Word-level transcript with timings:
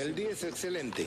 El 0.00 0.14
día 0.14 0.30
es 0.30 0.44
excelente. 0.44 1.06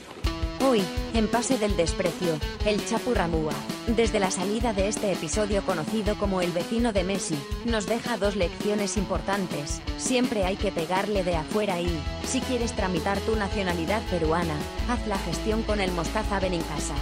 Hoy, 0.64 0.84
en 1.16 1.28
Pase 1.28 1.58
del 1.58 1.76
Desprecio, 1.76 2.38
el 2.64 2.86
Chapu 2.86 3.16
Ramúa, 3.16 3.54
desde 3.88 4.20
la 4.20 4.30
salida 4.30 4.72
de 4.72 4.88
este 4.88 5.12
episodio 5.12 5.66
conocido 5.66 6.16
como 6.20 6.42
el 6.42 6.52
vecino 6.52 6.94
de 6.94 7.04
Messi, 7.04 7.36
nos 7.66 7.88
deja 7.88 8.18
dos 8.18 8.36
lecciones 8.36 8.96
importantes. 8.96 9.82
Siempre 9.98 10.46
hay 10.46 10.58
que 10.58 10.72
pegarle 10.72 11.24
de 11.24 11.36
afuera 11.36 11.82
y, 11.82 11.90
si 12.28 12.40
quieres 12.42 12.74
tramitar 12.74 13.20
tu 13.22 13.36
nacionalidad 13.36 14.04
peruana, 14.12 14.56
haz 14.88 15.08
la 15.08 15.18
gestión 15.18 15.64
con 15.64 15.82
el 15.82 15.92
Mostaza 15.92 16.40
Benincasa. 16.40 16.96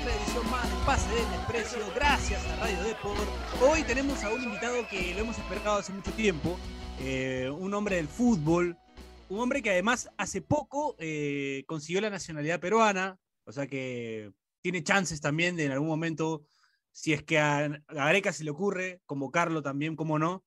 Otra 0.00 0.14
edición 0.14 0.50
más 0.50 0.70
de 0.70 0.76
Pase 0.86 1.78
gracias 1.94 2.44
a 2.46 2.56
Radio 2.56 2.82
Deport. 2.82 3.28
Hoy 3.62 3.82
tenemos 3.84 4.22
a 4.24 4.32
un 4.32 4.42
invitado 4.42 4.86
que 4.88 5.14
lo 5.14 5.20
hemos 5.20 5.38
esperado 5.38 5.78
hace 5.78 5.92
mucho 5.92 6.12
tiempo, 6.12 6.58
eh, 7.00 7.50
un 7.56 7.72
hombre 7.74 7.96
del 7.96 8.08
fútbol, 8.08 8.76
un 9.28 9.40
hombre 9.40 9.62
que 9.62 9.70
además 9.70 10.08
hace 10.16 10.42
poco 10.42 10.96
eh, 10.98 11.64
consiguió 11.66 12.00
la 12.00 12.10
nacionalidad 12.10 12.60
peruana, 12.60 13.18
o 13.44 13.52
sea 13.52 13.66
que 13.66 14.32
tiene 14.60 14.82
chances 14.82 15.20
también 15.20 15.56
de 15.56 15.66
en 15.66 15.72
algún 15.72 15.88
momento, 15.88 16.44
si 16.90 17.12
es 17.12 17.22
que 17.22 17.38
a, 17.38 17.64
a 17.64 17.94
Gareca 17.94 18.32
se 18.32 18.44
le 18.44 18.50
ocurre, 18.50 19.00
convocarlo 19.06 19.62
también, 19.62 19.96
como 19.96 20.18
no. 20.18 20.44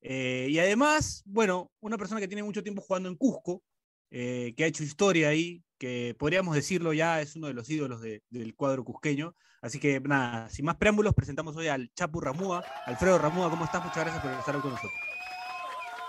Eh, 0.00 0.48
y 0.50 0.58
además, 0.58 1.22
bueno, 1.26 1.70
una 1.80 1.98
persona 1.98 2.20
que 2.20 2.28
tiene 2.28 2.42
mucho 2.42 2.62
tiempo 2.62 2.82
jugando 2.82 3.08
en 3.08 3.16
Cusco, 3.16 3.62
eh, 4.10 4.54
que 4.56 4.64
ha 4.64 4.66
hecho 4.66 4.82
historia 4.82 5.28
ahí, 5.28 5.62
que 5.78 6.14
podríamos 6.18 6.54
decirlo 6.54 6.92
ya 6.92 7.20
es 7.20 7.36
uno 7.36 7.48
de 7.48 7.54
los 7.54 7.68
ídolos 7.68 8.00
de- 8.00 8.22
del 8.30 8.54
cuadro 8.54 8.84
cusqueño. 8.84 9.34
Así 9.60 9.78
que 9.80 10.00
nada, 10.00 10.48
sin 10.48 10.64
más 10.64 10.76
preámbulos, 10.76 11.14
presentamos 11.14 11.56
hoy 11.56 11.68
al 11.68 11.90
Chapu 11.94 12.20
Ramúa. 12.20 12.64
Alfredo 12.86 13.18
Ramúa, 13.18 13.50
¿cómo 13.50 13.64
estás? 13.64 13.82
Muchas 13.84 14.04
gracias 14.04 14.22
por 14.22 14.32
estar 14.32 14.60
con 14.60 14.70
nosotros. 14.70 14.92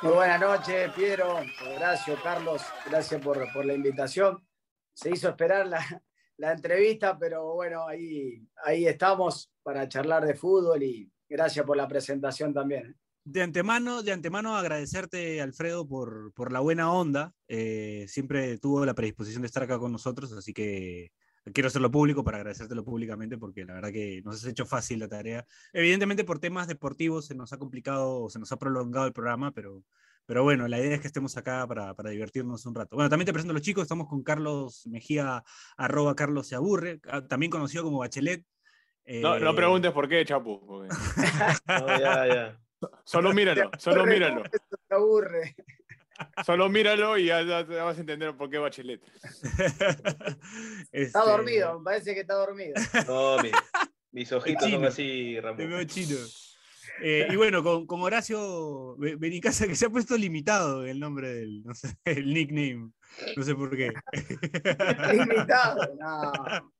Muy 0.04 0.14
buenas 0.14 0.40
noches, 0.40 0.92
Piero, 0.94 1.38
Horacio, 1.76 2.16
Carlos, 2.22 2.62
gracias 2.88 3.20
por, 3.20 3.52
por 3.52 3.66
la 3.66 3.73
invitación. 3.73 4.48
Se 4.94 5.09
hizo 5.09 5.30
esperar 5.30 5.66
la, 5.67 5.84
la 6.38 6.52
entrevista, 6.52 7.17
pero 7.17 7.56
bueno, 7.56 7.88
ahí, 7.88 8.48
ahí 8.64 8.86
estamos 8.86 9.52
para 9.64 9.88
charlar 9.89 10.23
de 10.26 10.36
fútbol 10.36 10.84
y 10.84 11.11
gracias 11.28 11.66
por 11.66 11.76
la 11.78 11.88
presentación 11.88 12.54
también. 12.54 12.95
De 13.30 13.42
antemano, 13.42 14.03
de 14.03 14.14
antemano 14.14 14.56
agradecerte, 14.56 15.42
Alfredo, 15.42 15.86
por, 15.86 16.31
por 16.33 16.53
la 16.53 16.61
buena 16.61 16.94
onda. 16.94 17.33
Eh, 17.50 18.06
siempre 18.08 18.58
tuvo 18.58 18.86
la 18.86 18.94
predisposición 18.94 19.42
de 19.42 19.47
estar 19.47 19.64
acá 19.64 19.78
con 19.78 19.92
nosotros, 19.92 20.31
así 20.31 20.53
que 20.53 21.11
quiero 21.53 21.67
hacerlo 21.67 21.92
público 21.92 22.23
para 22.23 22.38
agradecértelo 22.38 22.86
públicamente, 22.86 23.38
porque 23.38 23.66
la 23.66 23.73
verdad 23.73 23.92
que 23.92 24.22
nos 24.23 24.36
has 24.36 24.45
hecho 24.45 24.66
fácil 24.66 25.00
la 25.00 25.09
tarea. 25.09 25.45
Evidentemente 25.73 26.23
por 26.23 26.39
temas 26.39 26.70
deportivos 26.70 27.25
se 27.25 27.36
nos 27.36 27.52
ha 27.52 27.58
complicado, 27.58 28.30
se 28.30 28.39
nos 28.39 28.50
ha 28.53 28.58
prolongado 28.58 29.08
el 29.08 29.11
programa, 29.14 29.52
pero, 29.52 29.83
pero 30.25 30.44
bueno, 30.44 30.66
la 30.70 30.80
idea 30.80 30.95
es 30.95 31.02
que 31.02 31.08
estemos 31.08 31.36
acá 31.36 31.67
para, 31.67 31.94
para 31.95 32.11
divertirnos 32.11 32.66
un 32.66 32.75
rato. 32.75 32.95
Bueno, 32.95 33.09
también 33.09 33.25
te 33.25 33.33
presento 33.33 33.52
a 33.52 33.55
los 33.55 33.61
chicos, 33.61 33.81
estamos 33.81 34.08
con 34.08 34.23
Carlos 34.23 34.88
Mejía, 34.88 35.44
arroba 35.75 36.16
Carlos 36.16 36.48
se 36.48 36.55
aburre, 36.55 37.02
ah, 37.11 37.28
también 37.28 37.50
conocido 37.50 37.83
como 37.83 37.98
Bachelet. 38.00 38.45
No, 39.05 39.38
no 39.38 39.52
Eh, 39.52 39.53
preguntes 39.53 39.92
por 39.92 40.08
qué, 40.08 40.23
Chapu. 40.23 40.66
porque- 40.66 40.88
No, 41.67 41.88
ya, 42.00 42.25
ya. 42.28 42.59
Solo 43.03 43.33
míralo, 43.33 43.72
solo 43.80 44.06
míralo. 44.06 44.44
Esto 44.45 44.78
te 44.88 44.95
aburre. 44.95 45.56
Solo 46.44 46.67
míralo 46.67 47.16
y 47.20 47.25
ya, 47.25 47.44
vas 47.44 47.95
a 47.97 48.00
entender 48.00 48.36
por 48.36 48.50
qué 48.50 48.58
Bachelet. 48.58 49.03
Está 49.22 50.39
este, 50.92 51.20
dormido, 51.20 51.78
me 51.78 51.83
parece 51.86 52.16
que 52.16 52.22
está 52.22 52.33
dormido. 52.33 52.73
No, 53.08 53.38
mi- 53.44 53.52
mis 54.11 54.31
ojitos 54.31 54.67
son 54.67 54.83
así, 54.86 55.36
Te 55.36 55.42
veo 55.42 55.55
Ramón. 55.70 55.86
chino. 55.86 56.17
Eh, 57.03 57.28
y 57.30 57.36
bueno, 57.36 57.61
con, 57.61 57.86
con 57.86 58.02
Horacio 58.02 58.95
Be- 58.98 59.16
Benicasa, 59.16 59.67
que 59.67 59.75
se 59.75 59.86
ha 59.86 59.89
puesto 59.92 60.17
limitado 60.17 60.83
el 60.88 61.00
nombre 61.00 61.31
del, 61.31 61.64
no 61.64 61.75
sé, 61.75 61.95
el 62.05 62.33
nickname. 62.33 62.89
No 63.36 63.44
sé 63.44 63.53
por 63.53 63.78
qué. 63.78 63.94
Limitado, 65.14 65.95
no. 66.00 66.73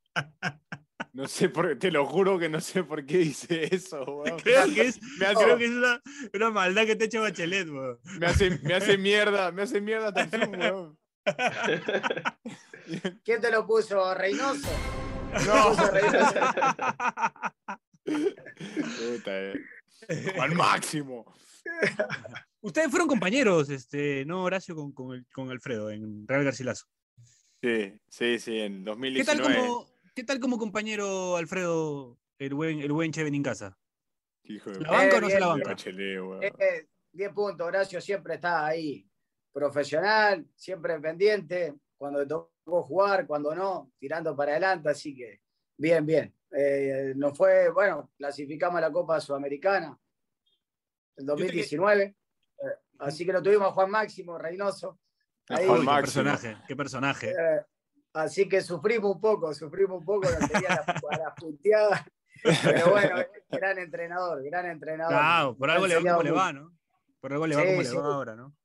No 1.17 1.28
sé 1.28 1.50
por 1.50 1.79
te 1.79 1.89
lo 1.89 2.05
juro 2.05 2.38
que 2.38 2.47
no 2.47 2.61
sé 2.61 2.83
por 2.83 3.03
qué 3.03 3.17
dice 3.17 3.73
eso, 3.73 4.03
weón. 4.23 4.38
Creo 4.39 4.66
que 4.72 4.81
es, 4.83 5.01
Me 5.17 5.25
hace, 5.25 5.44
creo 5.44 5.57
que 5.57 5.66
es 5.66 5.72
una, 5.72 6.00
una 6.31 6.51
maldad 6.51 6.85
que 6.85 6.95
te 6.95 7.05
ha 7.05 7.07
hecho 7.07 7.22
Bachelet, 7.22 7.67
weón. 7.69 7.97
me 8.19 8.28
hace, 8.28 8.51
me 8.61 8.75
hace 8.75 9.00
mierda, 9.00 9.51
me 9.51 9.63
hace 9.63 9.81
mierda 9.81 10.13
Tarzán, 10.13 10.51
weón. 10.55 10.95
¿Quién 13.25 13.41
te 13.41 13.50
lo 13.50 13.66
puso? 13.66 14.13
¿Reynoso? 14.13 14.69
No, 15.47 15.69
Puso 15.69 15.91
Reynoso. 15.91 16.33
puta, 18.05 19.41
eh. 19.41 19.53
Al 20.39 20.53
máximo. 20.55 21.25
Ustedes 22.61 22.89
fueron 22.91 23.07
compañeros, 23.07 23.69
este, 23.72 24.23
¿no, 24.25 24.44
Horacio, 24.44 24.75
con, 24.75 24.91
con, 24.91 25.16
el- 25.16 25.25
con 25.34 25.49
Alfredo 25.49 25.89
en 25.89 26.28
Real 26.28 26.44
Garcilaso? 26.44 26.85
Sí, 27.61 27.91
sí, 28.07 28.38
sí, 28.39 28.59
en 28.59 28.84
¿Qué 28.85 29.23
tal 29.25 29.39
2019. 29.39 29.55
como, 29.55 29.89
¿qué 30.17 30.23
tal 30.23 30.39
como 30.39 30.57
compañero 30.57 31.38
Alfredo, 31.38 32.17
el 32.39 32.55
buen, 32.55 32.79
el 32.79 32.91
buen 32.91 33.11
Che 33.11 33.23
Benincasa? 33.23 33.78
Hijo 34.45 34.72
de 34.72 34.81
¿La 34.81 34.89
banca 34.89 35.17
o 35.17 35.22
no 35.22 35.28
bien, 35.28 35.38
se 35.38 35.39
la 35.39 35.47
banca? 35.47 35.69
Bachelet, 35.69 36.19
weón. 36.19 36.44
Eh, 36.44 36.88
10 37.11 37.33
puntos, 37.33 37.67
Horacio 37.67 38.01
siempre 38.01 38.33
está 38.33 38.66
ahí, 38.66 39.07
profesional, 39.53 40.44
siempre 40.55 41.00
pendiente, 41.00 41.75
cuando 41.95 42.22
le 42.22 42.25
tocó 42.25 42.81
jugar, 42.81 43.28
cuando 43.28 43.53
no, 43.53 43.91
tirando 44.00 44.35
para 44.35 44.53
adelante, 44.53 44.89
así 44.89 45.16
que 45.16 45.41
bien, 45.78 46.03
bien. 46.03 46.34
Eh, 46.49 47.13
nos 47.16 47.38
fue, 47.38 47.69
bueno, 47.69 48.09
clasificamos 48.17 48.79
a 48.79 48.81
la 48.81 48.91
Copa 48.91 49.22
Sudamericana 49.22 49.95
en 51.16 51.28
2019, 51.28 52.03
eh, 52.03 52.16
así 52.97 53.23
que 53.23 53.34
lo 53.34 53.44
tuvimos 53.44 53.67
a 53.67 53.72
Juan 53.72 53.91
Máximo, 53.91 54.35
Reynoso. 54.39 54.99
Ahí, 55.49 55.67
Juan 55.67 55.81
Uy, 55.81 55.85
qué 55.85 55.91
Máximo. 55.91 56.23
personaje, 56.23 56.57
qué 56.67 56.75
personaje. 56.75 57.35
Así 58.13 58.47
que 58.50 58.62
sufrimos 58.62 59.16
un 59.16 59.22
poco, 59.22 59.53
sufrimos 59.53 60.00
un 60.00 60.06
poco, 60.06 60.29
nos 60.29 60.50
tenía 60.50 60.69
a 60.69 60.75
la- 60.85 61.18
las 61.25 61.34
punteadas, 61.35 62.01
pero 62.63 62.90
bueno, 62.91 63.16
gran 63.50 63.78
entrenador, 63.79 64.44
gran 64.44 64.66
entrenador. 64.68 65.13
Claro, 65.13 65.56
por 65.57 65.69
algo 65.69 65.88
le 65.88 65.95
va 65.95 66.01
como 66.12 66.23
le 66.23 66.31
va, 66.31 66.53
¿no? 66.53 66.72
Por 67.19 67.34
algo 67.34 67.47
le 67.47 67.56
va 67.56 67.62
Sí, 67.62 67.67
como 67.69 67.81
le 67.81 67.91
va 68.07 68.13
ahora, 68.16 68.35
¿no? 68.35 68.56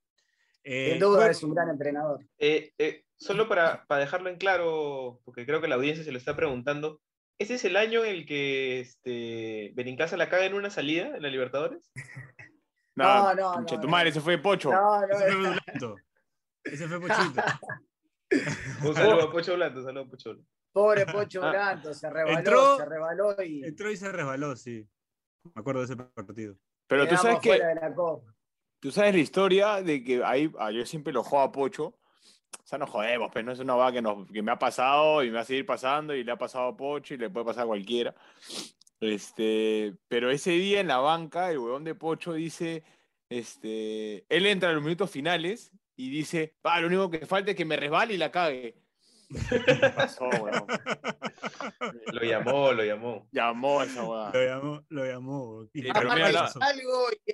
Eh, 0.63 0.91
Sin 0.91 0.99
duda 0.99 1.17
bueno, 1.17 1.31
es 1.31 1.43
un 1.43 1.53
gran 1.53 1.69
entrenador. 1.69 2.25
Eh, 2.37 2.71
eh, 2.77 3.03
solo 3.17 3.49
para, 3.49 3.83
para 3.85 4.01
dejarlo 4.01 4.29
en 4.29 4.37
claro, 4.37 5.19
porque 5.25 5.45
creo 5.45 5.59
que 5.61 5.67
la 5.67 5.75
audiencia 5.75 6.03
se 6.05 6.11
lo 6.11 6.17
está 6.17 6.35
preguntando, 6.35 7.01
¿ese 7.37 7.55
es 7.55 7.65
el 7.65 7.75
año 7.75 8.05
en 8.05 8.15
el 8.15 8.25
que 8.25 8.79
este, 8.79 9.71
Benincasa 9.75 10.15
la 10.17 10.29
caga 10.29 10.45
en 10.45 10.53
una 10.53 10.69
salida 10.69 11.07
en 11.15 11.21
la 11.21 11.29
Libertadores? 11.29 11.91
No, 12.95 13.33
No, 13.33 13.33
no, 13.33 13.59
no, 13.61 13.65
tu 13.65 13.75
no. 13.77 13.87
madre, 13.87 14.09
ese 14.09 14.21
fue 14.21 14.37
Pocho. 14.37 14.71
No, 14.71 15.01
no, 15.01 15.07
Ese 15.07 15.25
fue 15.31 15.35
Bulento. 15.35 15.95
Ese 16.63 16.87
fue 16.87 16.99
Pochito. 17.01 17.41
Un 18.87 18.95
saludo 18.95 19.23
a 19.23 19.31
Pocho 19.31 19.55
Blanco, 19.55 19.81
saludo 19.83 20.03
a 20.03 20.07
Pocho 20.07 20.33
Blanco. 20.33 20.49
Pobre 20.71 21.05
Pocho. 21.11 21.39
Blanco, 21.41 21.93
se 21.93 22.09
rebaló, 22.09 22.37
Entró- 22.39 22.77
se 22.77 22.85
rebaló 22.85 23.43
y 23.43 23.63
Entró 23.63 23.91
y 23.91 23.97
se 23.97 24.11
resbaló, 24.11 24.55
sí. 24.55 24.87
Me 25.53 25.59
acuerdo 25.59 25.81
de 25.81 25.85
ese 25.85 25.95
partido. 25.97 26.55
Pero 26.87 27.07
tú 27.07 27.15
sabes 27.17 27.39
que. 27.39 27.59
Tú 28.79 28.91
sabes 28.91 29.13
la 29.13 29.19
historia 29.21 29.81
de 29.81 30.03
que 30.03 30.23
ahí, 30.23 30.51
ah, 30.59 30.71
yo 30.71 30.85
siempre 30.85 31.13
lo 31.13 31.23
juego 31.23 31.45
a 31.45 31.51
Pocho. 31.51 31.85
O 31.85 32.65
sea, 32.65 32.77
no 32.77 32.85
jodemos, 32.87 33.29
pero 33.33 33.45
no 33.45 33.51
es 33.51 33.59
una 33.59 33.75
vaga 33.75 33.93
que, 33.93 34.01
nos- 34.01 34.29
que 34.31 34.41
me 34.41 34.51
ha 34.51 34.59
pasado 34.59 35.23
y 35.23 35.27
me 35.27 35.35
va 35.35 35.41
a 35.41 35.45
seguir 35.45 35.65
pasando 35.65 36.13
y 36.15 36.23
le 36.23 36.31
ha 36.31 36.37
pasado 36.37 36.67
a 36.69 36.77
Pocho 36.77 37.13
y 37.13 37.17
le 37.17 37.29
puede 37.29 37.45
pasar 37.45 37.63
a 37.63 37.67
cualquiera. 37.67 38.13
Este, 38.99 39.95
pero 40.07 40.29
ese 40.31 40.51
día 40.51 40.79
en 40.79 40.87
la 40.87 40.97
banca, 40.97 41.51
el 41.51 41.59
huevón 41.59 41.83
de 41.83 41.95
Pocho 41.95 42.33
dice, 42.33 42.83
este, 43.29 44.25
él 44.29 44.45
entra 44.45 44.69
a 44.69 44.73
los 44.73 44.83
minutos 44.83 45.09
finales 45.11 45.71
y 45.95 46.09
dice, 46.09 46.55
"Pa, 46.61 46.79
lo 46.79 46.87
único 46.87 47.09
que 47.09 47.25
falta 47.25 47.51
es 47.51 47.57
que 47.57 47.65
me 47.65 47.75
resbale 47.77 48.13
y 48.13 48.17
la 48.17 48.31
cague. 48.31 48.75
¿Qué 49.49 49.89
pasó? 49.95 50.29
Lo 52.11 52.21
llamó, 52.21 52.71
lo 52.71 52.83
llamó. 52.83 53.27
Llamó 53.31 53.79
a 53.79 53.85
esa 53.85 54.03
huevada. 54.03 54.31
Lo 54.33 54.45
llamó, 54.45 54.85
lo 54.89 55.05
llamó. 55.05 55.69
Y 55.73 55.91
pero 55.91 56.13
mira 56.13 56.31
pasó. 56.31 56.59
Salgo 56.59 57.07
y, 57.25 57.33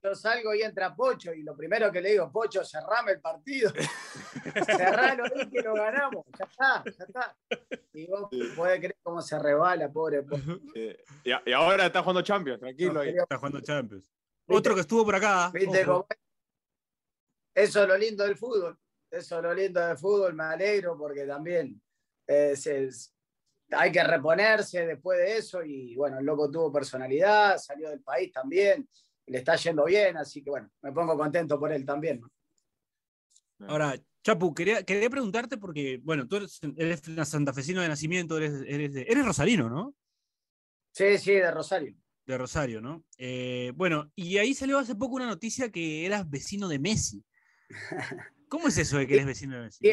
yo 0.00 0.14
salgo 0.14 0.54
y 0.54 0.62
entra 0.62 0.94
Pocho 0.94 1.32
y 1.34 1.42
lo 1.42 1.56
primero 1.56 1.90
que 1.90 2.00
le 2.00 2.10
digo, 2.12 2.30
Pocho, 2.30 2.64
cerrame 2.64 3.12
el 3.12 3.20
partido. 3.20 3.72
Cerralo 4.66 5.24
ahí 5.24 5.50
que 5.50 5.60
lo 5.62 5.74
ganamos. 5.74 6.24
Ya 6.38 6.44
está, 6.44 6.84
ya 6.84 7.04
está. 7.04 7.36
Y 7.92 8.06
vos 8.06 8.28
Sí. 8.30 8.42
podés 8.54 8.78
creer 8.78 8.96
cómo 9.02 9.20
se 9.20 9.38
rebala, 9.38 9.90
pobre 9.90 10.22
Pocho. 10.22 10.60
Y, 10.74 11.30
y 11.46 11.52
ahora 11.52 11.86
está 11.86 12.00
jugando 12.00 12.22
Champions, 12.22 12.60
tranquilo 12.60 13.00
ahí. 13.00 13.08
Está 13.16 13.38
jugando 13.38 13.60
Champions. 13.60 14.08
Otro 14.46 14.74
que 14.74 14.82
estuvo 14.82 15.04
por 15.04 15.16
acá. 15.16 15.50
¿Viste 15.52 15.84
cómo? 15.84 16.06
Eso 17.58 17.82
es 17.82 17.88
lo 17.88 17.98
lindo 17.98 18.24
del 18.24 18.36
fútbol. 18.36 18.78
Eso 19.10 19.36
es 19.38 19.42
lo 19.42 19.52
lindo 19.54 19.84
del 19.84 19.98
fútbol. 19.98 20.32
Me 20.34 20.44
alegro 20.44 20.96
porque 20.96 21.24
también 21.26 21.80
eh, 22.26 22.54
se- 22.54 22.88
hay 23.72 23.90
que 23.90 24.04
reponerse 24.04 24.86
después 24.86 25.18
de 25.18 25.38
eso. 25.38 25.62
Y 25.64 25.96
bueno, 25.96 26.18
el 26.20 26.24
loco 26.24 26.48
tuvo 26.50 26.72
personalidad, 26.72 27.58
salió 27.58 27.90
del 27.90 28.00
país 28.00 28.30
también. 28.32 28.88
Le 29.26 29.38
está 29.38 29.56
yendo 29.56 29.84
bien, 29.84 30.16
así 30.16 30.42
que 30.42 30.50
bueno, 30.50 30.70
me 30.82 30.92
pongo 30.92 31.16
contento 31.18 31.58
por 31.58 31.72
él 31.72 31.84
también. 31.84 32.20
Ahora, 33.66 33.94
Chapu, 34.22 34.54
quería, 34.54 34.84
quería 34.84 35.10
preguntarte 35.10 35.58
porque, 35.58 36.00
bueno, 36.02 36.28
tú 36.28 36.36
eres, 36.36 36.60
eres 36.76 37.02
santafesino 37.28 37.82
de 37.82 37.88
nacimiento, 37.88 38.36
eres, 38.38 38.62
eres, 38.66 38.94
de- 38.94 39.02
eres 39.02 39.26
rosarino, 39.26 39.68
¿no? 39.68 39.94
Sí, 40.92 41.18
sí, 41.18 41.32
de 41.32 41.50
Rosario. 41.50 41.94
De 42.24 42.38
Rosario, 42.38 42.80
¿no? 42.80 43.04
Eh, 43.16 43.72
bueno, 43.74 44.12
y 44.14 44.38
ahí 44.38 44.54
salió 44.54 44.78
hace 44.78 44.94
poco 44.94 45.16
una 45.16 45.26
noticia 45.26 45.70
que 45.70 46.06
eras 46.06 46.28
vecino 46.28 46.68
de 46.68 46.78
Messi. 46.78 47.24
¿Cómo 48.48 48.68
es 48.68 48.78
eso 48.78 48.96
de 48.96 49.06
que 49.06 49.14
eres 49.14 49.26
vecino 49.26 49.56
de 49.56 49.62
Messi? 49.64 49.86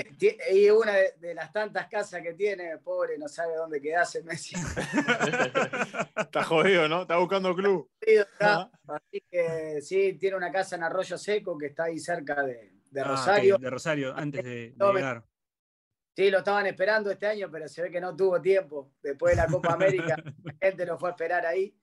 Y 0.49 0.69
una 0.69 0.93
de, 0.93 1.13
de 1.19 1.33
las 1.33 1.51
tantas 1.51 1.87
casas 1.87 2.21
que 2.21 2.33
tiene, 2.35 2.77
pobre, 2.77 3.17
no 3.17 3.27
sabe 3.27 3.55
dónde 3.55 3.81
quedarse 3.81 4.23
Messi. 4.23 4.55
Está 6.15 6.43
jodido, 6.43 6.87
¿no? 6.87 7.01
Está 7.01 7.17
buscando 7.17 7.53
club. 7.53 7.89
Está- 7.99 8.71
Así 8.87 9.21
que 9.29 9.81
sí, 9.81 10.13
tiene 10.13 10.37
una 10.37 10.51
casa 10.51 10.75
en 10.77 10.83
Arroyo 10.83 11.17
Seco 11.17 11.57
que 11.57 11.65
está 11.67 11.85
ahí 11.85 11.99
cerca 11.99 12.43
de, 12.43 12.71
de 12.91 13.01
Ah, 13.01 13.03
Rosario. 13.05 13.57
de 13.57 13.69
Rosario, 13.69 14.15
antes 14.15 14.43
de, 14.43 14.73
de 14.75 14.93
llegar. 14.93 15.25
Sí, 16.15 16.29
lo 16.29 16.37
estaban 16.37 16.65
esperando 16.67 17.11
este 17.11 17.27
año, 17.27 17.49
pero 17.51 17.67
se 17.67 17.81
ve 17.81 17.91
que 17.91 17.99
no 17.99 18.15
tuvo 18.15 18.39
tiempo. 18.41 18.93
Después 19.03 19.35
de 19.35 19.41
la 19.41 19.47
Copa 19.47 19.73
América, 19.73 20.15
la 20.43 20.53
gente 20.61 20.85
lo 20.85 20.97
fue 20.97 21.09
a 21.09 21.11
esperar 21.11 21.45
ahí. 21.45 21.75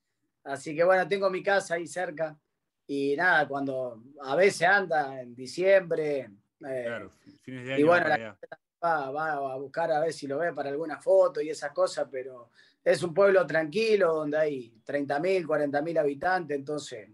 Así 0.45 0.75
que 0.75 0.85
bueno, 0.85 1.07
tengo 1.07 1.29
mi 1.29 1.43
casa 1.43 1.75
ahí 1.75 1.87
cerca. 1.87 2.39
Y 2.87 3.15
nada, 3.17 3.47
cuando 3.49 4.03
a 4.23 4.37
veces 4.37 4.69
anda 4.69 5.21
en 5.21 5.35
diciembre, 5.35 6.31
eh, 6.67 6.85
Claro, 6.87 7.11
fines 7.43 7.65
de 7.67 7.71
y 7.73 7.75
año. 7.77 7.87
bueno, 7.87 8.03
para 8.05 8.19
la- 8.19 8.25
allá. 8.31 8.39
va, 8.85 9.11
va 9.11 9.53
a 9.53 9.57
buscar 9.57 9.93
a 9.93 10.01
ver 10.01 10.13
si 10.13 10.27
lo 10.27 10.39
ve 10.39 10.53
para 10.53 10.71
alguna 10.71 10.99
foto 11.01 11.41
y 11.41 11.49
esas 11.49 11.71
cosas, 11.73 12.09
pero 12.11 12.51
es 12.85 13.03
un 13.03 13.15
pueblo 13.15 13.47
tranquilo 13.47 14.13
donde 14.15 14.37
hay 14.39 14.75
30.000, 14.85 15.47
40.000 15.47 15.99
habitantes, 15.99 16.57
entonces 16.59 17.09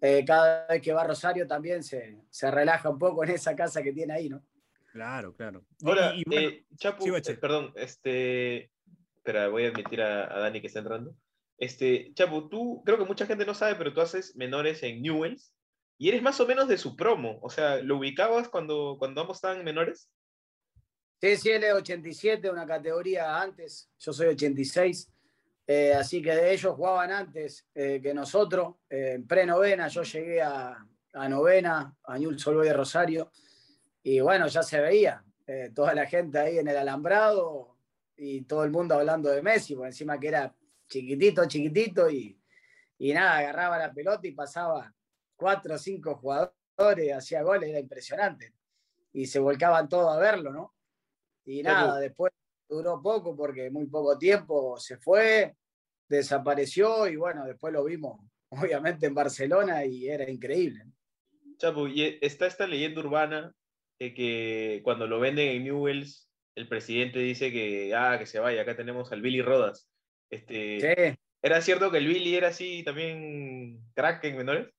eh, 0.00 0.24
cada 0.24 0.66
vez 0.68 0.80
que 0.80 0.92
va 0.92 1.02
a 1.02 1.06
Rosario 1.08 1.44
también 1.46 1.82
se, 1.82 2.18
se 2.30 2.50
relaja 2.52 2.88
un 2.88 2.98
poco 3.00 3.24
en 3.24 3.30
esa 3.30 3.56
casa 3.56 3.82
que 3.82 3.92
tiene 3.92 4.14
ahí, 4.14 4.28
¿no? 4.28 4.42
Claro, 4.92 5.34
claro. 5.34 5.64
Ahora, 5.84 6.12
Y- 6.14 6.20
y 6.20 6.24
bueno, 6.24 6.48
eh, 6.48 6.64
Chapu, 6.76 7.02
sí, 7.04 7.10
eh, 7.32 7.34
perdón, 7.34 7.72
este. 7.76 8.70
Espera, 9.16 9.48
voy 9.48 9.66
a 9.66 9.68
admitir 9.68 10.00
a, 10.00 10.34
a 10.34 10.38
Dani 10.38 10.60
que 10.60 10.68
está 10.68 10.78
entrando. 10.78 11.14
Este, 11.58 12.12
Chapu, 12.14 12.48
tú, 12.48 12.82
creo 12.84 12.98
que 12.98 13.04
mucha 13.04 13.26
gente 13.26 13.44
no 13.44 13.52
sabe, 13.52 13.74
pero 13.74 13.92
tú 13.92 14.00
haces 14.00 14.34
menores 14.36 14.82
en 14.84 15.02
Newells 15.02 15.52
y 15.98 16.08
eres 16.08 16.22
más 16.22 16.40
o 16.40 16.46
menos 16.46 16.68
de 16.68 16.78
su 16.78 16.96
promo. 16.96 17.38
O 17.42 17.50
sea, 17.50 17.82
¿lo 17.82 17.98
ubicabas 17.98 18.48
cuando, 18.48 18.96
cuando 18.98 19.20
ambos 19.20 19.38
estaban 19.38 19.64
menores? 19.64 20.08
Sí, 21.20 21.36
sí, 21.36 21.50
él 21.50 21.64
es 21.64 21.74
87, 21.74 22.48
una 22.48 22.64
categoría 22.64 23.40
antes, 23.40 23.90
yo 23.98 24.12
soy 24.12 24.28
86, 24.28 25.10
eh, 25.66 25.92
así 25.92 26.22
que 26.22 26.32
de 26.32 26.52
ellos 26.52 26.76
jugaban 26.76 27.10
antes 27.10 27.66
eh, 27.74 28.00
que 28.00 28.14
nosotros, 28.14 28.76
eh, 28.88 29.14
en 29.16 29.26
pre-novena, 29.26 29.88
yo 29.88 30.04
llegué 30.04 30.40
a, 30.40 30.78
a 31.12 31.28
novena, 31.28 31.92
a 32.04 32.14
Old 32.14 32.44
Boys 32.44 32.68
de 32.68 32.72
Rosario, 32.72 33.32
y 34.04 34.20
bueno, 34.20 34.46
ya 34.46 34.62
se 34.62 34.80
veía, 34.80 35.24
toda 35.74 35.94
la 35.94 36.06
gente 36.06 36.38
ahí 36.38 36.58
en 36.58 36.68
el 36.68 36.76
alambrado 36.76 37.78
y 38.14 38.42
todo 38.42 38.64
el 38.64 38.70
mundo 38.70 38.94
hablando 38.94 39.30
de 39.30 39.42
Messi, 39.42 39.74
por 39.74 39.86
encima 39.86 40.20
que 40.20 40.28
era 40.28 40.54
chiquitito, 40.88 41.46
chiquitito, 41.46 42.10
y, 42.10 42.40
y 42.98 43.12
nada, 43.12 43.38
agarraba 43.38 43.78
la 43.78 43.92
pelota 43.92 44.26
y 44.26 44.32
pasaba 44.32 44.92
cuatro 45.36 45.74
o 45.74 45.78
cinco 45.78 46.16
jugadores, 46.16 47.12
hacía 47.14 47.42
goles, 47.42 47.70
era 47.70 47.78
impresionante, 47.78 48.54
y 49.12 49.26
se 49.26 49.38
volcaban 49.38 49.88
todos 49.88 50.16
a 50.16 50.18
verlo, 50.18 50.52
¿no? 50.52 50.74
Y 51.44 51.62
nada, 51.62 51.98
después 51.98 52.32
duró 52.68 53.00
poco 53.00 53.34
porque 53.34 53.70
muy 53.70 53.86
poco 53.86 54.18
tiempo 54.18 54.78
se 54.78 54.98
fue, 54.98 55.56
desapareció 56.08 57.08
y 57.08 57.16
bueno, 57.16 57.44
después 57.46 57.72
lo 57.72 57.84
vimos 57.84 58.20
obviamente 58.50 59.06
en 59.06 59.14
Barcelona 59.14 59.84
y 59.84 60.08
era 60.08 60.28
increíble. 60.28 60.84
Chapu, 61.58 61.88
y 61.88 62.18
está 62.20 62.46
esta 62.46 62.66
leyenda 62.66 63.00
urbana 63.00 63.52
de 63.98 64.14
que 64.14 64.80
cuando 64.84 65.06
lo 65.06 65.18
venden 65.18 65.48
en 65.48 65.64
Newells, 65.64 66.30
el 66.54 66.68
presidente 66.68 67.18
dice 67.18 67.50
que, 67.50 67.94
ah, 67.94 68.16
que 68.18 68.26
se 68.26 68.38
vaya, 68.38 68.62
acá 68.62 68.76
tenemos 68.76 69.10
al 69.12 69.22
Billy 69.22 69.42
Rodas. 69.42 69.88
Este, 70.30 70.78
Sí, 70.80 71.18
¿Era 71.42 71.60
cierto 71.62 71.90
que 71.90 71.98
el 71.98 72.06
Billy 72.08 72.36
era 72.36 72.48
así 72.48 72.82
también 72.84 73.80
crack 73.94 74.24
en 74.24 74.36
menores? 74.38 74.74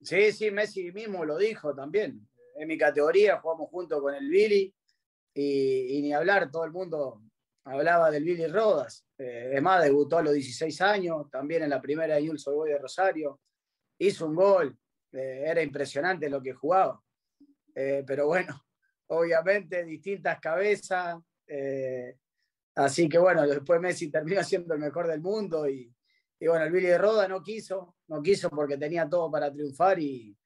sí, 0.00 0.32
sí, 0.32 0.50
Messi 0.50 0.92
mismo 0.92 1.24
lo 1.24 1.36
dijo 1.38 1.74
también. 1.74 2.28
En 2.56 2.68
mi 2.68 2.76
categoría 2.78 3.38
jugamos 3.40 3.68
junto 3.70 4.00
con 4.00 4.14
el 4.14 4.28
Billy 4.28 4.74
y, 5.34 5.98
y 5.98 6.02
ni 6.02 6.12
hablar, 6.12 6.50
todo 6.50 6.64
el 6.64 6.72
mundo 6.72 7.22
hablaba 7.64 8.10
del 8.10 8.24
Billy 8.24 8.46
Rodas. 8.46 9.06
Eh, 9.18 9.48
además, 9.52 9.84
debutó 9.84 10.18
a 10.18 10.22
los 10.22 10.34
16 10.34 10.80
años, 10.82 11.30
también 11.30 11.62
en 11.62 11.70
la 11.70 11.80
primera 11.80 12.16
de 12.16 12.28
Old 12.30 12.42
Boys 12.46 12.72
de 12.72 12.78
Rosario. 12.78 13.40
Hizo 13.98 14.26
un 14.26 14.34
gol, 14.34 14.76
eh, 15.12 15.44
era 15.46 15.62
impresionante 15.62 16.28
lo 16.28 16.42
que 16.42 16.52
jugaba. 16.52 17.00
Eh, 17.74 18.04
pero 18.06 18.26
bueno, 18.26 18.60
obviamente 19.08 19.84
distintas 19.84 20.40
cabezas. 20.40 21.16
eh, 21.46 22.16
así 22.74 23.08
que 23.08 23.18
bueno, 23.18 23.46
después 23.46 23.80
Messi 23.80 24.10
terminó 24.10 24.42
siendo 24.44 24.74
el 24.74 24.80
mejor 24.80 25.06
del 25.08 25.20
mundo 25.20 25.68
y, 25.68 25.92
y 26.40 26.46
bueno, 26.46 26.64
el 26.64 26.72
Billy 26.72 26.86
de 26.88 26.98
Roda 26.98 27.28
no 27.28 27.42
quiso, 27.42 27.96
no 28.08 28.22
quiso 28.22 28.50
porque 28.50 28.76
tenía 28.76 29.08
todo 29.08 29.30
para 29.30 29.52
triunfar 29.52 29.98
y, 29.98 30.36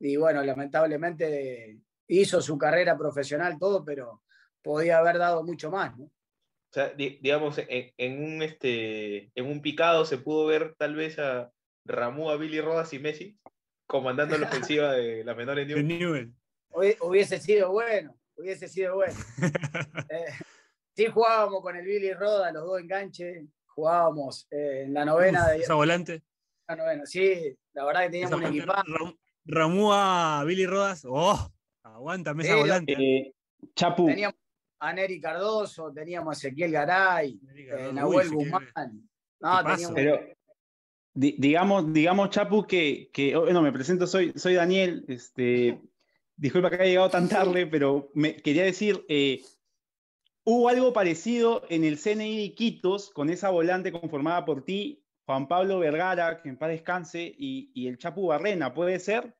y 0.00 0.16
bueno, 0.16 0.42
lamentablemente 0.42 1.78
hizo 2.08 2.40
su 2.42 2.58
carrera 2.58 2.96
profesional 2.96 3.58
todo, 3.58 3.84
pero 3.84 4.22
podía 4.62 4.98
haber 4.98 5.18
dado 5.18 5.42
mucho 5.44 5.70
más, 5.70 5.96
¿no? 5.98 6.04
O 6.04 6.74
sea, 6.74 6.88
di- 6.90 7.18
digamos, 7.20 7.58
en, 7.58 7.92
en 7.98 8.22
un, 8.24 8.42
este, 8.42 9.30
en 9.34 9.46
un 9.46 9.60
picado 9.60 10.06
se 10.06 10.16
pudo 10.18 10.46
ver 10.46 10.74
tal 10.78 10.94
vez 10.94 11.18
a 11.18 11.52
Ramú, 11.84 12.30
a 12.30 12.36
Billy 12.36 12.60
Rodas 12.62 12.92
y 12.94 12.98
Messi 12.98 13.38
comandando 13.86 14.38
la 14.38 14.46
ofensiva 14.48 14.92
de 14.92 15.22
las 15.22 15.36
menores 15.36 15.68
de. 15.68 15.82
Newell. 15.82 16.32
Hubi- 16.70 16.96
Hubiese 17.02 17.38
sido 17.38 17.70
bueno, 17.72 18.16
hubiese 18.36 18.68
sido 18.68 18.94
bueno. 18.94 19.18
Eh, 20.08 20.24
sí 20.94 21.06
jugábamos 21.06 21.60
con 21.62 21.76
el 21.76 21.84
Billy 21.84 22.12
Roda, 22.12 22.52
los 22.52 22.64
dos 22.64 22.80
enganches, 22.80 23.44
jugábamos 23.66 24.46
eh, 24.50 24.82
en 24.86 24.94
la 24.94 25.04
novena 25.04 25.48
de 25.48 25.58
Esa 25.58 25.74
volante. 25.74 26.22
la 26.68 26.76
novena. 26.76 27.06
Sí, 27.06 27.56
la 27.72 27.84
verdad 27.84 28.02
que 28.02 28.10
teníamos 28.10 28.38
Esa 28.40 28.48
un 28.50 28.56
equipazo. 28.56 28.82
Ram- 28.86 29.18
Ramúa, 29.44 30.44
Billy 30.46 30.66
Rodas. 30.66 31.04
¡Oh! 31.08 31.50
Aguántame 31.82 32.42
esa 32.44 32.54
Sí, 32.54 32.58
volante. 32.60 32.92
Eh, 32.92 33.34
Chapu, 33.74 34.06
Teníamos 34.06 34.36
a 34.80 34.92
Neri 34.92 35.20
Cardoso, 35.20 35.92
teníamos 35.92 36.36
a 36.36 36.38
Ezequiel 36.38 36.72
Garay, 36.72 37.38
eh. 37.56 37.90
Nahuel 37.92 38.28
Uy, 38.28 38.34
Guzmán. 38.44 39.08
No, 39.40 39.64
teníamos- 39.64 39.94
pero 39.94 40.20
di- 41.14 41.36
digamos, 41.38 41.92
digamos, 41.92 42.30
Chapu, 42.30 42.66
que, 42.66 43.10
que 43.12 43.34
oh, 43.36 43.42
bueno, 43.42 43.62
me 43.62 43.72
presento, 43.72 44.06
soy, 44.06 44.32
soy 44.36 44.54
Daniel. 44.54 45.04
Este, 45.08 45.80
disculpa 46.36 46.70
que 46.70 46.76
haya 46.76 46.84
llegado 46.86 47.10
tan 47.10 47.28
tarde, 47.28 47.66
pero 47.66 48.10
me 48.14 48.36
quería 48.36 48.64
decir, 48.64 49.04
eh, 49.08 49.40
hubo 50.44 50.68
algo 50.68 50.92
parecido 50.92 51.64
en 51.68 51.84
el 51.84 51.98
CNI 51.98 52.36
de 52.36 52.42
Iquitos 52.42 53.10
con 53.10 53.30
esa 53.30 53.50
volante 53.50 53.92
conformada 53.92 54.44
por 54.44 54.64
ti, 54.64 55.04
Juan 55.26 55.46
Pablo 55.48 55.78
Vergara, 55.78 56.42
que 56.42 56.48
en 56.48 56.58
paz 56.58 56.70
descanse, 56.70 57.22
y, 57.38 57.70
y 57.74 57.86
el 57.86 57.98
Chapu 57.98 58.26
Barrena, 58.26 58.74
¿puede 58.74 58.98
ser? 58.98 59.34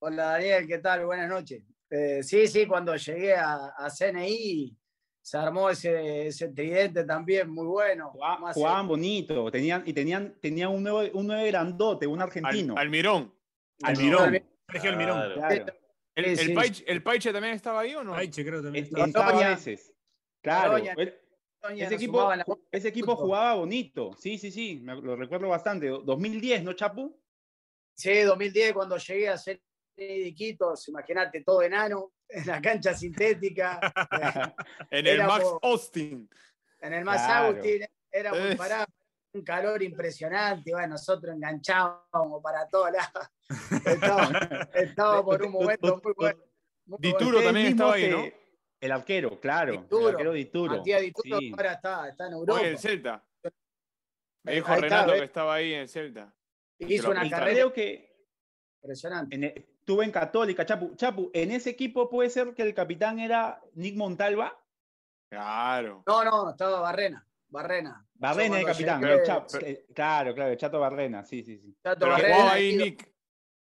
Hola 0.00 0.24
Daniel, 0.32 0.66
¿qué 0.66 0.78
tal? 0.78 1.04
Buenas 1.04 1.28
noches. 1.28 1.62
Eh, 1.90 2.22
sí, 2.22 2.46
sí, 2.46 2.66
cuando 2.66 2.96
llegué 2.96 3.34
a, 3.34 3.66
a 3.76 3.90
CNI 3.90 4.76
se 5.22 5.36
armó 5.36 5.68
ese, 5.68 6.28
ese 6.28 6.48
tridente 6.48 7.04
también 7.04 7.50
muy 7.50 7.66
bueno. 7.66 8.10
Jugá- 8.10 8.38
Más, 8.38 8.54
Jugaban 8.56 8.88
bonito, 8.88 9.50
tenían, 9.50 9.82
y 9.84 9.92
tenían, 9.92 10.34
tenían 10.40 10.70
un, 10.70 10.82
nuevo, 10.82 11.02
un 11.12 11.26
nueve 11.26 11.46
grandote, 11.48 12.06
un 12.06 12.22
argentino. 12.22 12.72
Al- 12.74 12.80
Almirón. 12.86 13.34
Almirón. 13.82 14.42
Sergio 14.70 14.90
Almirón. 14.90 15.18
Claro. 15.34 15.34
Claro. 15.34 15.74
¿El, 16.14 16.24
el, 16.24 16.38
sí. 16.38 16.52
Paiche, 16.54 16.84
¿El 16.86 17.02
Paiche 17.02 17.32
también 17.32 17.54
estaba 17.54 17.80
ahí 17.80 17.94
o 17.94 18.02
no? 18.02 18.14
Aiche, 18.14 18.44
creo 18.44 18.58
que 18.60 18.64
también 18.64 18.84
estaba. 18.86 19.04
entraba 19.04 19.28
a 19.28 19.32
Doña. 19.32 19.48
veces. 19.50 19.89
Claro. 20.42 20.72
Doña. 20.72 20.94
Doña 21.62 21.84
ese 21.86 21.94
equipo, 21.96 22.34
la- 22.34 22.46
ese 22.72 22.88
equipo 22.88 23.14
jugaba 23.16 23.54
bonito. 23.54 24.12
Sí, 24.18 24.38
sí, 24.38 24.50
sí. 24.50 24.80
me- 24.82 25.00
lo 25.00 25.14
recuerdo 25.16 25.48
bastante. 25.48 25.88
2010, 25.88 26.62
¿no, 26.62 26.72
Chapu? 26.72 27.20
Sí, 27.94 28.20
2010 28.20 28.72
cuando 28.72 28.96
llegué 28.96 29.28
a 29.28 29.36
CNI 29.36 29.60
de 29.96 30.34
imagínate, 30.88 31.42
todo 31.44 31.60
enano, 31.62 32.12
en 32.28 32.46
la 32.46 32.62
cancha 32.62 32.94
sintética, 32.94 33.78
En 34.90 35.06
el 35.06 35.18
Max 35.24 35.44
Austin. 35.62 36.30
en 36.80 36.92
el 36.94 37.02
Claro. 37.02 37.48
Agustín, 37.48 37.84
era 38.10 38.30
muy 38.32 38.48
Es- 38.50 38.56
parado, 38.56 38.86
un 39.32 39.42
calor 39.42 39.82
impresionante, 39.82 40.72
bueno, 40.72 40.88
nosotros 40.88 41.34
enganchábamos 41.36 42.42
para 42.42 42.66
todos 42.68 42.90
lados. 42.90 43.28
Estábamos, 43.86 44.32
estábamos 44.74 45.24
por 45.24 45.42
un 45.42 45.52
momento 45.52 46.00
muy 46.02 46.12
bueno. 46.16 46.40
muy 46.86 46.98
Dituro 47.00 47.32
bueno. 47.32 47.44
también 47.44 47.66
estaba 47.66 47.94
ahí, 47.94 48.08
¿no? 48.10 48.24
El 48.80 48.92
arquero, 48.92 49.38
claro. 49.40 49.72
Dituro. 49.72 50.08
El 50.08 50.14
arquero 50.14 50.32
Dituro. 50.32 50.76
Matías 50.78 51.02
Dituro 51.02 51.38
Sí. 51.38 51.50
ahora 51.54 51.72
está, 51.74 52.08
está 52.08 52.26
en 52.26 52.32
Europa. 52.32 52.60
Oye, 52.60 52.70
el 52.70 52.78
Celta. 52.78 53.24
Me 54.42 54.54
dijo 54.54 54.72
Ahí 54.72 54.80
Renato 54.80 55.12
que 55.12 55.24
estaba 55.24 55.54
ahí 55.54 55.74
en 55.74 55.80
el 55.80 55.88
Celta. 55.88 56.34
Hizo 56.78 57.10
una 57.10 57.28
carrera 57.28 57.52
creo 57.52 57.72
que 57.74 58.16
impresionante. 58.82 59.34
en 59.36 59.44
el- 59.44 59.52
estuvo 59.80 60.02
en 60.02 60.10
Católica, 60.10 60.64
Chapu. 60.64 60.94
Chapu, 60.96 61.30
en 61.34 61.50
ese 61.50 61.70
equipo 61.70 62.08
puede 62.08 62.30
ser 62.30 62.54
que 62.54 62.62
el 62.62 62.72
capitán 62.72 63.18
era 63.18 63.60
Nick 63.74 63.96
Montalva. 63.96 64.58
Claro. 65.30 66.02
No, 66.06 66.24
no, 66.24 66.50
estaba 66.50 66.80
Barrena. 66.80 67.26
Barrena. 67.48 68.06
Barrena 68.14 68.60
el 68.60 68.66
capitán. 68.66 69.00
llegué, 69.02 69.14
el 69.14 69.22
Chapo. 69.26 69.46
pero- 69.52 69.78
claro, 69.94 70.34
claro, 70.34 70.50
el 70.52 70.56
Chato 70.56 70.80
Barrena, 70.80 71.24
sí, 71.24 71.42
sí, 71.42 71.58
sí. 71.58 71.76
Chato 71.82 71.98
Pero 72.00 72.12
Barrena 72.12 72.34
jugaba 72.36 72.52
ahí 72.54 72.76
Nick. 72.76 73.12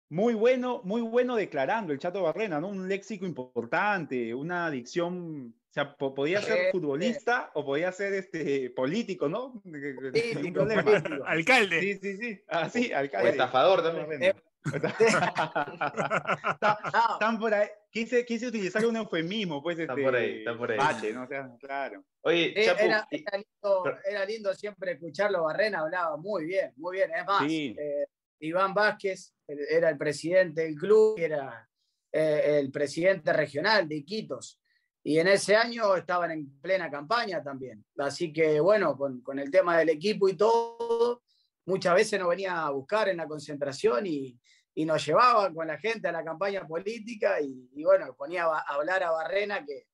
Muy 0.10 0.34
bueno, 0.34 0.82
muy 0.84 1.02
bueno 1.02 1.36
declarando 1.36 1.94
el 1.94 2.00
Chato 2.00 2.24
Barrena, 2.24 2.60
¿no? 2.60 2.68
Un 2.70 2.88
léxico 2.90 3.26
importante, 3.28 4.34
una 4.34 4.70
dicción 4.72 5.54
O 5.70 5.72
sea, 5.72 5.96
po- 5.96 6.16
podía 6.16 6.42
ser 6.42 6.58
Sí, 6.58 6.64
futbolista 6.72 7.52
o 7.54 7.64
podía 7.64 7.92
ser 7.92 8.14
este, 8.16 8.72
político, 8.72 9.30
¿no? 9.30 9.62
Ningún 9.66 10.12
Político, 10.12 10.54
problema. 10.54 10.84
político. 10.84 11.24
Alcalde. 11.28 11.80
Sí, 11.82 11.94
sí, 12.02 12.18
sí. 12.18 12.42
Ah, 12.48 12.68
sí, 12.70 12.92
O 12.92 12.98
alcalde. 12.98 13.30
estafador 13.30 13.84
también. 13.84 14.24
Está- 14.24 14.44
No, 16.62 17.14
Están 17.14 17.40
por 17.40 17.54
ahí. 17.54 17.68
Quise, 17.92 18.26
quise 18.26 18.48
utilizar 18.48 18.86
un 18.86 18.96
eufemismo, 18.98 19.62
pues. 19.64 19.80
Están 19.80 19.98
este, 19.98 20.06
por 20.12 20.16
ahí, 20.20 20.38
están 20.40 20.58
por 20.58 20.72
ahí. 20.72 20.78
bache, 20.78 21.14
¿no? 21.14 21.24
O 21.24 21.28
sea, 21.28 21.50
claro. 21.60 22.04
Oye, 22.22 22.54
eh, 22.60 22.66
Chapu, 22.66 22.84
era, 22.86 23.08
era 23.12 23.38
lindo, 23.38 23.82
pero- 23.84 23.98
era 24.10 24.26
lindo 24.26 24.54
siempre 24.54 24.92
escucharlo. 24.94 25.44
Barrena 25.44 25.80
hablaba 25.80 26.18
muy 26.18 26.46
bien, 26.46 26.74
muy 26.78 26.98
bien. 26.98 27.10
Es 27.16 27.26
más, 27.26 27.48
Sí. 27.48 27.76
eh, 27.80 28.06
Iván 28.40 28.74
Vázquez 28.74 29.34
era 29.48 29.90
el 29.90 29.98
presidente 29.98 30.62
del 30.62 30.76
club, 30.76 31.18
era 31.18 31.68
eh, 32.12 32.60
el 32.60 32.72
presidente 32.72 33.34
regional 33.34 33.88
de 33.88 33.98
Iquitos. 33.98 34.60
Y 35.04 35.18
en 35.20 35.28
ese 35.28 35.56
año 35.56 35.96
estaban 35.96 36.32
en 36.32 36.60
plena 36.60 36.90
campaña 36.90 37.42
también. 37.42 37.86
Así 37.98 38.34
que, 38.34 38.60
bueno, 38.60 38.98
con, 38.98 39.40
el 39.40 39.50
tema 39.50 39.78
del 39.78 39.90
equipo 39.90 40.28
y 40.28 40.36
todo, 40.36 41.24
muchas 41.66 41.96
veces 41.96 42.20
nos 42.20 42.30
venía 42.30 42.66
a 42.66 42.70
buscar 42.72 43.10
en 43.10 43.18
la 43.18 43.28
concentración 43.28 44.06
y, 44.06 44.40
nos 44.86 45.06
llevaba 45.06 45.54
con 45.54 45.68
la 45.68 45.78
gente 45.78 46.08
a 46.08 46.12
la 46.14 46.24
campaña 46.24 46.66
política 46.66 47.42
y, 47.42 47.84
bueno, 47.84 48.16
ponía 48.16 48.46
a, 48.46 48.60
hablar 48.60 49.04
a 49.04 49.12
Barrena, 49.12 49.66
que 49.66 49.88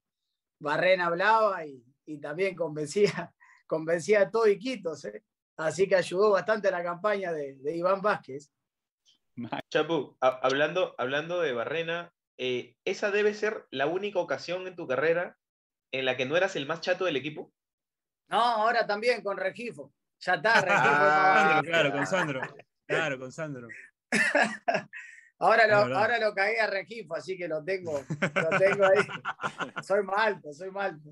Barrena 0.60 1.08
hablaba 1.08 1.66
y, 1.66 1.84
y 2.06 2.20
también 2.20 2.56
convencía, 2.56 3.34
convencía 3.68 4.22
a 4.22 4.30
todo 4.30 4.48
Iquitos. 4.48 5.06
¿eh? 5.06 5.24
Así 5.58 5.88
que 5.88 5.96
ayudó 5.96 6.32
bastante 6.32 6.68
a 6.68 6.72
la 6.72 6.84
campaña 6.84 7.32
de, 7.32 7.56
de 7.56 7.76
Iván 7.78 8.02
Vázquez. 8.02 8.52
Chapu, 9.70 10.18
ha- 10.22 10.40
hablando, 10.44 10.96
hablando 10.98 11.42
de 11.42 11.54
Barrena, 11.54 12.14
eh, 12.38 12.76
¿esa 12.86 13.12
debe 13.12 13.34
ser 13.34 13.66
la 13.70 13.88
única 13.88 14.20
ocasión 14.20 14.68
en 14.68 14.76
tu 14.76 14.88
carrera 14.88 15.38
en 15.92 16.06
la 16.06 16.18
que 16.18 16.26
no 16.26 16.36
eras 16.38 16.56
el 16.56 16.66
más 16.66 16.82
chato 16.82 17.06
del 17.06 17.16
equipo? 17.16 17.54
No, 18.28 18.40
ahora 18.42 18.86
también 18.88 19.22
con 19.24 19.38
Regifo. 19.38 19.94
Ya 20.20 20.36
está, 20.36 20.62
Regifo. 20.62 20.82
Ah, 20.84 21.62
no, 21.62 21.62
Sandro, 21.62 21.66
claro, 21.72 21.92
con 21.92 22.06
Sandro. 22.06 22.42
Claro, 22.88 23.20
con 23.20 23.32
Sandro. 23.32 23.68
Ahora 25.40 25.68
lo, 25.68 25.76
ahora 25.98 26.20
lo 26.20 26.34
cagué 26.34 26.60
a 26.62 26.68
Regifo, 26.68 27.16
así 27.16 27.36
que 27.38 27.48
lo 27.48 27.64
tengo, 27.64 28.00
lo 28.00 28.60
tengo 28.60 28.86
ahí. 28.86 29.02
Soy 29.84 30.04
más 30.04 30.18
alto, 30.20 30.54
soy 30.54 30.72
más 30.72 30.92
alto. 30.94 31.10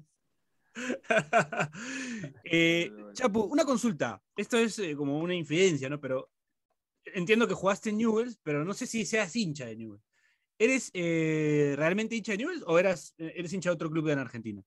Eh, 2.46 2.92
Chapu, 3.14 3.42
una 3.42 3.66
consulta. 3.66 4.22
Esto 4.36 4.58
es 4.58 4.78
eh, 4.80 4.96
como 4.96 5.20
una 5.20 5.34
infidencia, 5.36 5.90
¿no? 5.90 6.00
Pero 6.00 6.32
entiendo 7.06 7.48
que 7.48 7.54
jugaste 7.54 7.90
en 7.90 7.98
Newells, 7.98 8.40
pero 8.44 8.64
no 8.66 8.74
sé 8.74 8.86
si 8.88 9.06
seas 9.06 9.36
hincha 9.36 9.66
de 9.66 9.76
Newells. 9.76 10.04
¿Eres 10.58 10.92
eh, 10.94 11.74
realmente 11.78 12.16
hincha 12.16 12.34
de 12.34 12.40
Newells 12.40 12.64
o 12.68 12.78
eras, 12.78 13.16
eh, 13.18 13.34
eres 13.36 13.54
hincha 13.54 13.70
de 13.70 13.76
otro 13.76 13.90
club 13.90 14.10
en 14.10 14.20
Argentina? 14.20 14.64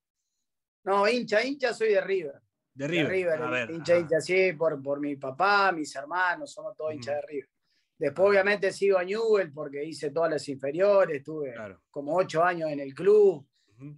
No, 0.85 1.09
hincha, 1.09 1.45
hincha 1.45 1.73
soy 1.73 1.91
de 1.91 2.01
River. 2.01 2.35
De 2.75 2.87
De 2.87 2.89
River. 2.89 3.09
River, 3.11 3.43
A 3.43 3.51
ver, 3.51 3.71
hincha, 3.71 3.93
ajá. 3.95 4.01
hincha, 4.03 4.21
sí, 4.21 4.53
por, 4.53 4.83
por 4.83 5.01
mi 5.01 5.17
papá, 5.17 5.73
mis 5.73 5.95
hermanos, 5.97 6.53
somos 6.53 6.77
todos 6.77 6.91
Ujú. 6.91 6.97
hinchas 6.99 7.17
de 7.17 7.23
River. 7.27 7.51
Después, 7.99 8.29
obviamente, 8.29 8.73
sigo 8.73 8.99
a 8.99 9.05
Newell 9.05 9.53
porque 9.53 9.85
hice 9.85 10.11
todas 10.11 10.31
las 10.31 10.49
inferiores, 10.49 11.19
estuve 11.19 11.53
Claro. 11.55 11.83
como 11.91 12.15
ocho 12.15 12.43
años 12.43 12.71
en 12.71 12.81
el 12.81 12.95
club. 12.95 13.47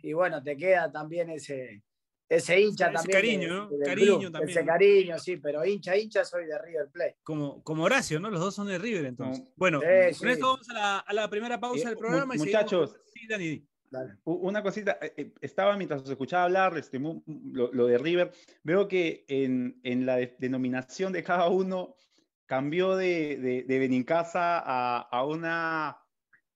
Y 0.03 0.13
bueno, 0.13 0.43
te 0.43 0.57
queda 0.57 0.91
también 0.91 1.31
ese, 1.31 1.83
ese 2.29 2.61
hincha 2.61 2.87
Ese 2.87 2.95
también. 2.95 3.17
cariño, 3.19 3.49
¿no? 3.49 3.71
Cariño 3.85 4.19
club. 4.19 4.33
también, 4.33 4.51
Ese 4.59 4.67
cariño, 4.67 5.19
sí, 5.19 5.37
pero 5.39 5.65
hincha, 5.65 5.97
hincha 5.97 6.25
soy 6.25 6.47
de 6.47 6.59
River 6.59 6.89
Plate. 6.93 7.17
Como, 7.23 7.63
como 7.63 7.85
Horacio, 7.85 8.21
¿no? 8.21 8.31
Los 8.31 8.41
dos 8.41 8.55
son 8.55 8.67
de 8.67 8.79
River, 8.79 9.07
entonces. 9.07 9.45
No. 9.45 9.51
Bueno, 9.57 9.81
Sí, 9.81 10.19
con 10.19 10.29
sí. 10.29 10.33
esto 10.35 10.47
vamos 10.47 10.69
a 10.71 10.75
la, 10.75 10.99
a 10.99 11.13
la 11.15 11.31
primera 11.31 11.59
pausa 11.59 11.83
Eh, 11.83 11.87
del 11.87 11.95
mu- 11.95 12.01
programa. 12.01 12.37
y 12.37 12.39
muchachos. 12.39 12.97
Sí, 13.15 13.27
Dani. 13.29 13.65
Dale. 13.91 14.17
Una 14.25 14.63
cosita, 14.63 14.99
eh, 15.01 15.15
eh, 15.17 15.33
estaba 15.41 15.75
mientras 15.79 16.03
os 16.03 16.11
escuchaba 16.11 16.45
hablar, 16.45 16.77
este, 16.77 16.99
lo, 16.99 17.73
lo 17.73 17.87
de 17.87 17.97
River, 17.97 18.31
veo 18.63 18.87
que 18.87 19.25
en, 19.29 19.81
en 19.83 20.05
la 20.05 20.17
de- 20.17 20.37
denominación 20.39 21.11
de 21.15 21.23
cada 21.23 21.49
uno 21.49 21.97
cambió 22.45 22.97
de, 22.97 23.39
de, 23.39 23.63
de 23.63 23.79
Benincasa 23.79 24.59
a, 24.59 25.01
a 25.01 25.25
una, 25.25 25.97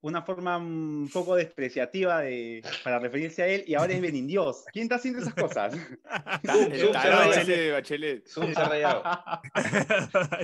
una 0.03 0.23
forma 0.23 0.59
un 0.59 1.09
poco 1.13 1.37
despreciativa 1.37 2.21
de, 2.21 2.63
para 2.85 2.99
referirse 2.99 3.43
a 3.43 3.47
él 3.47 3.65
y 3.67 3.75
ahora 3.75 3.95
es 3.95 4.01
Benindios. 4.01 4.65
¿Quién 4.73 4.85
está 4.85 4.97
haciendo 4.97 5.21
esas 5.21 5.35
cosas? 5.35 5.75
El 6.43 7.73
Bachelet. 7.73 8.27
Se 8.27 8.41
ha 8.57 8.69
rayado. 8.69 9.03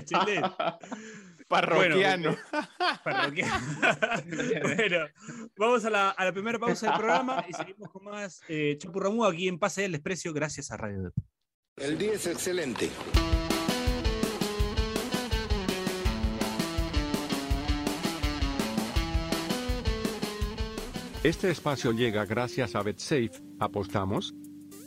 Chile. 0.05 0.41
Parroquiano. 1.49 2.37
Bueno, 4.63 5.07
vamos 5.57 5.85
a 5.85 5.91
la, 5.91 6.11
a 6.11 6.25
la 6.25 6.33
primera 6.33 6.59
pausa 6.59 6.89
del 6.89 6.97
programa 6.97 7.45
y 7.49 7.53
seguimos 7.53 7.91
con 7.91 8.05
más 8.05 8.43
eh, 8.49 8.77
Chapurramú 8.79 9.25
aquí 9.25 9.49
en 9.49 9.59
Pase 9.59 9.83
del 9.83 9.93
Desprecio, 9.93 10.33
gracias 10.33 10.71
a 10.71 10.77
Radio. 10.77 11.13
El 11.77 11.97
día 11.97 12.13
es 12.13 12.27
excelente. 12.27 12.91
Este 21.25 21.51
espacio 21.51 21.91
llega 21.91 22.25
gracias 22.27 22.77
a 22.77 22.83
BetSafe. 22.83 23.33
¿Apostamos? 23.59 24.33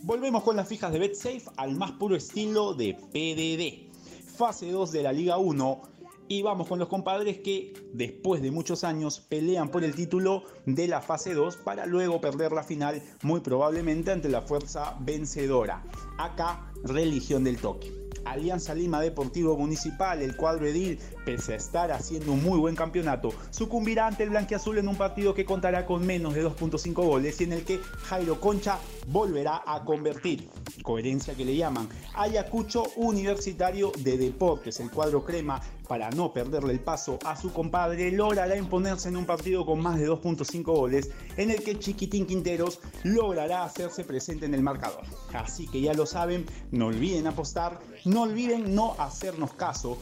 Volvemos 0.03 0.43
con 0.43 0.55
las 0.55 0.65
fijas 0.65 0.93
de 0.93 0.99
BetSafe 0.99 1.43
al 1.57 1.75
más 1.75 1.91
puro 1.91 2.15
estilo 2.15 2.73
de 2.73 2.93
PDD. 2.93 3.91
Fase 4.37 4.71
2 4.71 4.93
de 4.93 5.03
la 5.03 5.11
Liga 5.11 5.35
1. 5.35 5.81
Y 6.29 6.41
vamos 6.41 6.69
con 6.69 6.79
los 6.79 6.87
compadres 6.87 7.39
que 7.39 7.73
después 7.91 8.41
de 8.41 8.49
muchos 8.49 8.85
años 8.85 9.19
pelean 9.19 9.67
por 9.67 9.83
el 9.83 9.93
título 9.93 10.45
de 10.65 10.87
la 10.87 11.01
fase 11.01 11.33
2 11.33 11.57
para 11.57 11.85
luego 11.85 12.21
perder 12.21 12.53
la 12.53 12.63
final 12.63 13.03
muy 13.23 13.41
probablemente 13.41 14.11
ante 14.11 14.29
la 14.29 14.41
fuerza 14.41 14.95
vencedora. 15.01 15.83
Acá, 16.17 16.71
religión 16.85 17.43
del 17.43 17.57
toque. 17.57 17.91
Alianza 18.23 18.73
Lima 18.73 19.01
Deportivo 19.01 19.57
Municipal, 19.57 20.21
el 20.21 20.37
cuadro 20.37 20.65
edil, 20.65 20.99
pese 21.25 21.53
a 21.53 21.57
estar 21.57 21.91
haciendo 21.91 22.33
un 22.33 22.43
muy 22.43 22.59
buen 22.59 22.75
campeonato, 22.75 23.29
sucumbirá 23.49 24.07
ante 24.07 24.23
el 24.23 24.29
blanquiazul 24.29 24.77
en 24.77 24.87
un 24.87 24.95
partido 24.95 25.33
que 25.33 25.45
contará 25.45 25.85
con 25.85 26.05
menos 26.05 26.33
de 26.33 26.45
2.5 26.45 26.93
goles 26.93 27.39
y 27.41 27.43
en 27.45 27.53
el 27.53 27.63
que 27.63 27.79
Jairo 28.03 28.39
Concha 28.39 28.79
volverá 29.07 29.61
a 29.65 29.83
convertir. 29.83 30.49
Coherencia 30.83 31.35
que 31.35 31.45
le 31.45 31.55
llaman 31.55 31.87
Ayacucho 32.15 32.83
Universitario 32.95 33.91
de 33.99 34.17
Deportes, 34.17 34.79
el 34.79 34.89
cuadro 34.89 35.23
crema, 35.23 35.61
para 35.87 36.09
no 36.09 36.31
perderle 36.31 36.71
el 36.71 36.79
paso 36.79 37.19
a 37.25 37.35
su 37.35 37.51
compadre, 37.51 38.11
logrará 38.11 38.55
imponerse 38.55 39.09
en 39.09 39.17
un 39.17 39.25
partido 39.25 39.65
con 39.65 39.81
más 39.81 39.99
de 39.99 40.09
2.5 40.09 40.63
goles, 40.63 41.09
en 41.35 41.51
el 41.51 41.61
que 41.63 41.77
Chiquitín 41.77 42.25
Quinteros 42.25 42.79
logrará 43.03 43.63
hacerse 43.63 44.05
presente 44.05 44.45
en 44.45 44.53
el 44.53 44.63
marcador. 44.63 45.03
Así 45.33 45.67
que 45.67 45.81
ya 45.81 45.93
lo 45.93 46.05
saben, 46.05 46.45
no 46.71 46.87
olviden 46.87 47.27
apostar, 47.27 47.79
no 48.05 48.21
olviden 48.21 48.73
no 48.73 48.95
hacernos 48.99 49.53
caso. 49.53 49.97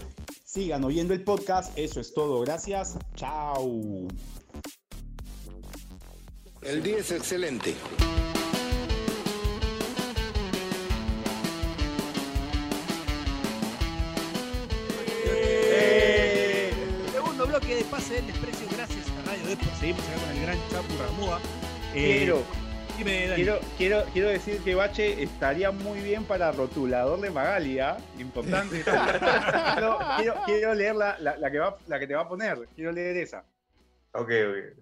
Sigan 0.45 0.83
oyendo 0.83 1.13
el 1.13 1.24
podcast, 1.24 1.77
eso 1.77 2.00
es 2.00 2.13
todo, 2.13 2.41
gracias, 2.41 2.98
chao. 3.15 4.07
El 6.62 6.83
día 6.83 6.98
es 6.98 7.12
excelente. 7.12 7.75
Segundo 17.13 17.48
bloque 17.48 17.75
de 17.75 17.83
Pase 17.86 18.15
del 18.15 18.27
Desprecio, 18.27 18.67
gracias 18.71 19.05
a 19.07 19.29
Radio 19.29 19.48
Depor. 19.48 19.74
Seguimos 19.79 20.01
acá 20.07 20.19
con 20.19 20.36
el 20.36 20.41
gran 20.41 20.57
Chapurramúa. 20.69 21.39
Eh, 21.93 22.17
Quiero, 22.17 22.43
Dime, 22.99 23.31
quiero, 23.35 23.59
quiero, 23.77 24.03
quiero 24.11 24.27
decir 24.27 24.59
que 24.61 24.75
Bache 24.75 25.23
estaría 25.23 25.71
muy 25.71 26.01
bien 26.01 26.25
para 26.25 26.51
rotulador 26.51 27.21
de 27.21 27.29
Magali, 27.31 27.79
¿ah? 27.79 27.97
Importante. 28.19 28.83
quiero, 28.83 29.97
quiero, 30.17 30.35
quiero 30.45 30.73
leer 30.75 30.95
la, 30.97 31.17
la- 31.19 31.37
la 31.37 31.49
que 31.49 31.59
va, 31.59 31.77
la 31.87 31.97
que 31.97 32.07
te 32.07 32.13
va 32.15 32.23
a 32.23 32.27
poner, 32.27 32.67
quiero 32.75 32.91
leer 32.91 33.15
esa. 33.15 33.45
Ok, 34.11 34.29
ok. 34.49 34.79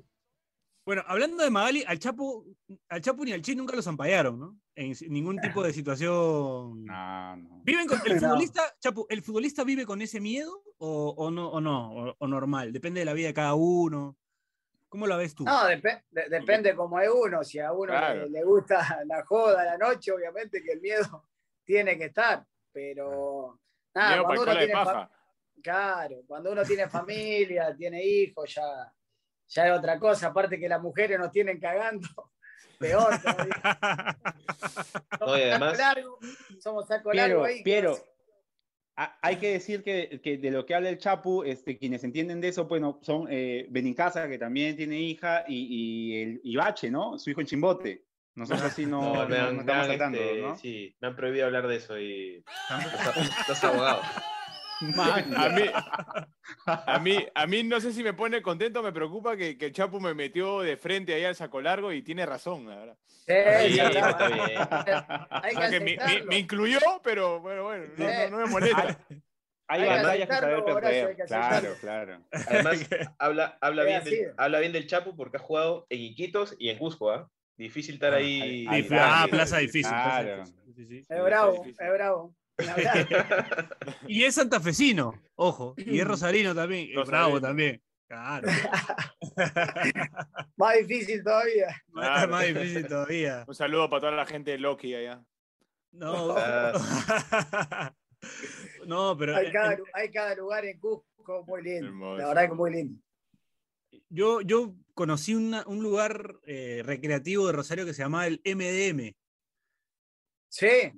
Bueno, 0.83 1.03
hablando 1.05 1.43
de 1.43 1.51
Magali, 1.51 1.83
al 1.85 1.99
Chapo, 1.99 2.43
al 2.89 3.01
Chapo 3.01 3.23
ni 3.23 3.33
al 3.33 3.41
Chi 3.43 3.55
nunca 3.55 3.75
los 3.75 3.85
ampallaron, 3.85 4.39
¿no? 4.39 4.57
En 4.73 4.93
ningún 5.09 5.39
tipo 5.39 5.61
de 5.61 5.71
situación. 5.71 6.85
No, 6.85 7.35
no. 7.37 7.61
¿Viven 7.65 7.87
con, 7.87 7.99
el 8.03 8.15
No. 8.15 8.19
futbolista, 8.19 8.63
Chapo, 8.79 9.05
¿el 9.09 9.21
futbolista 9.21 9.63
vive 9.63 9.85
con 9.85 10.01
ese 10.01 10.19
miedo 10.19 10.63
o, 10.79 11.13
o 11.17 11.29
no, 11.29 11.49
o 11.49 11.61
no, 11.61 11.91
o, 11.93 12.15
o 12.17 12.27
normal? 12.27 12.73
Depende 12.73 13.01
de 13.01 13.05
la 13.05 13.13
vida 13.13 13.27
de 13.27 13.33
cada 13.35 13.53
uno. 13.53 14.17
¿Cómo 14.89 15.05
la 15.05 15.17
ves 15.17 15.35
tú? 15.35 15.43
No, 15.43 15.63
depe- 15.67 16.03
de- 16.11 16.29
depende 16.29 16.73
cómo 16.75 16.99
es 16.99 17.09
uno. 17.09 17.43
Si 17.43 17.59
a 17.59 17.71
uno 17.73 17.91
Claro. 17.91 18.23
le, 18.25 18.29
le 18.29 18.43
gusta 18.43 18.77
la 19.05 19.23
joda, 19.25 19.63
la 19.65 19.77
noche, 19.77 20.11
obviamente 20.11 20.63
que 20.63 20.71
el 20.73 20.81
miedo 20.81 21.27
tiene 21.65 21.97
que 21.97 22.05
estar. 22.05 22.45
Pero 22.71 23.59
nada, 23.93 24.09
Miedo 24.11 24.23
cuando 24.23 24.41
para 24.45 24.51
uno 24.51 24.59
tiene 24.65 24.73
paja. 24.73 25.11
Claro, 25.63 26.15
cuando 26.27 26.51
uno 26.51 26.63
tiene 26.63 26.87
familia, 26.87 27.75
tiene 27.77 28.03
hijos, 28.03 28.53
ya, 28.55 28.93
ya 29.47 29.67
es 29.67 29.77
otra 29.77 29.99
cosa. 29.99 30.27
Aparte 30.27 30.59
que 30.59 30.69
las 30.69 30.81
mujeres 30.81 31.19
nos 31.19 31.31
tienen 31.31 31.59
cagando, 31.59 32.07
peor 32.79 33.19
todavía. 33.21 34.15
No, 35.19 35.33
además- 35.33 35.77
Saco 35.77 35.81
largo, 35.95 36.19
somos 36.59 36.87
saco 36.87 37.11
largo 37.13 37.43
ahí. 37.43 37.63
Piero, 37.63 37.97
hay 38.97 39.35
que 39.35 39.51
decir 39.51 39.83
que, 39.83 40.19
que 40.23 40.37
de 40.37 40.49
lo 40.49 40.65
que 40.65 40.73
habla 40.73 40.89
el 40.89 40.97
Chapu, 40.97 41.43
este, 41.43 41.77
quienes 41.77 42.03
entienden 42.03 42.41
de 42.41 42.47
eso, 42.47 42.65
bueno, 42.65 42.99
son 43.03 43.27
eh, 43.29 43.67
Benincasa, 43.69 44.27
que 44.27 44.39
también 44.39 44.75
tiene 44.75 44.99
hija, 44.99 45.45
y, 45.47 45.67
y 45.69 46.21
el 46.21 46.41
Ibache, 46.43 46.89
¿no? 46.89 47.19
Su 47.19 47.29
hijo 47.29 47.41
en 47.41 47.47
Chimbote. 47.47 48.05
Nosotros 48.33 48.73
sí 48.73 48.85
no, 48.87 49.01
No, 49.01 49.23
no, 49.23 49.29
me 49.29 49.53
no 49.53 49.59
estamos 49.61 49.97
tanto, 49.97 50.19
este, 50.19 50.41
¿no? 50.41 50.57
sí, 50.57 50.95
me 50.99 51.07
han 51.09 51.15
prohibido 51.15 51.45
hablar 51.45 51.67
de 51.67 51.75
eso 51.75 51.99
y 51.99 52.43
los, 52.69 53.47
los 53.49 53.63
abogados. 53.63 54.05
Man, 54.81 55.33
A 55.35 55.49
mí, 55.49 55.63
a 56.65 56.99
mí, 56.99 57.25
a 57.33 57.47
mí 57.47 57.63
no 57.63 57.79
sé 57.81 57.91
si 57.93 58.03
me 58.03 58.13
pone 58.13 58.41
contento, 58.41 58.83
me 58.83 58.91
preocupa 58.91 59.35
que, 59.35 59.57
que 59.57 59.67
el 59.67 59.71
Chapu 59.73 59.99
me 59.99 60.13
metió 60.13 60.61
de 60.61 60.77
frente 60.77 61.13
ahí 61.13 61.23
al 61.25 61.35
saco 61.35 61.61
largo 61.61 61.91
y 61.91 62.01
tiene 62.01 62.25
razón, 62.25 62.67
la 62.69 62.75
verdad. 62.75 62.97
Sí, 63.07 63.33
Sí, 63.67 63.73
sí, 63.73 63.79
está 63.79 64.09
está 64.11 64.27
bien. 64.29 64.57
Hay 65.31 65.55
O 65.55 65.59
que 65.59 65.67
sea, 65.67 65.69
que 65.69 65.79
me, 65.79 65.97
me- 66.25 66.37
incluyó, 66.37 66.79
pero 67.03 67.39
bueno, 67.41 67.63
bueno, 67.63 67.85
no, 67.97 68.05
no- 68.05 68.29
no 68.29 68.37
me 68.37 68.45
molesta. 68.51 68.99
Hay, 69.69 69.85
batallas 69.85 70.29
que 70.29 70.35
saber 70.35 70.63
perder. 70.63 71.15
que 71.17 71.23
Claro, 71.25 71.73
claro. 71.81 72.19
Además, 72.47 72.87
habla, 73.19 73.57
habla, 73.59 73.83
bien 73.83 74.03
del, 74.05 74.33
habla 74.37 74.59
bien 74.59 74.71
del 74.71 74.87
Chapo 74.87 75.13
porque 75.15 75.37
ha 75.37 75.41
jugado 75.41 75.85
en 75.89 75.99
Iquitos 75.99 76.55
y 76.57 76.69
en 76.69 76.77
Cusco, 76.77 77.11
¿ah? 77.11 77.29
Difícil 77.57 77.95
estar 77.95 78.13
ahí. 78.13 78.65
ahí- 78.69 78.87
ah, 78.91 79.25
plaza 79.29 79.57
difícil. 79.57 79.89
plaza 79.91 80.21
Claro. 80.23 80.43
difícil, 80.45 80.73
sí, 80.75 80.85
sí. 80.85 81.05
Es 81.09 81.23
bravo, 81.23 81.65
es 81.65 81.75
bravo. 81.93 82.33
Y 84.07 84.23
es 84.23 84.35
santafesino, 84.35 85.13
ojo. 85.35 85.73
Y 85.77 85.99
es 85.99 86.07
rosarino 86.07 86.55
también. 86.55 86.89
Es 86.97 87.07
bravo 87.07 87.41
también. 87.41 87.81
Claro. 88.07 88.47
Más 90.57 90.75
difícil 90.87 91.23
todavía. 91.23 91.83
Más 91.89 92.47
difícil 92.47 92.87
todavía. 92.87 93.43
Un 93.47 93.55
saludo 93.55 93.89
para 93.89 93.99
toda 94.01 94.11
la 94.13 94.25
gente 94.25 94.51
de 94.51 94.57
Loki 94.59 94.93
allá. 94.95 95.23
No. 95.91 96.35
Ah. 97.39 97.93
no, 98.87 99.15
pero 99.15 99.35
Hay 99.35 99.45
en- 99.47 99.51
cada, 99.53 99.73
en- 99.73 99.79
lu- 99.79 99.85
hay 99.93 100.09
cada 100.11 100.35
lugar 100.35 100.65
en 100.65 100.79
Cusco 100.79 101.45
muy 101.45 101.61
lindo. 101.61 101.87
Hermoso. 101.87 102.17
La 102.17 102.27
verdad 102.29 102.49
que 102.49 102.55
muy 102.55 102.71
lindo. 102.71 102.99
yo, 104.09 104.41
yo 104.41 104.73
conocí 104.95 105.35
una- 105.35 105.63
un 105.67 105.83
lugar 105.83 106.39
eh, 106.47 106.81
recreativo 106.83 107.45
de 107.45 107.53
Rosario 107.53 107.85
que 107.85 107.93
se 107.93 108.01
llamaba 108.01 108.25
el 108.25 108.41
MDM. 108.43 109.13
Sí, 110.49 110.91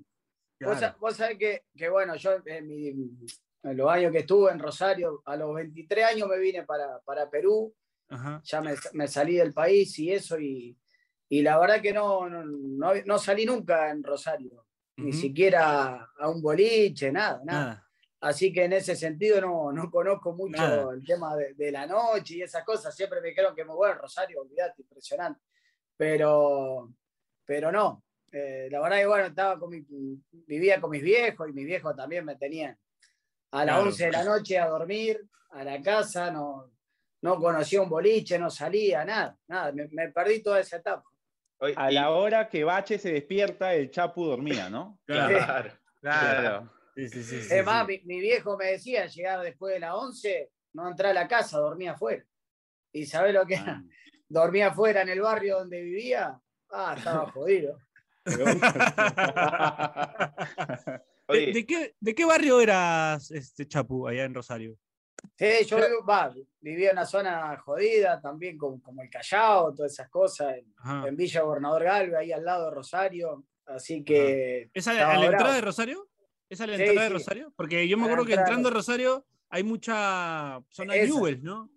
Claro. 0.59 0.73
vos, 0.91 0.99
vos 0.99 1.15
sabés 1.17 1.37
que, 1.37 1.63
que, 1.75 1.89
bueno, 1.89 2.15
yo 2.15 2.37
en, 2.45 2.67
mi- 2.67 2.87
en 2.89 3.77
los 3.77 3.89
años 3.89 4.11
que 4.11 4.19
estuve 4.19 4.51
en 4.51 4.59
Rosario, 4.59 5.21
a 5.25 5.35
los 5.35 5.53
23 5.55 6.05
años 6.05 6.27
me 6.27 6.37
vine 6.37 6.63
para, 6.65 6.99
para 6.99 7.29
Perú, 7.29 7.73
Ajá. 8.09 8.41
ya 8.43 8.61
me, 8.61 8.73
me 8.93 9.07
salí 9.07 9.35
del 9.35 9.53
país 9.53 9.97
y 9.99 10.11
eso, 10.11 10.39
y, 10.39 10.77
y 11.29 11.41
la 11.41 11.57
verdad 11.59 11.81
que 11.81 11.93
no, 11.93 12.29
no, 12.29 12.43
no, 12.45 12.93
no 13.05 13.19
salí 13.19 13.45
nunca 13.45 13.89
en 13.89 14.03
Rosario, 14.03 14.65
ni 14.97 15.09
Ujú. 15.11 15.17
siquiera 15.17 16.09
a 16.17 16.29
un 16.29 16.41
boliche, 16.41 17.11
nada, 17.11 17.41
nada. 17.43 17.65
Nada. 17.65 17.85
Así 18.21 18.51
que 18.51 18.65
en 18.65 18.73
ese 18.73 18.97
sentido 18.97 19.39
no, 19.39 19.71
no 19.71 19.89
conozco 19.89 20.33
mucho 20.33 20.61
Nada. 20.61 20.93
el 20.93 21.05
tema 21.05 21.37
de, 21.37 21.53
de 21.53 21.71
la 21.71 21.87
noche 21.87 22.35
y 22.35 22.41
esas 22.41 22.65
cosas. 22.65 22.93
Siempre 22.93 23.21
me 23.21 23.29
dijeron 23.29 23.55
que 23.55 23.63
muy 23.63 23.77
bueno, 23.77 23.95
Rosario, 24.01 24.41
olvidate, 24.41 24.81
impresionante. 24.81 25.39
Pero, 25.95 26.93
pero 27.45 27.71
no. 27.71 28.03
Eh, 28.31 28.67
la 28.71 28.81
verdad 28.81 28.97
que 28.97 29.05
bueno, 29.07 29.25
estaba 29.25 29.59
con 29.59 29.69
mi, 29.69 29.85
vivía 30.47 30.79
con 30.79 30.91
mis 30.91 31.01
viejos 31.01 31.49
y 31.49 31.53
mis 31.53 31.65
viejos 31.65 31.95
también 31.95 32.25
me 32.25 32.35
tenían 32.35 32.77
a 33.51 33.65
las 33.65 33.75
Claro. 33.75 33.89
11 33.89 34.05
de 34.05 34.11
la 34.11 34.23
noche 34.23 34.59
a 34.59 34.67
dormir, 34.67 35.21
a 35.51 35.63
la 35.63 35.81
casa, 35.81 36.29
no, 36.31 36.71
no 37.21 37.39
conocía 37.39 37.81
un 37.81 37.89
boliche, 37.89 38.37
no 38.37 38.49
salía, 38.49 39.03
nada, 39.05 39.37
nada. 39.47 39.71
Me, 39.71 39.87
me 39.91 40.09
perdí 40.11 40.41
toda 40.43 40.59
esa 40.59 40.77
etapa. 40.77 41.03
Oye, 41.61 41.73
A 41.75 41.91
y- 41.91 41.95
la 41.95 42.11
hora 42.11 42.47
que 42.47 42.63
Bache 42.63 42.97
se 42.99 43.11
despierta, 43.11 43.73
el 43.73 43.89
Chapu 43.91 44.25
dormía, 44.25 44.69
¿no? 44.69 44.99
Claro. 45.05 45.37
Claro. 45.37 45.71
Claro. 46.01 46.73
Sí, 46.95 47.07
sí, 47.09 47.23
sí, 47.23 47.41
sí, 47.41 47.53
es 47.55 47.65
más, 47.65 47.85
sí. 47.87 48.01
mi, 48.05 48.15
mi 48.15 48.19
viejo 48.21 48.57
me 48.57 48.65
decía, 48.71 49.05
llegar 49.07 49.41
después 49.41 49.73
de 49.73 49.79
las 49.79 49.93
11, 49.93 50.51
no 50.73 50.87
entrar 50.87 51.11
a 51.11 51.13
la 51.13 51.27
casa, 51.27 51.57
dormía 51.59 51.91
afuera. 51.93 52.23
¿Y 52.93 53.05
sabés 53.05 53.33
lo 53.33 53.45
que 53.45 53.55
era? 53.55 53.71
Ah. 53.71 53.83
Dormía 54.31 54.67
afuera 54.67 55.01
en 55.01 55.09
el 55.09 55.21
barrio 55.21 55.57
donde 55.59 55.81
vivía. 55.81 56.39
Ah, 56.71 56.93
estaba 56.97 57.31
jodido. 57.31 57.79
¿De, 61.29 61.33
Oye, 61.33 61.53
de 61.53 61.65
qué, 61.65 61.95
¿De 61.99 62.15
qué 62.15 62.25
barrio 62.25 62.59
eras, 62.61 63.29
este 63.31 63.67
Chapu, 63.67 64.07
allá 64.07 64.25
en 64.25 64.33
Rosario? 64.33 64.77
Sí, 65.37 65.65
yo 65.67 65.77
vivía 66.61 66.89
en 66.89 66.97
una 66.97 67.05
zona 67.05 67.57
jodida, 67.57 68.19
también 68.21 68.57
como, 68.57 68.81
como 68.81 69.01
el 69.01 69.09
Callao, 69.09 69.73
todas 69.73 69.91
esas 69.91 70.09
cosas, 70.09 70.55
en, 70.57 70.73
Ajá. 70.77 71.07
en 71.07 71.15
Villa 71.15 71.41
Gobernador 71.41 71.83
Galvez, 71.83 72.15
ahí 72.15 72.31
al 72.31 72.43
lado 72.45 72.65
de 72.65 72.71
Rosario. 72.71 73.45
Así 73.65 74.03
que. 74.03 74.69
¿Es 74.73 74.87
a, 74.87 74.93
la 74.93 75.25
entrada 75.25 75.53
de 75.53 75.61
Rosario? 75.61 76.07
¿Es 76.49 76.59
a 76.61 76.67
la 76.67 76.77
Sí, 76.77 76.83
entrada 76.83 77.03
de. 77.07 77.13
Rosario? 77.13 77.53
Porque 77.55 77.87
yo 77.87 77.97
me 77.97 78.05
acuerdo 78.05 78.25
que 78.25 78.33
entrando 78.33 78.69
a 78.69 78.71
Rosario 78.71 79.25
hay 79.49 79.63
mucha 79.63 80.61
zona 80.69 80.93
de 80.93 81.03
Esa. 81.03 81.13
Newell's, 81.13 81.43
¿no? 81.43 81.69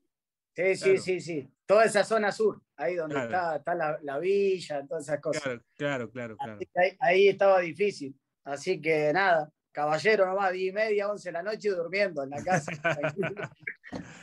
Sí, 0.54 0.74
sí, 0.76 0.82
Claro. 0.84 1.02
sí, 1.02 1.20
sí. 1.20 1.50
Toda 1.72 1.86
esa 1.86 2.04
zona 2.04 2.30
sur, 2.30 2.60
ahí 2.76 2.96
donde 2.96 3.14
Claro. 3.14 3.30
está, 3.30 3.56
está 3.56 3.74
la, 3.74 3.98
la 4.02 4.18
villa, 4.18 4.84
todas 4.86 5.04
esas 5.04 5.22
cosas. 5.22 5.42
Claro, 5.42 5.62
claro, 5.78 6.10
claro, 6.10 6.36
claro. 6.36 6.58
Ahí, 6.76 6.96
ahí 7.00 7.28
estaba 7.28 7.60
difícil. 7.60 8.14
Así 8.44 8.78
que 8.78 9.10
nada, 9.14 9.48
caballero 9.72 10.26
nomás, 10.26 10.52
10 10.52 10.68
y 10.68 10.72
media, 10.74 11.10
11 11.10 11.30
de 11.30 11.32
la 11.32 11.42
noche 11.42 11.70
durmiendo 11.70 12.24
en 12.24 12.28
la 12.28 12.44
casa. 12.44 12.70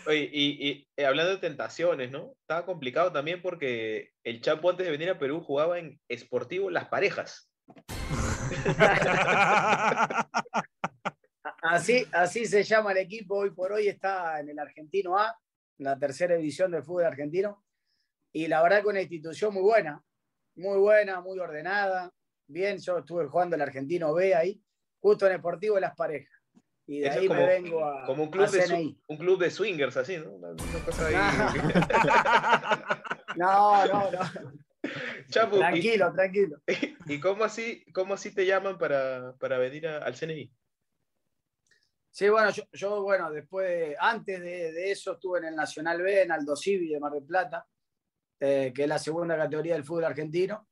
oye, 0.05 0.29
y, 0.31 0.69
y, 0.69 0.87
eh, 0.95 1.05
hablando 1.07 1.31
de 1.31 1.37
tentaciones, 1.39 2.11
¿no? 2.11 2.35
Estaba 2.41 2.67
complicado 2.67 3.11
también 3.11 3.41
porque 3.41 4.11
el 4.23 4.41
Chapo 4.41 4.69
antes 4.69 4.85
de 4.85 4.91
venir 4.91 5.09
a 5.09 5.17
Perú 5.17 5.41
jugaba 5.41 5.79
en 5.79 5.99
Sportivo 6.15 6.69
Las 6.69 6.87
Parejas. 6.87 7.51
así, 11.63 12.05
así 12.11 12.45
se 12.45 12.61
llama 12.61 12.91
el 12.91 12.99
equipo 12.99 13.37
hoy 13.37 13.49
por 13.49 13.71
hoy, 13.71 13.87
está 13.87 14.39
en 14.39 14.49
el 14.49 14.59
Argentino 14.59 15.17
A, 15.17 15.35
la 15.79 15.97
tercera 15.97 16.35
división 16.35 16.71
del 16.71 16.83
fútbol 16.83 17.05
argentino. 17.05 17.63
Y 18.31 18.47
la 18.47 18.61
verdad 18.61 18.81
que 18.83 18.89
una 18.89 19.01
institución 19.01 19.53
muy 19.53 19.63
buena, 19.63 20.03
muy 20.55 20.77
buena, 20.77 21.21
muy 21.21 21.39
ordenada. 21.39 22.13
Bien, 22.47 22.77
yo 22.77 22.99
estuve 22.99 23.27
jugando 23.27 23.55
el 23.55 23.61
Argentino 23.61 24.13
B 24.13 24.35
ahí, 24.35 24.61
justo 24.99 25.27
en 25.27 25.37
Sportivo 25.37 25.79
Las 25.79 25.95
Parejas. 25.95 26.35
Y 26.87 26.99
de 26.99 27.07
Eso 27.07 27.19
ahí 27.19 27.29
me 27.29 27.45
vengo 27.45 27.85
a, 27.85 28.05
Como 28.05 28.23
un 28.23 28.29
a 28.29 28.31
club, 28.31 28.49
de, 28.49 28.61
CNI. 28.63 28.83
swi- 28.85 28.97
un 29.07 29.17
club 29.17 29.39
de 29.39 29.51
swingers, 29.51 29.97
así, 29.97 30.17
¿no? 30.17 30.31
Una, 30.31 30.49
una 30.49 30.85
cosa 30.85 31.07
ahí. 31.07 31.15
No, 33.35 33.85
no, 33.87 34.11
no. 34.11 34.19
Chapo, 35.29 35.57
¿y, 35.57 35.59
Tranquilo, 35.59 36.13
tranquilo. 36.13 36.61
y 37.05 37.19
cómo, 37.19 37.43
así, 37.43 37.85
cómo 37.93 38.15
así 38.15 38.33
te 38.33 38.45
llaman 38.45 38.77
para, 38.77 39.35
para 39.39 39.57
venir 39.59 39.87
a- 39.87 39.99
al 39.99 40.15
CNI? 40.15 40.51
Sí, 42.11 42.27
bueno, 42.27 42.49
yo, 42.49 42.63
yo, 42.73 43.01
bueno, 43.03 43.31
después, 43.31 43.67
de- 43.67 43.95
antes 43.99 44.39
de, 44.41 44.71
de 44.71 44.91
eso 44.91 45.13
estuve 45.13 45.39
en 45.39 45.45
el 45.45 45.55
Nacional 45.55 46.01
B, 46.01 46.23
en 46.23 46.31
Aldo 46.31 46.55
Civi 46.55 46.89
de 46.89 46.99
Mar 46.99 47.13
del 47.13 47.23
Plata, 47.23 47.65
eh, 48.39 48.71
que 48.73 48.83
es 48.83 48.89
la 48.89 48.97
segunda 48.99 49.37
categoría 49.37 49.73
del 49.75 49.83
fútbol 49.83 50.05
argentino. 50.05 50.67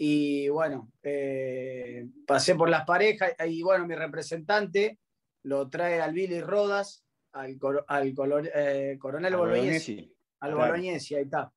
Y 0.00 0.48
bueno, 0.48 0.92
eh, 1.02 2.06
pasé 2.26 2.54
por 2.54 2.68
las 2.68 2.84
parejas 2.84 3.32
y 3.46 3.62
bueno, 3.62 3.86
mi 3.86 3.94
representante 3.96 4.98
lo 5.44 5.68
trae 5.68 6.00
al 6.00 6.12
Billy 6.14 6.40
Rodas, 6.40 7.04
al, 7.32 7.58
al 7.88 8.14
color- 8.14 8.50
eh, 8.54 8.96
coronel 8.98 9.34
Bolognesi, 9.36 10.14
al. 10.40 10.54
Bolognesi, 10.54 11.14
ahí 11.16 11.24
está. 11.24 11.52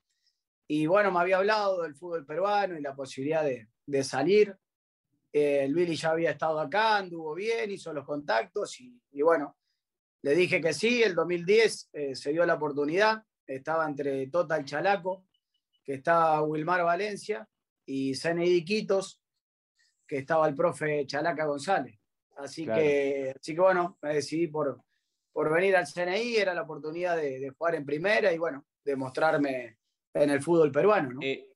Y 0.67 0.88
bueno, 0.88 1.12
me 1.12 1.20
había 1.20 1.38
hablado 1.38 1.84
del 1.84 1.96
fútbol 1.96 2.26
peruano 2.26 2.78
y 2.78 2.82
la 2.82 2.96
posibilidad 2.96 3.44
de, 3.44 3.67
de 3.86 4.04
salir. 4.04 4.56
Eh, 5.34 5.63
el 5.63 5.74
Billy 5.74 5.96
ya 5.96 6.12
había 6.12 6.32
estado 6.32 6.60
acá, 6.60 6.98
anduvo 6.98 7.34
bien, 7.34 7.72
hizo 7.72 7.94
los 7.94 8.06
contactos 8.06 8.80
y, 8.82 9.00
y 9.12 9.22
bueno, 9.22 9.58
le 10.24 10.36
dije 10.36 10.60
que 10.62 10.74
sí. 10.74 11.02
El 11.04 11.15
2010 11.15 11.89
eh, 11.94 12.15
se 12.15 12.32
dio 12.32 12.46
la 12.46 12.56
oportunidad. 12.56 13.24
Estaba 13.48 13.86
entre 13.88 14.28
Total 14.28 14.63
Chalaco, 14.65 15.26
que 15.84 15.96
estaba 15.96 16.41
Wilmar 16.44 16.84
Valencia, 16.84 17.48
y 17.86 18.13
CNI 18.15 18.63
Quitos, 18.63 19.20
que 20.08 20.17
estaba 20.20 20.48
el 20.48 20.56
profe 20.56 21.06
Chalaca 21.06 21.46
González. 21.46 21.98
Así, 22.38 22.65
Claro. 22.65 22.82
que, 22.82 23.34
así 23.39 23.54
que 23.56 23.62
bueno, 23.62 23.98
me 24.02 24.13
decidí 24.15 24.48
por, 24.48 24.82
por 25.32 25.52
venir 25.54 25.76
al 25.76 25.86
CNI, 25.88 26.36
era 26.38 26.54
la 26.54 26.62
oportunidad 26.63 27.17
de, 27.17 27.39
de 27.39 27.50
jugar 27.50 27.76
en 27.76 27.86
primera 27.86 28.32
y 28.32 28.38
bueno, 28.38 28.65
de 28.84 28.96
mostrarme 28.96 29.78
en 30.13 30.30
el 30.30 30.41
fútbol 30.41 30.72
peruano. 30.72 31.12
¿no? 31.13 31.20
Eh, 31.22 31.50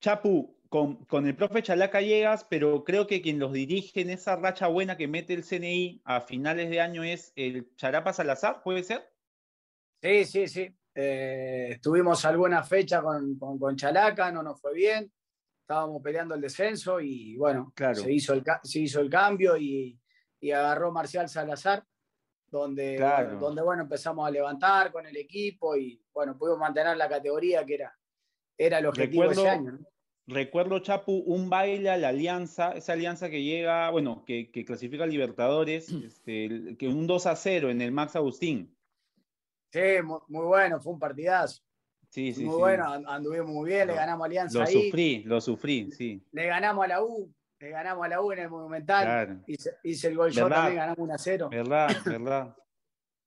Chapu, 0.00 0.56
con, 0.72 1.04
con 1.04 1.26
el 1.26 1.36
profe 1.36 1.62
Chalaca 1.62 2.00
llegas, 2.00 2.44
pero 2.48 2.82
creo 2.82 3.06
que 3.06 3.20
quien 3.20 3.38
los 3.38 3.52
dirige 3.52 4.00
en 4.00 4.08
esa 4.08 4.36
racha 4.36 4.68
buena 4.68 4.96
que 4.96 5.06
mete 5.06 5.34
el 5.34 5.44
CNI 5.44 6.00
a 6.06 6.22
finales 6.22 6.70
de 6.70 6.80
año 6.80 7.04
es 7.04 7.30
el 7.36 7.76
Charapa 7.76 8.14
Salazar, 8.14 8.62
¿puede 8.62 8.82
ser? 8.82 9.06
Sí, 10.00 10.24
sí, 10.24 10.48
sí. 10.48 10.74
Eh, 10.94 11.68
estuvimos 11.72 12.24
alguna 12.24 12.62
fecha 12.64 13.02
con, 13.02 13.38
con, 13.38 13.58
con 13.58 13.76
Chalaca, 13.76 14.32
no 14.32 14.42
nos 14.42 14.58
fue 14.62 14.72
bien. 14.72 15.12
Estábamos 15.60 16.02
peleando 16.02 16.34
el 16.34 16.40
descenso 16.40 17.00
y 17.00 17.36
bueno, 17.36 17.70
Claro. 17.76 17.96
se, 17.96 18.10
hizo 18.10 18.32
el, 18.32 18.42
se 18.62 18.78
hizo 18.80 19.00
el 19.00 19.10
cambio 19.10 19.58
y, 19.58 20.00
y 20.40 20.50
agarró 20.52 20.90
Marcial 20.90 21.28
Salazar, 21.28 21.84
donde, 22.46 22.96
Claro. 22.96 23.26
bueno, 23.26 23.40
donde 23.40 23.62
bueno, 23.62 23.82
empezamos 23.82 24.26
a 24.26 24.30
levantar 24.30 24.90
con 24.90 25.04
el 25.04 25.18
equipo 25.18 25.76
y 25.76 26.02
bueno, 26.14 26.36
pudimos 26.38 26.60
mantener 26.60 26.96
la 26.96 27.10
categoría 27.10 27.62
que 27.66 27.74
era, 27.74 27.94
era 28.56 28.78
el 28.78 28.86
objetivo 28.86 29.24
Recuerdo- 29.24 29.42
ese 29.42 29.50
año. 29.50 29.72
¿no? 29.72 29.91
Recuerdo, 30.32 30.78
Chapu, 30.80 31.22
un 31.26 31.48
baile 31.50 31.90
a 31.90 31.96
la 31.96 32.08
alianza, 32.08 32.72
esa 32.72 32.92
alianza 32.94 33.28
que 33.30 33.42
llega, 33.42 33.90
bueno, 33.90 34.24
que, 34.26 34.50
que 34.50 34.64
clasifica 34.64 35.04
a 35.04 35.06
Libertadores, 35.06 35.90
este, 35.90 36.46
el- 36.46 36.76
que 36.76 36.88
un 36.88 37.06
2 37.06 37.26
a 37.26 37.36
0 37.36 37.70
en 37.70 37.80
el 37.82 37.92
Max 37.92 38.16
Agustín. 38.16 38.74
Sí, 39.70 39.80
mu- 40.04 40.20
muy, 40.28 40.44
bueno, 40.46 40.80
fue 40.80 40.92
un 40.92 40.98
partidazo. 40.98 41.62
Sí, 42.08 42.32
sí, 42.34 42.44
muy 42.44 42.54
sí. 42.54 42.60
bueno, 42.60 42.92
and- 42.92 43.06
anduvimos 43.08 43.48
muy 43.48 43.70
bien, 43.70 43.86
le 43.88 43.94
ganamos 43.94 44.24
a 44.24 44.26
Alianza 44.26 44.58
Lo 44.58 44.64
ahí, 44.66 44.72
sufrí, 44.84 45.22
lo 45.24 45.40
sufrí, 45.40 45.90
sí. 45.92 46.22
le 46.32 46.46
ganamos 46.46 46.84
a 46.84 46.88
la 46.88 47.02
U, 47.02 47.32
le 47.58 47.70
ganamos 47.70 48.04
a 48.04 48.08
la 48.08 48.20
U 48.20 48.32
en 48.32 48.38
el 48.40 48.50
Monumental, 48.50 49.04
Claro. 49.04 49.40
hice, 49.46 49.70
hice 49.82 50.08
el 50.08 50.16
gol 50.16 50.30
yo 50.30 50.48
también, 50.48 50.76
ganamos 50.76 50.98
1 50.98 51.14
a 51.14 51.18
0. 51.18 51.48
¿Verdad? 51.50 51.88
¿Verdad? 52.04 52.56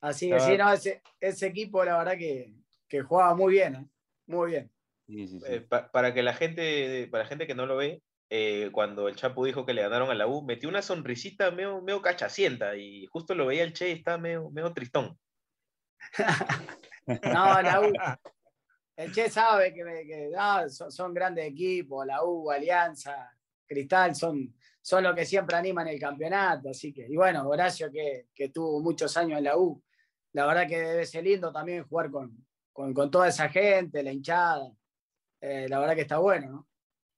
Así 0.02 0.30
que 0.30 0.40
sí, 0.40 0.56
no, 0.56 0.72
ese, 0.72 1.02
ese 1.20 1.48
equipo 1.48 1.84
la 1.84 1.98
verdad 1.98 2.16
que, 2.18 2.54
que 2.88 3.02
jugaba 3.02 3.34
muy 3.34 3.54
bien, 3.54 3.76
¿eh? 3.76 3.88
muy 4.28 4.52
bien. 4.52 4.72
Sí, 5.08 5.28
sí, 5.28 5.40
sí. 5.40 5.46
Eh, 5.48 5.62
pa- 5.62 5.92
para 5.92 6.14
que 6.14 6.24
la 6.24 6.34
gente, 6.34 7.08
para 7.12 7.24
la 7.24 7.30
gente 7.30 7.48
que 7.48 7.56
no 7.56 7.66
lo 7.66 7.78
ve, 7.78 8.02
eh, 8.30 8.70
cuando 8.72 9.08
el 9.08 9.16
Chapo 9.16 9.46
dijo 9.46 9.66
que 9.66 9.74
le 9.74 9.84
ganaron 9.84 10.10
a 10.10 10.16
la 10.16 10.28
U, 10.28 10.44
metió 10.44 10.68
una 10.68 10.82
sonrisita 10.82 11.52
medio, 11.52 11.82
medio 11.82 12.02
cachacienta 12.02 12.76
y 12.76 13.06
justo 13.08 13.36
lo 13.36 13.46
veía 13.46 13.64
el 13.64 13.74
Che 13.74 13.90
y 13.90 13.94
estaba 13.94 14.18
medio, 14.18 14.50
medio 14.50 14.74
tristón. 14.74 15.18
No, 17.08 17.62
la 17.62 17.82
U. 17.82 17.94
El 18.98 19.12
Che 19.14 19.30
sabe 19.30 19.72
que, 19.74 19.84
que, 20.08 20.30
no, 20.36 20.68
son, 20.70 20.92
son 20.92 21.14
grandes 21.14 21.46
equipos, 21.46 22.04
la 22.06 22.24
U, 22.24 22.50
Alianza, 22.50 23.30
Cristal, 23.68 24.16
son, 24.16 24.56
son 24.82 25.04
los 25.04 25.14
que 25.14 25.24
siempre 25.26 25.56
animan 25.56 25.88
el 25.88 26.00
campeonato. 26.00 26.70
Así 26.70 26.92
que, 26.92 27.06
y 27.08 27.16
bueno, 27.16 27.48
Horacio 27.48 27.92
que, 27.92 28.30
que 28.34 28.50
tuvo 28.50 28.82
muchos 28.82 29.16
años 29.18 29.38
en 29.38 29.44
la 29.44 29.56
U, 29.58 29.84
la 30.34 30.48
verdad 30.48 30.68
que 30.68 30.80
debe 30.80 31.06
ser 31.06 31.24
lindo 31.26 31.52
también 31.52 31.84
jugar 31.88 32.10
con, 32.10 32.44
con, 32.74 32.92
con 32.94 33.12
toda 33.12 33.28
esa 33.28 33.50
gente, 33.50 34.02
la 34.02 34.12
hinchada. 34.12 34.72
Eh, 35.48 35.68
la 35.70 35.78
verdad 35.80 35.94
que 35.96 36.02
está 36.02 36.18
bueno, 36.18 36.50
¿no? 36.50 36.68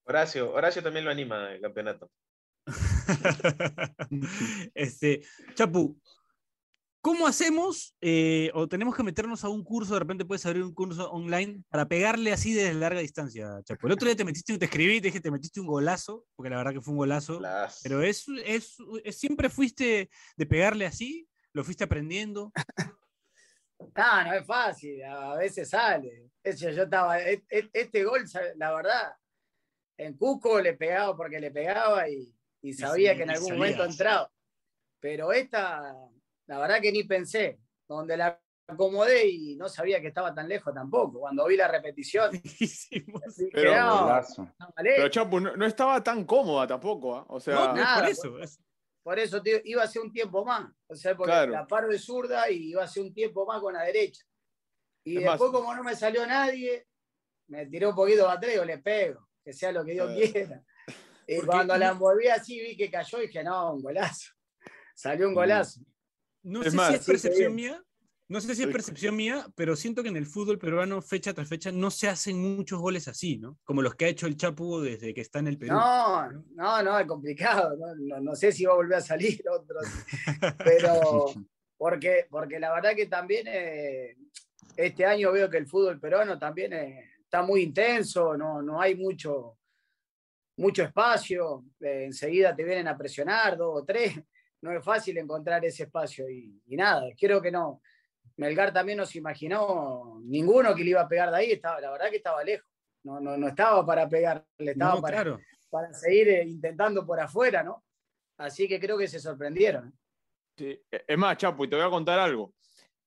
Horacio, 0.03 0.51
Horacio 0.53 0.83
también 0.83 1.05
lo 1.05 1.11
anima 1.11 1.53
el 1.53 1.61
campeonato. 1.61 2.11
este, 4.75 5.21
Chapu, 5.55 5.97
¿cómo 7.01 7.25
hacemos? 7.25 7.95
eh, 8.01 8.51
o 8.53 8.67
tenemos 8.67 8.95
que 8.97 9.03
meternos 9.03 9.45
a 9.45 9.49
un 9.49 9.63
curso, 9.63 9.93
de 9.93 10.01
repente 10.01 10.25
puedes 10.25 10.45
abrir 10.45 10.63
un 10.63 10.73
curso 10.73 11.09
online 11.09 11.63
para 11.69 11.87
pegarle 11.87 12.33
así 12.33 12.53
desde 12.53 12.73
larga 12.73 12.99
distancia, 12.99 13.61
Chapu. 13.63 13.87
El 13.87 13.93
otro 13.93 14.07
día 14.07 14.17
te 14.17 14.25
metiste, 14.25 14.57
te 14.57 14.65
escribí, 14.65 14.99
te 14.99 15.07
dije, 15.07 15.21
te 15.21 15.31
metiste 15.31 15.61
un 15.61 15.67
golazo, 15.67 16.25
porque 16.35 16.49
la 16.49 16.57
verdad 16.57 16.73
que 16.73 16.81
fue 16.81 16.91
un 16.93 16.97
golazo. 16.97 17.39
Las- 17.39 17.79
Pero 17.81 18.03
es, 18.03 18.25
es, 18.45 18.75
es- 19.05 19.17
siempre 19.17 19.49
fuiste 19.49 20.09
de 20.35 20.45
pegarle 20.45 20.85
así, 20.85 21.29
lo 21.53 21.63
fuiste 21.63 21.85
aprendiendo. 21.85 22.51
No, 23.79 24.23
no 24.23 24.33
es 24.33 24.45
fácil, 24.45 25.03
a 25.03 25.35
veces 25.35 25.69
sale. 25.69 26.31
Ese, 26.43 26.73
yo 26.73 26.83
estaba, 26.83 27.19
e- 27.21 27.43
e- 27.49 27.69
este 27.73 28.03
gol, 28.03 28.23
la 28.55 28.73
verdad, 28.73 29.13
en 29.97 30.15
Cuco 30.17 30.59
le 30.61 30.73
pegaba 30.73 31.15
porque 31.15 31.39
le 31.39 31.51
pegaba 31.51 32.07
y, 32.09 32.33
y 32.61 32.73
sabía 32.73 33.11
sí, 33.11 33.17
que 33.17 33.23
en 33.23 33.31
algún 33.31 33.53
momento 33.53 33.83
entraba. 33.83 34.31
Pero 34.99 35.31
esta, 35.31 35.93
la 36.47 36.59
verdad 36.59 36.81
que 36.81 36.91
ni 36.91 37.03
pensé. 37.03 37.59
Donde 37.87 38.17
la 38.17 38.39
acomodé 38.67 39.27
y 39.27 39.55
no 39.55 39.69
sabía 39.69 40.01
que 40.01 40.07
estaba 40.07 40.33
tan 40.33 40.47
lejos 40.49 40.73
tampoco. 40.73 41.19
Cuando 41.21 41.45
vi 41.47 41.55
la 41.55 41.67
repetición, 41.69 42.31
Pero- 43.53 43.71
vale. 44.75 44.93
Pero 44.95 45.07
Chapu, 45.09 45.39
no, 45.39 45.55
no 45.55 45.65
estaba 45.65 46.03
tan 46.03 46.25
cómoda 46.25 46.67
tampoco, 46.67 47.15
¿ah? 47.15 47.25
O 47.29 47.39
sea, 47.39 47.55
No, 47.55 47.73
nada, 47.73 47.95
por 47.95 48.03
pues. 48.05 48.17
eso. 48.19 48.39
es- 48.39 48.59
Por 49.07 49.17
eso 49.19 49.41
tío, 49.41 49.59
iba 49.63 49.81
a 49.83 49.87
ser 49.87 50.01
un 50.01 50.11
tiempo 50.11 50.43
más. 50.43 50.69
O 50.85 50.93
sea, 50.93 51.15
porque 51.15 51.31
Claro. 51.31 51.53
la 51.53 51.65
paro 51.65 51.87
de 51.87 51.97
zurda 51.97 52.49
y 52.51 52.71
iba 52.71 52.83
a 52.83 52.87
ser 52.89 53.03
un 53.03 53.13
tiempo 53.13 53.45
más 53.45 53.61
con 53.61 53.73
la 53.73 53.83
derecha. 53.83 54.21
Y 55.05 55.15
Es 55.19 55.23
más- 55.23 55.35
después, 55.39 55.49
como 55.53 55.73
no 55.73 55.81
me 55.81 55.95
salió 55.95 56.27
nadie, 56.27 56.85
me 57.47 57.65
tiré 57.67 57.87
un 57.87 57.95
poquito 57.95 58.23
para 58.25 58.33
atrás 58.33 58.53
y 58.61 58.65
le 58.65 58.77
pego, 58.79 59.29
que 59.45 59.53
sea 59.53 59.71
lo 59.71 59.85
que 59.85 59.93
Dios 59.93 60.07
Claro. 60.11 60.31
quiera. 60.33 60.63
Y 61.25 61.35
Porque- 61.37 61.47
cuando 61.47 61.77
la 61.77 61.89
envolví 61.91 62.27
así, 62.27 62.59
vi 62.59 62.75
que 62.75 62.91
cayó 62.91 63.21
y 63.21 63.27
dije, 63.27 63.45
no, 63.45 63.75
un 63.75 63.81
golazo. 63.81 64.33
Salió 64.93 65.29
un 65.29 65.33
golazo. 65.35 65.79
No 66.43 66.61
Es 66.61 66.71
sé 66.71 66.75
más- 66.75 66.89
si 66.89 66.95
es 66.95 67.05
percepción 67.05 67.55
mía, 67.55 67.81
no 68.29 68.41
sé 68.41 68.55
si 68.55 68.63
es 68.63 68.67
percepción 68.69 69.15
mía, 69.15 69.45
pero 69.55 69.75
siento 69.75 70.03
que 70.03 70.09
en 70.09 70.17
el 70.17 70.25
fútbol 70.25 70.59
peruano, 70.59 71.01
fecha 71.01 71.33
tras 71.33 71.47
fecha, 71.47 71.71
no 71.71 71.89
se 71.91 72.09
hacen 72.09 72.37
muchos 72.57 72.79
goles 72.79 73.07
así, 73.07 73.37
¿no? 73.37 73.57
Como 73.63 73.81
los 73.81 73.95
que 73.95 74.05
ha 74.05 74.09
hecho 74.09 74.27
el 74.27 74.35
Chapu 74.35 74.79
desde 74.81 75.13
que 75.13 75.21
está 75.21 75.39
en 75.39 75.47
el 75.47 75.57
Perú. 75.57 75.73
No, 75.75 76.31
no, 76.55 76.83
no, 76.83 76.99
es 76.99 77.05
complicado. 77.07 77.75
No, 77.77 77.95
no- 77.95 78.19
no 78.21 78.35
sé 78.35 78.51
si 78.51 78.65
va 78.65 78.73
a 78.73 78.75
volver 78.75 78.97
a 78.97 79.01
salir 79.01 79.41
otro. 79.49 79.79
Pero 80.63 80.99
porque, 81.77 82.27
porque 82.29 82.59
la 82.59 82.73
verdad 82.73 82.95
que 82.95 83.05
también 83.05 83.45
eh, 83.47 84.17
este 84.75 85.05
año 85.05 85.31
veo 85.31 85.49
que 85.49 85.57
el 85.57 85.67
fútbol 85.67 85.99
peruano 85.99 86.37
también 86.37 86.73
eh, 86.73 87.11
está 87.21 87.41
muy 87.43 87.61
intenso, 87.61 88.35
no, 88.37 88.61
no 88.61 88.81
hay 88.81 88.95
mucho, 88.95 89.57
mucho 90.57 90.83
espacio, 90.83 91.63
eh, 91.79 92.05
enseguida 92.05 92.55
te 92.55 92.63
vienen 92.63 92.87
a 92.87 92.97
presionar 92.97 93.57
dos 93.57 93.81
o 93.81 93.85
tres, 93.85 94.19
no 94.61 94.71
es 94.71 94.83
fácil 94.83 95.17
encontrar 95.17 95.63
ese 95.65 95.83
espacio 95.83 96.29
y, 96.29 96.61
y 96.65 96.75
nada, 96.75 97.03
creo 97.17 97.41
que 97.41 97.51
no. 97.51 97.81
Melgar 98.37 98.71
también 98.71 98.97
nos 98.99 99.15
imaginó 99.15 100.19
ninguno 100.23 100.75
que 100.75 100.83
le 100.83 100.91
iba 100.91 101.01
a 101.01 101.07
pegar 101.07 101.31
de 101.31 101.37
ahí, 101.37 101.51
estaba, 101.51 101.81
la 101.81 101.91
verdad 101.91 102.09
que 102.09 102.17
estaba 102.17 102.43
lejos, 102.43 102.67
no, 103.03 103.19
no, 103.19 103.35
no 103.35 103.47
estaba 103.47 103.85
para 103.85 104.07
pegarle, 104.07 104.45
estaba 104.59 104.95
No, 104.95 105.01
para, 105.01 105.15
claro. 105.23 105.39
para 105.69 105.93
seguir 105.93 106.29
eh, 106.29 106.43
intentando 106.47 107.05
por 107.05 107.19
afuera, 107.19 107.63
¿no? 107.63 107.83
Así 108.37 108.67
que 108.67 108.79
creo 108.79 108.97
que 108.97 109.07
se 109.07 109.19
sorprendieron. 109.19 109.97
Sí. 110.55 110.79
Es 110.91 111.17
más, 111.17 111.37
Chapo, 111.37 111.65
y 111.65 111.69
te 111.69 111.75
voy 111.75 111.85
a 111.85 111.89
contar 111.89 112.19
algo. 112.19 112.53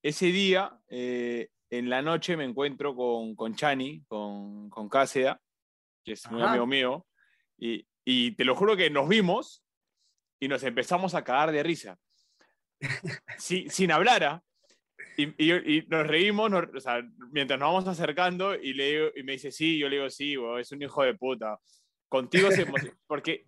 Ese 0.03 0.25
día, 0.27 0.77
eh, 0.89 1.49
en 1.69 1.89
la 1.89 2.01
noche, 2.01 2.35
me 2.35 2.43
encuentro 2.43 2.93
con, 2.95 3.35
con 3.35 3.55
Chani, 3.55 4.03
con, 4.07 4.69
con 4.69 4.89
Cáseda, 4.89 5.39
que 6.03 6.13
es 6.13 6.29
muy 6.29 6.41
Ajá. 6.41 6.51
amigo 6.51 6.67
mío, 6.67 7.05
y, 7.57 7.87
y 8.03 8.31
te 8.35 8.43
lo 8.43 8.55
juro 8.55 8.75
que 8.75 8.89
nos 8.89 9.07
vimos 9.07 9.63
y 10.41 10.47
nos 10.49 10.63
empezamos 10.63 11.15
a 11.15 11.23
cagar 11.23 11.51
de 11.51 11.63
risa. 11.63 11.97
Sí, 13.37 13.67
sin 13.69 13.91
hablar, 13.91 14.23
¿ah? 14.23 14.43
Y, 15.17 15.23
y- 15.37 15.77
y 15.77 15.85
nos 15.87 16.07
reímos 16.07 16.49
nos- 16.49 16.73
o 16.75 16.79
sea, 16.79 17.01
mientras 17.31 17.59
nos 17.59 17.67
vamos 17.73 17.87
acercando 17.87 18.55
y, 18.55 18.73
le 18.73 18.91
digo- 18.91 19.09
y 19.15 19.23
me 19.23 19.33
dice, 19.33 19.51
sí, 19.51 19.77
yo 19.77 19.89
le 19.89 19.97
digo, 19.97 20.09
sí, 20.09 20.35
es 20.59 20.71
un 20.71 20.81
hijo 20.81 21.03
de 21.03 21.13
puta. 21.15 21.59
Contigo 22.09 22.49
se 22.51 22.65
Porque 23.07 23.45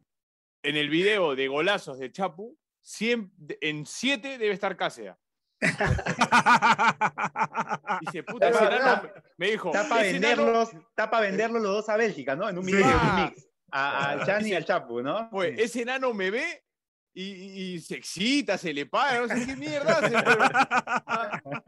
en 0.63 0.77
el 0.77 0.89
video 0.89 1.35
de 1.35 1.47
golazos 1.47 1.99
de 1.99 2.11
Chapu, 2.11 2.57
siem- 2.83 3.31
en 3.61 3.85
siete 3.85 4.37
debe 4.37 4.53
estar 4.53 4.75
Cáseda. 4.77 5.17
Dice, 8.01 8.23
puta, 8.23 8.49
Es 8.49 8.55
ese 8.55 8.65
verdad. 8.65 9.03
enano 9.03 9.09
me 9.37 9.51
dijo, 9.51 9.69
Está 9.73 9.87
para 9.89 10.01
venderlos, 10.03 10.73
está 10.73 11.09
para 11.09 11.25
venderlos 11.27 11.61
los 11.61 11.71
dos 11.75 11.89
a 11.89 11.97
Bélgica, 11.97 12.35
¿no? 12.35 12.49
En 12.49 12.57
un 12.57 12.65
video, 12.65 12.85
Ah. 12.85 13.15
un 13.17 13.23
mix. 13.35 13.49
A, 13.71 14.11
a 14.11 14.25
Chani 14.25 14.49
y 14.49 14.53
al 14.53 14.65
Chapu, 14.65 15.01
¿no? 15.01 15.29
Pues, 15.31 15.55
Sí. 15.57 15.63
ese 15.63 15.81
enano 15.81 16.13
me 16.13 16.29
ve 16.29 16.63
y, 17.13 17.79
se 17.79 17.95
excita, 17.95 18.57
se 18.57 18.73
le 18.73 18.85
paga, 18.85 19.21
no 19.21 19.27
sé 19.27 19.45
qué 19.45 19.55
mierda 19.55 19.97
hace, 19.99 20.11
pero- 20.23 21.63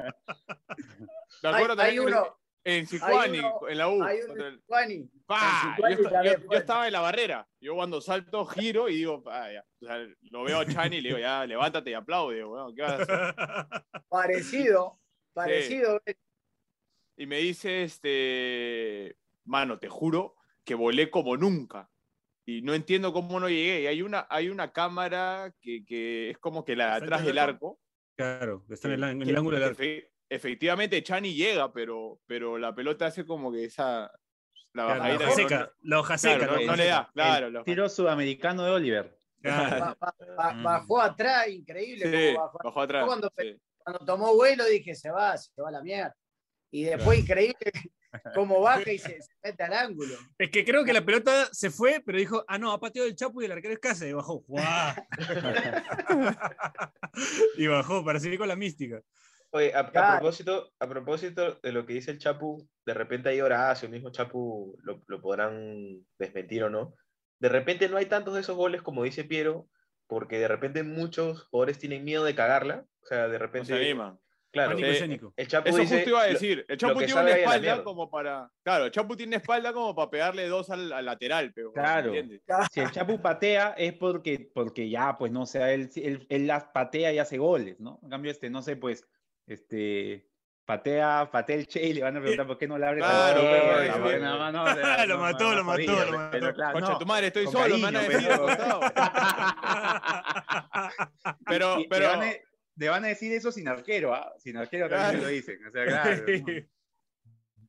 Me 1.43 1.49
Hay, 1.49 1.55
acuerdo 1.63 1.81
hay 1.81 1.99
uno, 1.99 2.38
en 2.63 2.88
Sicuani, 2.88 3.39
uno- 3.39 3.60
en 3.69 3.77
la 3.77 3.88
U. 3.89 4.03
hay 4.03 4.21
un 4.21 4.27
contra 4.27 4.47
el- 4.47 4.62
Juani, 4.65 5.10
¡Pa! 5.27 5.77
en 5.88 5.97
Yo, 6.23 6.58
estaba 6.58 6.88
en 6.88 6.93
la 6.93 7.01
barrera. 7.01 7.47
Yo 7.60 7.75
cuando 7.75 8.01
salto, 8.01 8.45
giro 8.45 8.89
y 8.89 8.95
digo, 8.95 9.23
"Ah, 9.27 9.51
ya". 9.51 9.63
O 9.81 9.86
sea, 9.86 9.97
lo 10.31 10.43
veo 10.43 10.60
a 10.60 10.65
Chani 10.65 10.97
y 10.97 11.01
le 11.01 11.10
digo, 11.10 11.19
ya, 11.19 11.45
levántate 11.45 11.91
y 11.91 11.93
aplaude, 11.93 12.43
weón, 12.43 12.75
¿qué 12.75 12.81
vas 12.81 12.91
a 13.10 13.29
hacer? 13.29 13.36
parecido, 14.10 14.99
parecido. 15.34 16.01
Y 17.17 17.25
me 17.27 17.38
dice, 17.38 17.84
este, 17.84 19.15
mano, 19.45 19.77
te 19.79 19.88
juro 19.89 20.36
que 20.63 20.75
volé 20.75 21.10
como 21.12 21.38
nunca. 21.38 21.89
Y 22.47 22.62
no 22.62 22.73
entiendo 22.73 23.12
cómo 23.12 23.39
no 23.39 23.49
llegué. 23.49 23.81
Y 23.81 23.88
hay 23.88 24.01
una, 24.01 24.27
hay 24.29 24.49
una 24.49 24.71
cámara 24.71 25.51
que, 25.62 25.84
que 25.86 26.29
es 26.31 26.38
como 26.38 26.63
que 26.63 26.75
la 26.75 26.86
de 26.86 26.91
¿Frente 26.99 27.05
atrás 27.15 27.25
del 27.25 27.38
arco? 27.39 27.79
Claro, 28.15 28.63
está 28.69 28.88
en 28.88 28.93
el, 28.93 29.03
en 29.03 29.19
que- 29.23 29.29
el 29.31 29.38
ángulo 29.38 29.58
del 29.60 29.69
arco. 29.69 29.84
efectivamente, 30.29 31.01
Chani 31.03 31.34
llega, 31.34 31.73
pero, 31.73 32.19
pero 32.27 32.58
la 32.58 32.73
pelota 32.75 33.08
hace 33.08 33.25
como 33.25 33.51
que 33.51 33.65
esa. 33.65 34.12
La 34.73 34.86
Claro, 34.86 34.89
la 34.89 34.99
bajadita. 34.99 35.23
hoja 35.23 35.29
no- 35.29 35.36
seca, 35.49 35.73
la 35.81 35.99
hoja 35.99 36.17
claro, 36.17 36.39
seca. 36.58 36.65
no, 36.65 36.75
le 36.75 36.86
da, 36.86 37.10
claro. 37.13 37.47
El 37.47 37.63
tiro 37.63 37.88
sudamericano 37.89 38.63
de 38.63 38.71
Oliver. 38.71 39.17
Claro. 39.41 39.79
Ba- 39.79 39.97
ba- 39.99 40.36
ba- 40.36 40.53
Mm. 40.53 40.63
bajó 40.63 41.01
atrás, 41.01 41.47
increíble. 41.47 42.05
Sí, 42.05 42.34
cómo 42.36 42.45
bajó. 42.45 42.60
bajó 42.63 42.81
atrás. 42.81 43.05
Cuando, 43.05 43.31
sí. 43.38 43.58
cuando 43.77 44.05
tomó 44.05 44.36
vuelo 44.36 44.65
dije, 44.65 44.93
se 44.95 45.10
va, 45.12 45.38
se 45.38 45.49
va 45.62 45.69
a 45.69 45.71
la 45.71 45.81
mierda. 45.81 46.15
Y 46.71 46.84
después, 46.84 47.19
increíble 47.19 47.55
cómo 48.34 48.62
baja 48.62 48.91
y 48.91 48.97
se, 48.97 49.21
se 49.21 49.34
mete 49.43 49.63
al 49.63 49.73
ángulo. 49.73 50.15
Es 50.38 50.49
que 50.49 50.65
creo 50.65 50.84
que 50.84 50.93
la 50.93 51.06
pelota 51.06 51.47
se 51.51 51.69
fue, 51.69 52.01
pero 52.06 52.17
dijo, 52.17 52.43
ah, 52.47 52.58
no, 52.58 52.71
ha 52.71 52.80
pateado 52.80 53.08
el 53.08 53.15
Chapu 53.15 53.41
y 53.41 53.45
el 53.45 53.51
arquero 53.51 53.73
es 53.73 53.80
Cáceres. 53.80 54.12
Y 54.12 54.15
bajó, 54.15 54.43
¡guau! 54.47 54.95
y 57.58 57.67
bajó 57.67 58.04
para 58.04 58.19
seguir 58.19 58.39
con 58.39 58.47
la 58.47 58.56
mística. 58.56 59.01
Oye, 59.51 59.73
a, 59.73 59.89
propósito, 59.89 60.73
a 60.80 60.88
propósito 60.88 61.60
de 61.63 61.71
lo 61.71 61.86
que 61.86 61.93
dice 61.93 62.12
el 62.12 62.19
Chapu, 62.19 62.67
de 62.86 62.93
repente 62.93 63.30
ahí 63.30 63.39
Horacio, 63.39 63.86
el 63.86 63.93
mismo 63.93 64.12
Chapu, 64.12 64.78
lo, 64.82 65.01
lo 65.08 65.21
podrán 65.21 66.06
desmentir 66.19 66.63
o 66.65 66.69
no. 66.69 66.93
De 67.39 67.49
repente 67.49 67.88
no 67.88 67.97
hay 67.97 68.08
tantos 68.08 68.34
de 68.34 68.41
esos 68.41 68.58
goles 68.58 68.82
como 68.82 69.04
dice 69.04 69.23
Piero, 69.23 69.67
porque 70.08 70.39
de 70.39 70.47
repente 70.47 70.84
muchos 70.84 71.47
jugadores 71.49 71.80
tienen 71.80 72.04
miedo 72.04 72.25
de 72.25 72.36
cagarla. 72.36 72.86
O 73.01 73.08
sea, 73.08 73.28
de 73.28 73.34
No 73.34 73.39
repente. 73.39 73.67
se 73.67 73.75
anima. 73.75 74.17
Claro, 74.55 74.69
Pánico 74.71 74.87
Sí. 74.87 74.93
escénico. 74.95 75.33
el 75.35 75.47
Chapu 75.49 75.67
Eso 75.69 75.77
dice. 75.79 75.95
justo 75.95 76.09
iba 76.11 76.21
a 76.21 76.25
decir. 76.27 76.65
El 76.69 76.77
Chapu 76.77 76.99
tiene 76.99 77.13
una 77.13 77.31
espalda 77.31 77.83
como 77.83 78.09
para. 78.09 78.49
Claro, 78.63 78.85
el 78.85 78.91
Chapu 78.91 79.15
tiene 79.17 79.35
espalda 79.35 79.73
como 79.73 79.93
para 79.93 80.09
pegarle 80.09 80.47
dos 80.47 80.69
al, 80.69 80.93
al 80.93 81.03
lateral, 81.05 81.51
pero. 81.53 81.73
Claro. 81.73 82.07
¿entiendes? 82.13 82.41
Si 82.71 82.79
el 82.79 82.89
Chapu 82.91 83.21
patea 83.21 83.75
es 83.77 83.93
porque, 83.93 84.49
porque 84.53 84.89
ya, 84.89 85.17
pues 85.17 85.31
no 85.31 85.45
sé, 85.45 85.73
él, 85.73 85.89
él, 85.95 86.25
él 86.29 86.47
las 86.47 86.63
patea 86.65 87.11
y 87.11 87.19
hace 87.19 87.37
goles, 87.37 87.79
¿no? 87.81 87.99
En 88.01 88.09
cambio, 88.09 88.31
este, 88.31 88.49
no 88.49 88.61
sé, 88.61 88.77
pues, 88.77 89.05
este, 89.45 90.29
patea, 90.65 91.29
patea 91.31 91.57
el 91.57 91.67
Che 91.67 91.83
y 91.85 91.93
le 91.93 92.01
van 92.01 92.15
a 92.17 92.19
preguntar 92.21 92.47
por 92.47 92.57
qué 92.57 92.67
no 92.67 92.77
le 92.77 92.85
abre 92.87 92.99
Claro, 93.01 93.43
la 93.43 94.51
no, 94.51 95.05
Lo 95.05 95.17
mató, 95.19 95.53
lo 95.53 95.63
mató, 95.63 95.83
jodido, 95.85 96.05
lo 96.11 96.17
mató. 96.17 96.53
claro, 96.53 96.73
Concha 96.73 96.91
no, 96.93 96.97
tu 96.97 97.05
madre, 97.05 97.27
estoy 97.27 97.45
solo, 97.47 97.75
me 97.75 97.83
van 97.83 97.95
a 97.97 98.01
decir 98.01 98.27
pero-. 98.27 98.79
Pero, 101.47 101.77
pero. 101.89 102.09
Le 102.77 102.89
van, 102.89 103.05
a, 103.05 103.07
decir 103.07 103.31
eso 103.33 103.51
sin 103.51 103.67
arquero, 103.67 104.13
¿ah? 104.13 104.33
Sin 104.38 104.57
arquero 104.57 104.89
también 104.89 105.11
Claro. 105.11 105.23
lo 105.23 105.27
dicen. 105.29 105.65
O 105.65 105.71
sea, 105.71 105.85
claro. 105.85 106.25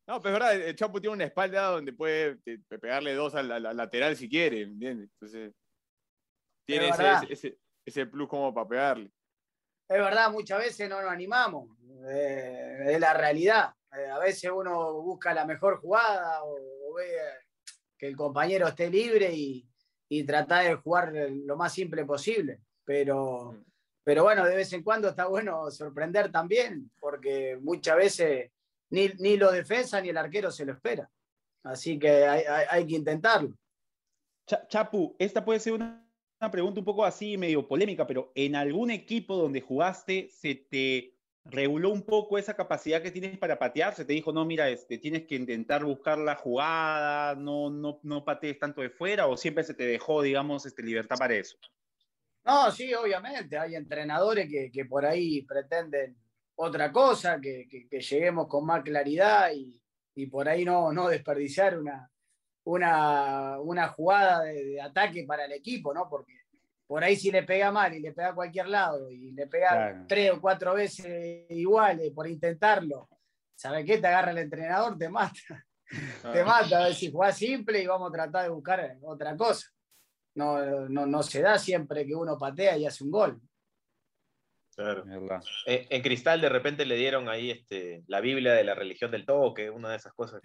¿no? 0.07 0.15
No, 0.15 0.23
pero 0.23 0.35
es 0.37 0.41
verdad, 0.41 0.55
el 0.69 0.77
Chapo 0.77 1.01
tiene 1.01 1.15
una 1.15 1.25
espalda 1.25 1.63
donde 1.71 1.93
puede 1.93 2.37
te- 2.37 2.59
te 2.59 2.79
pegarle 2.79 3.15
dos 3.15 3.35
al, 3.35 3.51
al- 3.51 3.67
al 3.67 3.77
lateral 3.77 4.17
si 4.17 4.29
quiere, 4.29 4.63
¿entiendes? 4.63 5.11
Entonces, 5.15 5.53
tiene 6.65 6.89
Es 6.89 6.95
ese, 6.99 7.15
ese, 7.25 7.33
ese- 7.33 7.59
ese 7.85 8.07
plus 8.07 8.29
como 8.29 8.53
para 8.55 8.69
pegarle. 8.69 9.11
Es 9.89 9.99
verdad, 9.99 10.31
muchas 10.31 10.59
veces 10.59 10.89
no 10.89 11.01
nos 11.03 11.11
animamos. 11.11 11.71
eh, 12.09 12.79
es 12.91 13.01
la 13.01 13.15
realidad. 13.15 13.73
Eh, 13.97 14.07
a 14.09 14.19
veces 14.19 14.51
uno 14.53 14.95
busca 15.03 15.33
la 15.35 15.45
mejor 15.45 15.81
jugada 15.81 16.43
o, 16.45 16.55
o 16.91 16.95
ve 16.95 17.07
que 17.99 18.07
el 18.09 18.17
compañero 18.17 18.69
esté 18.69 18.91
libre 18.91 19.33
y, 19.33 19.69
y 20.09 20.25
trata 20.25 20.61
de 20.61 20.75
jugar 20.75 21.13
lo 21.13 21.57
más 21.57 21.73
simple 21.73 22.05
posible. 22.05 22.61
Pero, 22.85 23.53
Mm. 23.53 23.65
Pero 24.07 24.23
bueno, 24.23 24.45
de 24.47 24.55
vez 24.55 24.73
en 24.73 24.85
cuando 24.85 25.09
está 25.09 25.27
bueno 25.27 25.69
sorprender 25.69 26.31
también, 26.31 26.93
porque 27.01 27.59
muchas 27.61 27.97
veces 27.97 28.53
ni, 28.91 29.09
ni 29.19 29.37
los 29.37 29.53
defensas 29.53 30.01
ni 30.01 30.11
el 30.11 30.17
arquero 30.17 30.53
se 30.53 30.65
lo 30.65 30.75
espera. 30.75 31.11
Así 31.65 31.99
que 31.99 32.09
hay, 32.25 32.45
hay- 32.71 32.87
que 32.87 32.95
intentarlo. 32.95 33.51
Cha- 34.47 34.65
Chapu, 34.69 35.17
esta 35.19 35.45
puede 35.45 35.59
ser 35.59 35.73
una, 35.73 36.09
una 36.41 36.51
pregunta 36.53 36.79
un 36.79 36.87
poco 36.87 37.05
así, 37.05 37.37
medio 37.37 37.67
polémica, 37.67 38.07
pero 38.07 38.31
¿en 38.37 38.55
algún 38.55 38.93
equipo 38.93 39.35
donde 39.35 39.61
jugaste 39.61 40.29
se 40.31 40.55
te 40.55 41.13
reguló 41.45 41.91
un 41.91 42.03
poco 42.03 42.39
esa 42.39 42.55
capacidad 42.55 43.03
que 43.03 43.11
tienes 43.11 43.37
para 43.39 43.59
patear? 43.59 43.97
Se 43.97 44.05
te 44.05 44.13
dijo, 44.13 44.33
no, 44.33 44.45
mira, 44.45 44.69
este, 44.69 44.99
tienes 44.99 45.27
que 45.27 45.35
intentar 45.35 45.85
buscar 45.85 46.17
la 46.19 46.37
jugada, 46.37 47.35
no, 47.35 47.71
no, 47.71 47.99
no 48.05 48.25
patees 48.25 48.57
tanto 48.61 48.83
de 48.83 48.91
fuera, 48.91 49.27
o 49.27 49.37
siempre 49.37 49.65
se 49.65 49.75
te 49.75 49.85
dejó, 49.85 50.23
digamos, 50.23 50.65
este, 50.65 50.85
libertad 50.85 51.17
para 51.19 51.35
eso? 51.35 51.57
No, 52.47 52.71
sí, 52.71 52.95
obviamente. 52.95 53.59
Hay 53.59 53.75
entrenadores 53.75 54.49
que, 54.49 54.71
que 54.71 54.85
por 54.85 55.05
ahí 55.05 55.43
pretenden 55.43 56.17
otra 56.55 56.91
cosa, 56.93 57.41
que, 57.41 57.67
que- 57.69 57.87
que 57.89 58.01
lleguemos 58.01 58.47
con 58.49 58.65
más 58.65 58.83
claridad 58.83 59.51
y, 59.53 59.81
y 60.15 60.27
por 60.27 60.49
ahí 60.49 60.65
no, 60.65 60.93
no 60.93 61.09
desperdiciar 61.09 61.79
una, 61.79 62.11
una, 62.65 63.61
una 63.61 63.89
jugada 63.89 64.43
de, 64.43 64.65
de 64.65 64.81
ataque 64.81 65.25
para 65.25 65.45
el 65.45 65.53
equipo, 65.53 65.93
¿no? 65.93 66.09
Porque 66.09 66.33
por 66.87 67.03
ahí 67.05 67.17
si 67.17 67.31
le 67.31 67.43
pega 67.43 67.71
mal 67.73 67.95
y 67.95 68.01
le 68.01 68.13
pega 68.13 68.29
a 68.29 68.35
cualquier 68.35 68.69
lado 68.69 69.11
y 69.11 69.33
le 69.33 69.47
pega 69.47 69.69
Claro. 69.71 70.05
tres 70.09 70.31
o 70.33 70.41
cuatro 70.41 70.75
veces 70.75 71.45
iguales 71.51 72.13
por 72.15 72.29
intentarlo, 72.29 73.09
¿sabe 73.55 73.85
qué? 73.85 73.99
Te 73.99 74.07
agarra 74.07 74.31
el 74.31 74.39
entrenador, 74.39 74.97
te 74.97 75.09
mata 75.09 75.39
te 76.33 76.45
mata. 76.45 76.79
A 76.81 76.85
ver 76.87 76.95
si 76.95 77.11
jugás 77.11 77.37
simple 77.37 77.83
y 77.83 77.87
vamos 77.87 78.09
a 78.11 78.13
tratar 78.13 78.45
de 78.45 78.51
buscar 78.51 78.97
otra 79.03 79.37
cosa. 79.37 79.67
No, 80.37 80.89
no, 80.89 81.07
no 81.07 81.23
se 81.23 81.41
da 81.41 81.59
siempre 81.59 82.07
que 82.07 82.15
uno 82.15 82.39
patea 82.39 82.77
y 82.77 82.87
hace 82.87 83.03
un 83.05 83.11
gol. 83.11 83.41
Claro. 84.75 85.05
¿Verdad? 85.07 85.43
En, 85.65 86.03
Cristal 86.03 86.41
de 86.43 86.51
repente 86.51 86.85
le 86.85 86.97
dieron 86.97 87.29
ahí 87.31 87.51
este, 87.51 88.05
la 88.09 88.21
Biblia 88.21 88.53
de 88.53 88.63
la 88.63 88.75
religión 88.75 89.11
del 89.11 89.25
toque, 89.25 89.71
una 89.71 89.91
de 89.91 89.97
esas 89.97 90.13
cosas. 90.13 90.43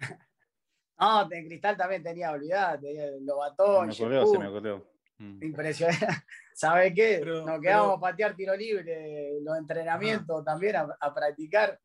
No, 0.98 1.28
en 1.30 1.46
Cristal 1.46 1.76
también 1.76 2.02
tenía, 2.02 2.30
olvidate, 2.32 2.86
tenía 2.86 3.04
el 3.06 3.18
Se 3.18 3.24
Lobatón, 3.24 3.88
me 3.88 3.92
ocurrió, 3.92 4.26
se 4.26 4.38
me 4.38 4.46
ocurrió. 4.46 4.92
Mm. 5.18 5.42
Impresionante. 5.42 6.06
¿Sabe 6.54 6.94
qué? 6.94 7.18
Pero- 7.20 7.44
Nos 7.44 7.60
quedamos 7.60 7.86
pero- 7.86 7.92
a 7.96 8.00
patear 8.00 8.34
tiro 8.34 8.56
libre, 8.56 9.38
los 9.42 9.58
entrenamientos 9.58 10.42
también 10.44 10.76
a, 10.76 10.96
a 10.98 11.12
practicar. 11.14 11.78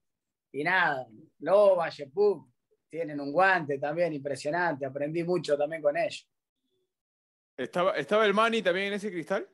Y 0.53 0.63
nada, 0.63 1.05
Loba, 1.39 1.89
Shepú, 1.89 2.49
tienen 2.89 3.19
un 3.19 3.33
guante 3.33 3.77
también 3.79 4.13
impresionante. 4.13 4.85
Aprendí 4.85 5.23
mucho 5.25 5.57
también 5.57 5.81
con 5.81 5.97
ellos. 5.97 6.25
¿Estaba, 7.57 7.93
¿Estaba 7.97 8.25
el 8.25 8.33
Mani 8.33 8.61
también 8.61 8.87
en 8.87 8.93
ese 8.93 9.11
cristal? 9.11 9.47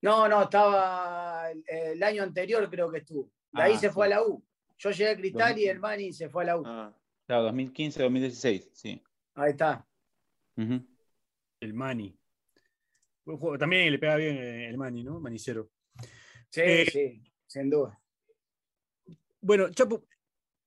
No, 0.00 0.26
no, 0.28 0.42
estaba 0.42 1.50
el, 1.50 1.62
el 1.68 2.02
año 2.02 2.22
anterior 2.22 2.68
creo 2.68 2.90
que 2.90 2.98
estuvo. 2.98 3.30
De 3.52 3.62
ahí 3.62 3.74
Ah, 3.76 3.78
se 3.78 3.90
fue 3.90 4.06
a 4.06 4.08
la 4.10 4.22
U. 4.22 4.42
Yo 4.78 4.90
llegué 4.90 5.10
a 5.10 5.16
Cristal 5.16 5.50
y 5.58 5.66
2000. 5.66 5.68
el 5.70 5.78
Mani 5.78 6.12
se 6.12 6.28
fue 6.28 6.42
a 6.42 6.46
la 6.46 6.56
U. 6.58 6.62
Ah, 6.66 6.92
Claro, 7.26 7.44
2015, 7.44 8.02
2016, 8.02 8.70
sí. 8.72 9.00
Ahí 9.34 9.50
está. 9.52 9.86
Ujú. 10.56 10.84
El 11.60 11.72
Mani. 11.74 12.18
Buen 13.24 13.38
juego. 13.38 13.56
También 13.58 13.92
le 13.92 13.98
pega 13.98 14.16
bien 14.16 14.36
eh, 14.38 14.68
el 14.68 14.76
Mani, 14.76 15.04
¿no? 15.04 15.20
Manicero. 15.20 15.70
Sí, 16.50 16.60
Eh, 16.64 16.86
sí, 16.90 17.22
sin 17.46 17.70
duda. 17.70 17.96
Bueno, 19.40 19.70
Chapo, 19.70 20.04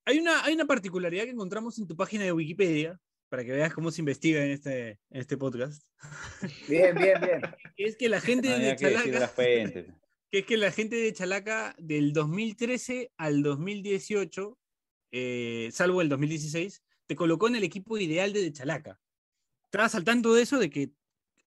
hay 0.05 0.19
una, 0.19 0.43
hay 0.45 0.53
una 0.53 0.65
particularidad 0.65 1.25
que 1.25 1.31
encontramos 1.31 1.77
en 1.77 1.87
tu 1.87 1.95
página 1.95 2.23
de 2.23 2.31
Wikipedia, 2.31 2.99
para 3.29 3.43
que 3.43 3.51
veas 3.51 3.73
cómo 3.73 3.91
se 3.91 4.01
investiga 4.01 4.43
en 4.43 4.51
este, 4.51 4.89
en 5.09 5.21
este 5.21 5.37
podcast, 5.37 5.83
Bien, 6.69 6.95
bien, 6.95 7.19
bien. 7.21 7.41
que 7.75 7.83
es 7.85 7.95
que 7.97 8.09
la 8.09 8.21
gente 8.21 8.49
No 8.49 8.57
de 8.57 8.75
que 8.75 8.85
Chalaca, 8.85 9.33
que 10.31 10.39
es 10.39 10.45
que 10.45 10.57
la 10.57 10.71
gente 10.71 10.95
de 10.95 11.13
Chalaca 11.13 11.75
del 11.77 12.13
2013 12.13 13.11
al 13.17 13.41
2018, 13.43 14.57
eh, 15.11 15.69
salvo 15.71 16.01
el 16.01 16.09
2016, 16.09 16.83
te 17.07 17.15
colocó 17.15 17.47
en 17.47 17.55
el 17.55 17.63
equipo 17.63 17.97
ideal 17.97 18.33
de 18.33 18.51
Chalaca. 18.51 18.99
¿Estabas 19.65 19.95
al 19.95 20.03
tanto 20.03 20.33
de 20.33 20.41
eso? 20.43 20.57
De 20.59 20.69
que 20.69 20.91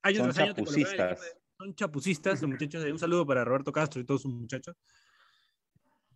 año 0.02 0.18
Son 0.18 0.26
tras 0.32 0.38
año 0.38 0.54
te 0.54 0.64
colocaban 0.64 0.80
en 0.80 0.86
el 0.86 1.02
equipo 1.02 1.04
chapucistas. 1.04 1.20
de- 1.34 1.40
Son 1.58 1.74
chapucistas, 1.74 2.42
los 2.42 2.50
muchachos. 2.50 2.84
de- 2.84 2.92
Un 2.92 2.98
saludo 2.98 3.26
para 3.26 3.44
Roberto 3.44 3.72
Castro 3.72 4.00
y 4.00 4.04
todos 4.04 4.22
sus 4.22 4.32
muchachos. 4.32 4.76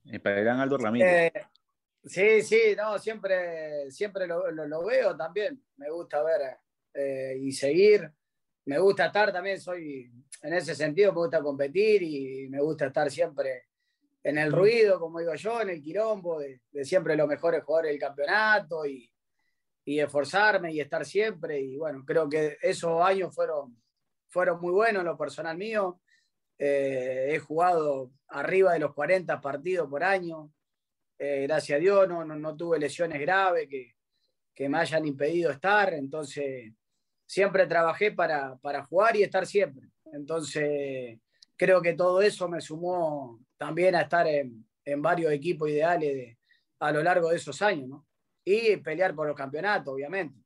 Eh, 0.07 0.19
Para 0.21 0.39
el 0.39 0.45
gran 0.45 0.61
Aldo 0.61 0.79
Ramírez. 0.79 1.33
Eh, 1.35 1.43
sí, 2.05 2.43
sí, 2.43 2.61
no, 2.77 2.99
siempre, 2.99 3.91
siempre 3.91 4.27
lo, 4.27 4.51
lo- 4.51 4.85
veo 4.85 5.17
también. 5.17 5.63
Me 5.77 5.91
gusta 5.91 6.23
ver 6.23 6.57
eh, 6.95 7.37
y 7.41 7.53
seguir. 7.53 8.11
Me 8.65 8.79
gusta 8.79 9.07
estar 9.07 9.33
también, 9.33 9.61
soy, 9.61 10.11
en 10.43 10.53
ese 10.55 10.75
sentido, 10.75 11.13
me 11.13 11.19
gusta 11.19 11.43
competir 11.43 12.03
y 12.03 12.49
me 12.49 12.61
gusta 12.61 12.87
estar 12.87 13.11
siempre 13.11 13.65
en 14.23 14.39
el 14.39 14.53
ruido, 14.53 15.01
como 15.01 15.19
digo 15.19 15.35
yo, 15.35 15.61
en 15.63 15.71
el 15.71 15.83
quilombo, 15.83 16.39
de, 16.39 16.61
de 16.71 16.85
siempre 16.85 17.17
los 17.17 17.27
mejores 17.27 17.65
jugadores 17.65 17.91
del 17.91 18.01
campeonato 18.01 18.87
y, 18.87 19.13
y 19.85 19.99
esforzarme 19.99 20.73
y 20.73 20.81
estar 20.81 21.05
siempre. 21.05 21.61
Y 21.61 21.77
bueno, 21.77 22.05
creo 22.07 22.29
que 22.29 22.57
esos 22.63 23.03
años 23.03 23.35
fueron, 23.35 23.83
fueron 24.29 24.61
muy 24.61 24.71
buenos 24.73 25.01
en 25.01 25.07
lo 25.09 25.19
personal 25.19 25.57
mío. 25.57 26.01
Eh, 26.57 27.31
he 27.35 27.39
jugado 27.41 28.13
arriba 28.29 28.75
de 28.75 28.79
los 28.79 28.95
40 28.95 29.41
partidos 29.41 29.89
por 29.91 30.05
año. 30.05 30.53
Eh, 31.25 31.43
gracias 31.47 31.77
a 31.77 31.81
Dios 31.81 32.09
no, 32.09 32.25
no, 32.25 32.35
no 32.35 32.57
tuve 32.57 32.81
lesiones 32.81 33.21
graves 33.21 33.69
que, 33.69 33.95
que 34.53 34.69
me 34.69 34.79
hayan 34.79 35.07
impedido 35.07 35.53
estar. 35.53 35.95
Entonces, 35.95 36.73
siempre 37.25 37.65
trabajé 37.69 38.11
para, 38.11 38.57
para 38.57 38.85
jugar 38.85 39.15
y 39.15 39.23
estar 39.23 39.47
siempre. 39.47 39.89
Entonces, 40.13 41.21
creo 41.57 41.81
que 41.81 41.93
todo 41.95 42.21
eso 42.23 42.49
me 42.49 42.61
sumó 42.61 43.39
también 43.57 43.95
a 43.95 44.01
estar 44.01 44.27
en, 44.27 44.67
en 44.85 45.01
varios 45.01 45.31
equipos 45.33 45.69
ideales 45.71 46.13
de- 46.13 46.39
a 46.81 46.91
lo 46.91 47.01
largo 47.05 47.29
de 47.31 47.37
esos 47.37 47.63
años. 47.63 47.89
¿no? 47.89 48.05
Y 48.45 48.77
pelear 48.79 49.15
por 49.15 49.29
los 49.29 49.37
campeonatos, 49.37 49.95
obviamente. 49.95 50.41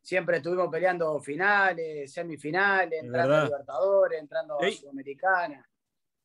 Siempre 0.00 0.36
estuvimos 0.36 0.68
peleando 0.70 1.18
finales, 1.20 2.12
semifinales, 2.12 3.00
Es 3.00 3.04
entrando 3.04 3.34
a. 3.34 3.44
Libertadores, 3.46 4.20
entrando 4.20 4.54
a. 4.62 4.70
Sudamericana. 4.70 5.68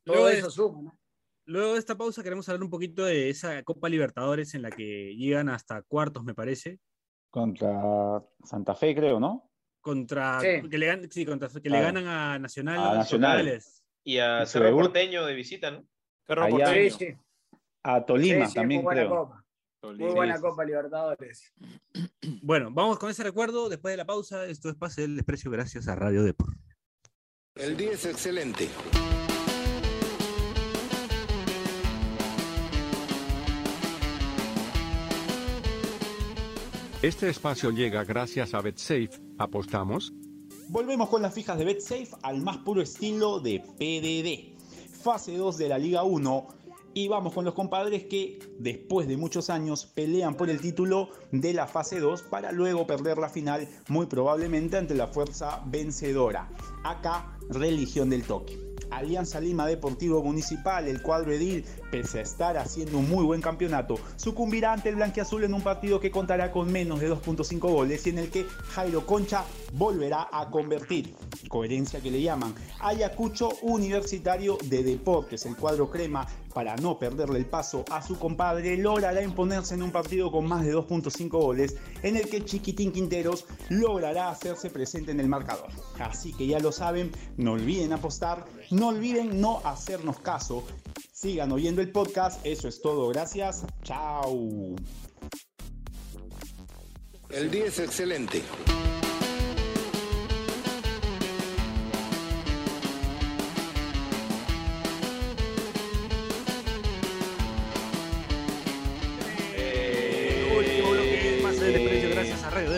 Todo 0.03 0.29
eso 0.29 0.51
suma, 0.51 0.81
¿no? 0.83 0.99
Luego 1.45 1.73
de 1.73 1.79
esta 1.79 1.95
pausa 1.95 2.23
queremos 2.23 2.47
hablar 2.49 2.63
un 2.63 2.69
poquito 2.69 3.05
de 3.05 3.29
esa 3.29 3.61
Copa 3.63 3.87
Libertadores 3.87 4.55
en 4.55 4.63
la 4.63 4.71
que 4.71 5.15
llegan 5.15 5.49
hasta 5.49 5.81
cuartos, 5.83 6.23
me 6.23 6.33
parece, 6.33 6.79
Contra 7.29 8.23
Santa 8.43 8.73
Fe, 8.75 8.95
creo, 8.95 9.19
¿no? 9.19 9.51
contra 9.81 10.39
Sí. 10.39 10.67
que 10.69 10.77
le, 10.79 10.91
gan- 10.91 11.07
sí, 11.11 11.25
contra- 11.25 11.47
que 11.49 11.69
le 11.69 11.77
Claro. 11.77 11.85
ganan 11.85 12.07
a 12.07 12.39
Nacional. 12.39 12.79
A 12.79 12.95
Nacional. 12.95 13.61
Y 14.03 14.17
a 14.17 14.43
su 14.47 14.53
Cerro. 14.53 14.71
Porteño 14.75 15.23
de 15.25 15.33
visita, 15.35 15.69
¿no? 15.69 15.85
Cerro 16.25 16.43
Allá- 16.45 16.57
Porteño. 16.65 16.89
Sí, 16.91 17.05
sí. 17.09 17.57
A 17.83 18.03
Tolima 18.03 18.45
Sí, 18.45 18.51
sí, 18.51 18.55
también, 18.55 18.79
muy 18.79 18.85
buena 18.85 19.01
creo. 19.01 19.09
copa. 19.15 19.45
Tolima. 19.81 20.05
Muy 20.07 20.15
buena 20.15 20.41
Copa 20.41 20.65
Libertadores. 20.65 21.53
Bueno, 22.41 22.69
vamos 22.71 22.97
con 22.97 23.11
ese 23.11 23.23
recuerdo 23.23 23.69
después 23.69 23.91
de 23.93 23.97
la 23.97 24.05
pausa. 24.05 24.45
Esto 24.47 24.69
es 24.69 24.75
Pase 24.75 25.01
del 25.01 25.15
Desprecio 25.17 25.51
gracias 25.51 25.87
a 25.87 25.93
Radio 25.95 26.23
Deport. 26.23 26.57
El 27.53 27.77
día 27.77 27.91
es 27.91 28.05
excelente. 28.07 28.67
Este 37.05 37.29
espacio 37.29 37.69
llega 37.69 38.03
gracias 38.03 38.55
a 38.55 38.61
BetSafe. 38.61 39.11
¿Apostamos? 39.37 40.11
Volvemos 40.69 41.07
con 41.07 41.21
las 41.21 41.35
fijas 41.35 41.55
de 41.55 41.63
BetSafe 41.63 42.09
al 42.23 42.41
más 42.41 42.57
puro 42.57 42.81
estilo 42.81 43.39
de 43.39 43.59
PDD. 43.59 45.03
Fase 45.03 45.37
2 45.37 45.55
de 45.55 45.69
la 45.69 45.77
Liga 45.77 46.01
1. 46.01 46.47
Y 46.97 47.09
vamos 47.09 47.33
con 47.33 47.43
los 47.43 47.53
compadres 47.53 48.05
que, 48.05 48.39
después 48.57 49.05
de 49.09 49.17
muchos 49.17 49.49
años, 49.49 49.85
pelean 49.85 50.35
por 50.35 50.49
el 50.49 50.61
título 50.61 51.09
de 51.29 51.53
la 51.53 51.67
fase 51.67 51.99
2 51.99 52.21
para 52.21 52.53
luego 52.53 52.87
perder 52.87 53.17
la 53.17 53.27
final, 53.27 53.67
muy 53.89 54.05
probablemente 54.05 54.77
ante 54.77 54.95
la 54.95 55.07
fuerza 55.07 55.61
vencedora. 55.65 56.49
Acá, 56.85 57.37
religión 57.49 58.09
del 58.09 58.23
toque. 58.23 58.57
Alianza 58.91 59.41
Lima 59.41 59.67
Deportivo 59.67 60.23
Municipal, 60.23 60.87
el 60.87 61.01
cuadro 61.01 61.33
Edil, 61.33 61.65
pese 61.91 62.19
a 62.19 62.21
estar 62.21 62.57
haciendo 62.57 62.99
un 62.99 63.09
muy 63.09 63.25
buen 63.25 63.41
campeonato, 63.41 63.95
sucumbirá 64.15 64.71
ante 64.71 64.87
el 64.87 64.95
blanquiazul 64.95 65.43
en 65.43 65.53
un 65.53 65.61
partido 65.61 65.99
que 65.99 66.11
contará 66.11 66.51
con 66.53 66.71
menos 66.71 67.01
de 67.01 67.11
2.5 67.11 67.59
goles 67.59 68.07
y 68.07 68.11
en 68.11 68.19
el 68.19 68.29
que 68.29 68.45
Jairo 68.69 69.05
Concha 69.05 69.43
volverá 69.73 70.29
a 70.31 70.49
convertir. 70.49 71.13
Coherencia 71.49 71.99
que 71.99 72.11
le 72.11 72.21
llaman. 72.21 72.55
Ayacucho 72.79 73.49
Universitario 73.63 74.57
de 74.63 74.83
Deportes, 74.83 75.45
el 75.45 75.57
cuadro 75.57 75.89
crema, 75.89 76.25
para 76.55 76.77
no 76.77 76.97
perderle 76.97 77.37
el 77.37 77.45
paso 77.45 77.83
a 77.91 78.01
su 78.01 78.17
compadre, 78.17 78.77
logrará 78.77 79.21
imponerse 79.21 79.75
en 79.75 79.83
un 79.83 79.91
partido 79.91 80.31
con 80.31 80.47
más 80.47 80.63
de 80.63 80.73
2.5 80.73 81.29
goles, 81.29 81.75
en 82.01 82.15
el 82.15 82.29
que 82.29 82.45
Chiquitín 82.45 82.93
Quinteros 82.93 83.45
logrará 83.67 84.29
hacerse 84.29 84.69
presente 84.69 85.11
en 85.11 85.19
el 85.19 85.27
marcador. 85.27 85.67
Así 85.99 86.31
que 86.31 86.47
ya 86.47 86.59
lo 86.59 86.71
saben, 86.71 87.11
no 87.35 87.51
olviden 87.51 87.91
apostar, 87.91 88.45
no 88.71 88.87
olviden 88.87 89.41
no 89.41 89.59
hacernos 89.65 90.19
caso. 90.21 90.63
Sigan 91.11 91.51
oyendo 91.51 91.81
el 91.81 91.91
podcast, 91.91 92.39
eso 92.45 92.69
es 92.69 92.81
todo, 92.81 93.09
gracias, 93.09 93.65
chao. 93.83 94.75
El 97.31 97.51
día 97.51 97.65
es 97.65 97.79
excelente. 97.79 98.41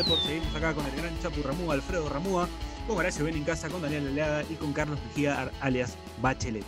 Deport. 0.08 0.22
Seguimos 0.22 0.56
acá 0.56 0.74
con 0.74 0.86
el 0.86 0.96
gran 0.96 1.20
Chapu 1.20 1.42
Ramúa, 1.42 1.74
Alfredo 1.74 2.08
Ramúa, 2.08 2.48
con 2.88 2.98
Horacio 2.98 3.26
Ben 3.26 3.36
en 3.36 3.44
casa, 3.44 3.68
con 3.68 3.82
Daniel 3.82 4.08
Aleada 4.08 4.44
y 4.50 4.56
con 4.56 4.72
Carlos 4.72 4.98
Mejía, 5.04 5.52
alias 5.60 5.98
Bachelet. 6.22 6.64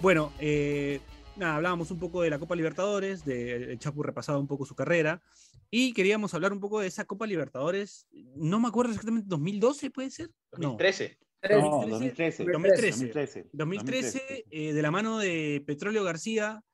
Bueno, 0.00 0.32
eh, 0.38 1.00
nada, 1.36 1.56
hablábamos 1.56 1.90
un 1.90 1.98
poco 1.98 2.22
de 2.22 2.30
la 2.30 2.38
Copa 2.38 2.56
Libertadores, 2.56 3.26
de 3.26 3.72
el 3.72 3.78
Chapu 3.78 4.02
repasaba 4.02 4.38
un 4.38 4.46
poco 4.46 4.64
su 4.64 4.74
carrera 4.74 5.20
y 5.70 5.92
queríamos 5.92 6.32
hablar 6.32 6.54
un 6.54 6.60
poco 6.60 6.80
de 6.80 6.86
esa 6.86 7.04
Copa 7.04 7.26
Libertadores. 7.26 8.06
No 8.36 8.58
me 8.58 8.68
acuerdo 8.68 8.92
exactamente, 8.92 9.28
¿2012 9.28 9.92
puede 9.92 10.10
ser? 10.10 10.30
No. 10.52 10.68
2013. 10.70 11.18
No, 11.50 11.86
2013. 11.86 12.44
2013. 12.44 12.90
2013. 13.02 13.50
2013, 13.52 14.44
eh, 14.50 14.72
de 14.72 14.82
la 14.82 14.90
mano 14.90 15.18
de 15.18 15.62
Petróleo 15.66 16.04
García, 16.04 16.64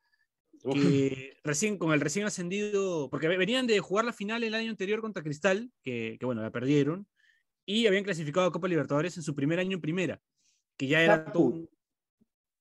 que 0.63 1.37
recién 1.43 1.77
con 1.77 1.93
el 1.93 2.01
recién 2.01 2.25
ascendido, 2.25 3.09
porque 3.09 3.27
venían 3.27 3.67
de 3.67 3.79
jugar 3.79 4.05
la 4.05 4.13
final 4.13 4.43
el 4.43 4.53
año 4.53 4.69
anterior 4.71 5.01
contra 5.01 5.23
Cristal, 5.23 5.71
que, 5.83 6.17
que, 6.19 6.25
bueno, 6.25 6.41
la 6.41 6.51
perdieron, 6.51 7.07
y 7.65 7.87
habían 7.87 8.03
clasificado 8.03 8.47
a 8.47 8.51
Copa 8.51 8.67
Libertadores 8.67 9.15
en 9.17 9.23
su 9.23 9.35
primer 9.35 9.59
año 9.59 9.75
en 9.75 9.81
primera, 9.81 10.21
que 10.77 10.87
ya 10.87 11.01
era 11.01 11.25
Chapu, 11.25 11.51
todo 11.51 11.69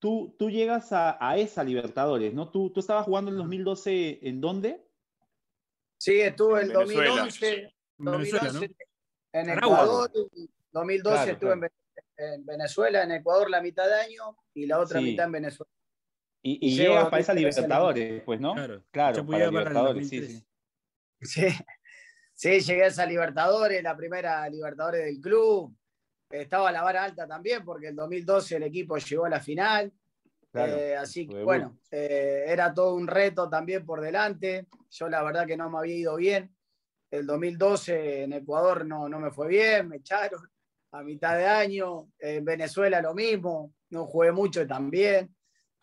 Tú, 0.01 0.37
tú 0.39 0.49
llegas 0.49 0.93
a, 0.93 1.17
a 1.21 1.37
esa 1.39 1.65
Libertadores, 1.65 2.33
¿no? 2.33 2.51
¿Tú, 2.53 2.71
tú 2.71 2.79
estabas 2.79 3.05
jugando 3.05 3.31
en 3.31 3.35
el 3.35 3.39
2012 3.43 4.21
en 4.29 4.41
dónde? 4.41 4.87
Sí, 5.99 6.21
estuve 6.21 6.63
en 6.63 6.71
En 6.71 6.77
Venezuela. 6.79 7.09
2011, 7.11 7.49
en 7.99 8.05
Venezuela, 8.05 8.45
2011 8.47 8.69
¿no? 9.33 9.41
en 9.41 9.51
Aragua. 9.51 9.77
Ecuador, 9.83 10.11
2012 10.71 11.15
Claro, 11.17 11.33
estuve 11.33 11.53
en 11.53 11.59
claro. 11.59 11.75
Ve- 12.17 12.35
en 12.35 12.47
Venezuela, 12.47 13.03
en 13.03 13.11
Ecuador 13.13 13.51
la 13.51 13.61
mitad 13.61 13.87
de 13.89 13.95
año 13.95 14.37
y 14.55 14.67
la 14.67 14.79
otra 14.79 15.01
Sí. 15.01 15.07
mitad 15.07 15.27
en 15.27 15.33
Venezuela. 15.33 15.71
Y, 16.43 16.59
y 16.67 16.77
Llego 16.77 16.91
llegas 16.95 17.09
para 17.11 17.21
esa 17.21 17.33
2013 17.33 17.35
Libertadores, 17.35 18.23
pues, 18.25 18.41
¿no? 18.41 18.55
Claro, 18.55 18.85
Claro, 18.91 19.27
para 19.27 19.47
Libertadores, 19.47 20.09
sí, 20.09 20.21
2013. 20.21 20.33
sí. 20.41 20.47
Sí, 21.21 21.47
sí, 22.35 22.61
llegué 22.61 22.85
a 22.85 22.87
esa 22.87 23.07
Libertadores, 23.07 23.83
la 23.83 23.97
primera 23.97 24.49
Libertadores 24.49 25.05
del 25.05 25.21
club. 25.21 25.75
Estaba 26.31 26.71
la 26.71 26.83
vara 26.83 27.05
alta 27.05 27.27
también 27.27 27.65
porque 27.65 27.89
el 27.89 27.97
2012 27.97 28.57
el 28.57 28.63
equipo 28.65 28.97
llegó 28.99 29.25
a 29.25 29.31
la 29.31 29.41
final. 29.41 29.93
Claro, 30.53 30.75
Eh, 30.77 30.97
así 30.97 31.27
que 31.27 31.43
bueno, 31.43 31.79
eh, 31.91 32.45
era 32.47 32.73
todo 32.73 32.95
un 32.95 33.07
reto 33.07 33.49
también 33.49 33.85
por 33.85 34.01
delante. 34.01 34.67
Yo 34.91 35.09
la 35.09 35.23
verdad 35.23 35.47
que 35.47 35.57
no 35.57 35.69
me 35.71 35.79
había 35.79 35.97
ido 35.97 36.17
bien. 36.17 36.55
El 37.11 37.27
2012 37.27 38.25
en 38.25 38.35
Ecuador 38.35 38.85
no, 38.87 39.09
no 39.09 39.19
me 39.19 39.31
fue 39.31 39.49
bien, 39.49 39.89
me 39.89 39.97
echaron 39.97 40.41
a 40.93 41.03
mitad 41.03 41.37
de 41.37 41.47
año. 41.47 42.11
En 42.19 42.45
Venezuela 42.45 43.01
lo 43.01 43.15
mismo, 43.15 43.73
no 43.91 44.07
jugué 44.07 44.31
mucho 44.33 44.67
también. 44.67 45.35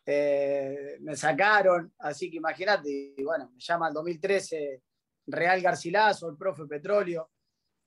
Eh, 0.05 0.97
me 1.01 1.15
sacaron, 1.15 1.91
así 1.99 2.29
que 2.29 2.37
imagínate, 2.37 3.13
y 3.17 3.23
bueno, 3.23 3.49
me 3.53 3.59
llama 3.59 3.87
el 3.87 3.93
2013 3.95 4.81
Real 5.27 5.61
Garcilaso, 5.61 6.29
el 6.29 6.37
profe 6.37 6.65
Petróleo, 6.65 7.31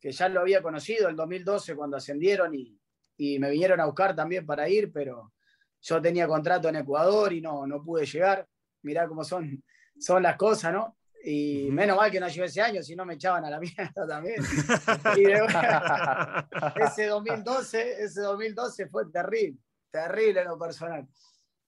que 0.00 0.10
ya 0.10 0.28
lo 0.28 0.40
había 0.40 0.60
conocido 0.62 1.08
el 1.08 1.16
2012 1.16 1.76
cuando 1.76 1.96
ascendieron 1.96 2.54
y, 2.54 2.76
y 3.16 3.38
me 3.38 3.50
vinieron 3.50 3.80
a 3.80 3.84
buscar 3.86 4.16
también 4.16 4.44
para 4.44 4.68
ir, 4.68 4.90
pero 4.92 5.32
yo 5.80 6.02
tenía 6.02 6.26
contrato 6.26 6.68
en 6.68 6.76
Ecuador 6.76 7.32
y 7.32 7.40
no, 7.40 7.66
no 7.66 7.82
pude 7.82 8.04
llegar. 8.04 8.46
Mirá 8.82 9.06
cómo 9.06 9.22
son, 9.24 9.62
son 9.98 10.22
las 10.22 10.36
cosas, 10.36 10.72
¿no? 10.72 10.96
Y 11.24 11.68
menos 11.70 11.96
mal 11.96 12.10
que 12.10 12.20
no 12.20 12.28
llegué 12.28 12.44
ese 12.46 12.60
año, 12.62 12.80
si 12.82 12.94
no 12.96 13.04
me 13.04 13.14
echaban 13.14 13.44
a 13.44 13.50
la 13.50 13.58
mierda 13.60 14.06
también. 14.08 14.42
Y 15.16 15.22
de- 15.22 15.46
ese 16.84 17.06
2012, 17.06 18.02
ese 18.04 18.20
2012 18.22 18.86
fue 18.88 19.10
terrible, 19.10 19.58
terrible 19.90 20.40
en 20.42 20.48
lo 20.48 20.58
personal. 20.58 21.06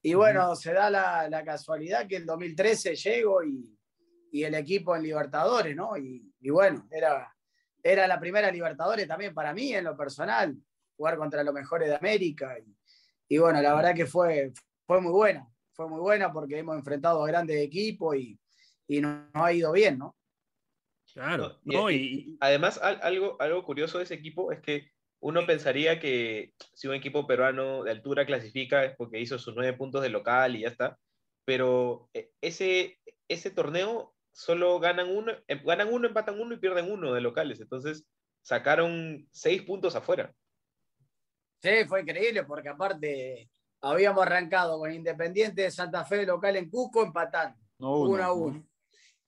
Y 0.02 0.14
bueno, 0.14 0.54
se 0.56 0.72
da 0.72 0.88
la, 0.90 1.28
la 1.28 1.44
casualidad 1.44 2.06
que 2.06 2.16
el 2.16 2.26
2013 2.26 2.94
llego 2.96 3.42
y, 3.44 3.76
y 4.32 4.44
el 4.44 4.54
equipo 4.54 4.96
en 4.96 5.02
Libertadores, 5.02 5.76
¿no? 5.76 5.96
Y, 5.96 6.32
y 6.40 6.50
bueno, 6.50 6.86
era, 6.90 7.34
era 7.82 8.06
la 8.08 8.18
primera 8.18 8.50
Libertadores 8.50 9.06
también 9.06 9.34
para 9.34 9.52
mí 9.52 9.74
en 9.74 9.84
lo 9.84 9.96
personal, 9.96 10.56
jugar 10.96 11.16
contra 11.18 11.42
los 11.44 11.52
mejores 11.54 11.88
de 11.88 11.96
América. 11.96 12.58
Y, 12.58 12.74
y 13.28 13.38
bueno, 13.38 13.60
la 13.60 13.74
verdad 13.74 13.94
que 13.94 14.06
fue, 14.06 14.52
fue 14.86 15.00
muy 15.02 15.12
buena, 15.12 15.46
fue 15.72 15.86
muy 15.88 16.00
buena 16.00 16.32
porque 16.32 16.58
hemos 16.58 16.76
enfrentado 16.76 17.22
a 17.22 17.28
grandes 17.28 17.58
equipos 17.62 18.16
y, 18.16 18.38
y 18.88 19.00
nos 19.00 19.26
ha 19.34 19.52
ido 19.52 19.70
bien, 19.72 19.98
¿no? 19.98 20.16
Claro, 21.12 21.58
No, 21.64 21.72
y- 21.72 21.76
no, 21.76 21.90
y- 21.90 21.96
y, 21.96 22.36
Además, 22.40 22.78
al- 22.82 23.00
algo, 23.02 23.36
algo 23.40 23.64
curioso 23.64 23.98
de 23.98 24.04
ese 24.04 24.14
equipo 24.14 24.52
es 24.52 24.60
que 24.60 24.90
uno 25.20 25.46
pensaría 25.46 26.00
que 26.00 26.54
si 26.74 26.88
un 26.88 26.94
equipo 26.94 27.26
peruano 27.26 27.84
de 27.84 27.90
altura 27.90 28.24
clasifica 28.26 28.84
es 28.84 28.96
porque 28.96 29.20
hizo 29.20 29.38
sus 29.38 29.54
nueve 29.54 29.76
puntos 29.76 30.02
de 30.02 30.08
local 30.08 30.56
y 30.56 30.60
ya 30.62 30.68
está. 30.68 30.98
Pero 31.44 32.08
eh, 32.14 32.32
ese, 32.40 32.98
ese 33.28 33.50
torneo 33.50 34.14
solo 34.32 34.78
ganan 34.80 35.08
uno, 35.10 35.32
em- 35.46 35.62
ganan 35.64 35.92
uno, 35.92 36.06
empatan 36.08 36.40
uno 36.40 36.54
y 36.54 36.58
pierden 36.58 36.90
uno 36.90 37.12
de 37.12 37.20
locales. 37.20 37.60
Entonces 37.60 38.06
sacaron 38.42 39.28
seis 39.30 39.62
puntos 39.62 39.94
afuera. 39.94 40.34
Sí, 41.62 41.84
fue 41.86 42.00
increíble 42.00 42.44
porque 42.44 42.70
aparte 42.70 43.50
habíamos 43.82 44.22
arrancado 44.24 44.78
con 44.78 44.90
Independiente 44.92 45.62
de 45.62 45.70
Santa 45.70 46.04
Fe 46.04 46.24
local 46.24 46.56
en 46.56 46.70
Cusco 46.70 47.02
empatando, 47.02 47.58
No, 47.78 48.00
uno 48.00 48.10
uno, 48.12 48.24
a 48.24 48.32
uno. 48.32 48.66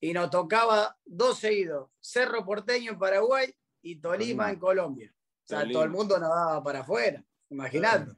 Y 0.01 0.13
nos 0.13 0.31
tocaba 0.31 0.97
dos 1.05 1.39
seguidos, 1.39 1.91
Cerro 2.01 2.45
Porteño 2.45 2.93
en 2.93 2.99
Paraguay 2.99 3.53
y 3.83 3.97
Tolima 4.01 4.19
Tolima. 4.19 4.51
en 4.51 4.59
Colombia. 4.59 5.15
Sea, 5.61 5.73
todo 5.73 5.85
el 5.85 5.91
mundo 5.91 6.19
nos 6.19 6.29
daba 6.29 6.63
para 6.63 6.81
afuera, 6.81 7.23
imagínate. 7.51 8.13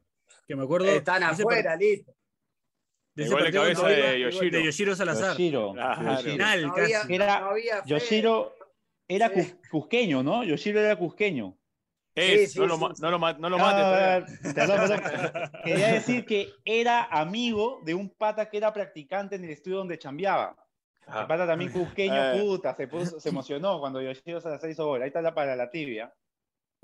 que 0.46 0.56
me 0.56 0.64
acuerdo. 0.64 0.86
Están 0.86 1.22
afuera, 1.22 1.76
listo. 1.76 2.12
de 3.14 3.30
partido 3.30 3.62
cabeza 3.62 3.88
de 3.88 4.20
Yoshiro. 4.20 4.58
de 4.58 4.64
Yoshiro 4.64 4.96
Salazar. 4.96 5.30
Yoshiro. 5.32 5.72
Claro. 5.72 6.02
Yoshiro. 6.02 6.32
Final, 6.32 6.62
No 6.66 6.72
había, 6.74 7.00
casi. 7.00 7.14
Era- 7.14 7.40
no 7.40 7.46
había 7.50 7.76
fe. 7.82 7.88
Yoshiro 7.88 8.54
era 9.08 9.28
Sí. 9.28 9.34
cus- 9.34 9.56
cusqueño, 9.70 10.22
¿no? 10.22 10.42
Yoshiro 10.44 10.80
era 10.80 10.96
cusqueño. 10.96 11.56
Es, 12.16 12.52
sí, 12.52 12.58
no, 12.60 12.66
lo, 12.66 12.74
sí, 12.76 12.80
ma- 12.80 12.94
sí. 12.94 13.02
no 13.02 13.10
lo 13.10 13.18
ma- 13.18 13.32
no 13.32 13.50
lo 13.50 13.56
Ah, 13.58 14.20
mates. 14.20 14.42
Quería 15.64 15.88
decir 15.92 16.24
que 16.24 16.52
era 16.64 17.04
amigo 17.04 17.80
de 17.84 17.94
un 17.94 18.08
pata 18.10 18.48
que 18.48 18.56
era 18.56 18.72
practicante 18.72 19.36
en 19.36 19.44
el 19.44 19.50
estudio 19.50 19.78
donde 19.78 19.98
chambeaba. 19.98 20.56
El 21.06 21.26
pata 21.26 21.46
también 21.46 21.70
cusqueño, 21.72 22.32
Eh. 22.32 22.40
puta, 22.40 22.74
se, 22.74 22.88
puso- 22.88 23.20
se 23.20 23.28
emocionó 23.28 23.78
cuando 23.78 24.00
Yoshiro 24.00 24.40
Salazar 24.40 24.70
hizo 24.70 24.86
gol. 24.86 25.02
Ahí 25.02 25.08
está 25.08 25.20
la 25.22 25.34
para 25.34 25.54
la 25.56 25.70
tibia. 25.70 26.12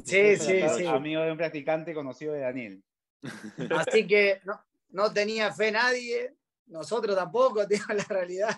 Sí, 0.04 0.36
sí, 0.36 0.62
sí. 0.76 0.86
Amigo 0.86 1.22
de 1.22 1.32
un 1.32 1.38
practicante 1.38 1.94
conocido 1.94 2.32
de 2.32 2.40
Daniel. 2.40 2.82
Así 3.88 4.06
que 4.06 4.40
no, 4.44 4.60
no 4.90 5.12
tenía 5.12 5.52
fe 5.52 5.70
nadie, 5.72 6.34
nosotros 6.66 7.16
tampoco, 7.16 7.64
digo 7.66 7.86
la 7.88 8.04
realidad. 8.04 8.56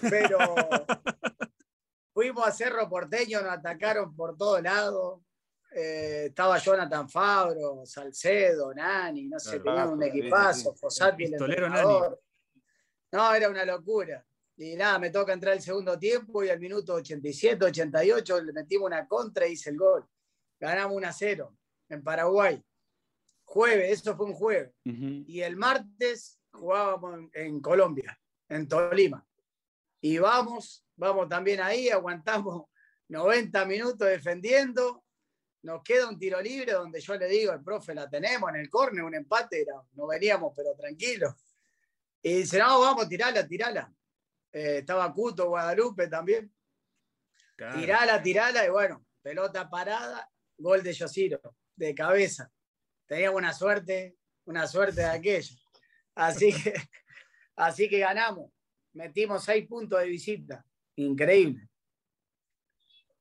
Pero 0.00 0.38
fuimos 2.12 2.46
a 2.46 2.52
Cerro 2.52 2.88
Porteño, 2.88 3.40
nos 3.42 3.52
atacaron 3.52 4.14
por 4.14 4.36
todos 4.36 4.62
lados. 4.62 5.20
Eh, 5.76 6.26
estaba 6.26 6.58
Jonathan 6.58 7.08
Fabro, 7.08 7.84
Salcedo, 7.84 8.72
Nani, 8.72 9.26
no 9.26 9.40
sé, 9.40 9.58
tenían 9.58 9.88
un 9.88 10.02
sí, 10.02 10.08
equipazo, 10.08 10.72
sí. 10.72 10.78
Fossati, 10.78 11.24
el 11.24 11.34
entrenador. 11.34 12.20
No, 13.10 13.34
era 13.34 13.48
una 13.48 13.64
locura. 13.64 14.24
Y 14.56 14.76
nada, 14.76 15.00
me 15.00 15.10
toca 15.10 15.32
entrar 15.32 15.54
el 15.54 15.62
segundo 15.62 15.98
tiempo 15.98 16.44
y 16.44 16.48
al 16.48 16.60
minuto 16.60 16.94
87, 16.94 17.64
88 17.64 18.40
le 18.42 18.52
metimos 18.52 18.86
una 18.86 19.06
contra 19.08 19.48
y 19.48 19.52
hice 19.52 19.70
el 19.70 19.76
gol. 19.76 20.06
Ganamos 20.58 20.96
1 20.96 21.08
a 21.08 21.12
0 21.12 21.56
en 21.88 22.02
Paraguay. 22.02 22.64
Jueves, 23.44 24.00
eso 24.00 24.16
fue 24.16 24.26
un 24.26 24.34
jueves. 24.34 24.72
Y 24.84 25.40
el 25.40 25.56
martes 25.56 26.40
jugábamos 26.52 27.18
en, 27.18 27.30
en 27.34 27.60
Colombia, 27.60 28.18
en 28.48 28.66
Tolima. 28.68 29.26
Y 30.00 30.18
vamos, 30.18 30.84
vamos 30.96 31.28
también 31.28 31.60
ahí, 31.60 31.88
aguantamos 31.88 32.64
90 33.08 33.64
minutos 33.64 34.08
defendiendo. 34.08 35.04
nos 35.62 35.82
queda 35.82 36.08
un 36.08 36.18
tiro 36.18 36.40
libre 36.40 36.72
donde 36.72 37.00
yo 37.00 37.16
le 37.16 37.26
digo, 37.26 37.52
el 37.52 37.62
profe, 37.62 37.94
la 37.94 38.08
tenemos 38.08 38.50
en 38.50 38.56
el 38.56 38.68
córner, 38.68 39.02
un 39.02 39.14
empate, 39.14 39.62
era, 39.62 39.74
no 39.92 40.06
veníamos, 40.06 40.52
pero 40.54 40.74
tranquilo. 40.74 41.34
Y 42.22 42.34
dice, 42.34 42.58
no, 42.58 42.80
vamos, 42.80 43.08
tirala, 43.08 43.46
tirala. 43.46 43.92
Eh, 44.52 44.78
estaba 44.78 45.12
Cuto, 45.12 45.48
Guadalupe 45.48 46.08
también. 46.08 46.52
Claro. 47.56 47.78
Tirala, 47.78 48.22
tirala, 48.22 48.66
y 48.66 48.70
bueno, 48.70 49.06
pelota 49.22 49.68
parada, 49.70 50.30
gol 50.58 50.82
de 50.82 50.92
Yosiro, 50.92 51.40
de 51.76 51.94
cabeza. 51.94 52.50
Teníamos 53.06 53.38
una 53.38 53.52
suerte, 53.52 54.16
una 54.44 54.66
suerte 54.66 55.02
de 55.02 55.06
aquello. 55.06 55.56
Así 56.14 56.52
que, 56.52 56.74
así 57.56 57.88
que 57.88 57.98
ganamos. 57.98 58.50
Metimos 58.92 59.44
seis 59.44 59.66
puntos 59.66 60.00
de 60.00 60.08
visita. 60.08 60.64
Increíble. 60.96 61.68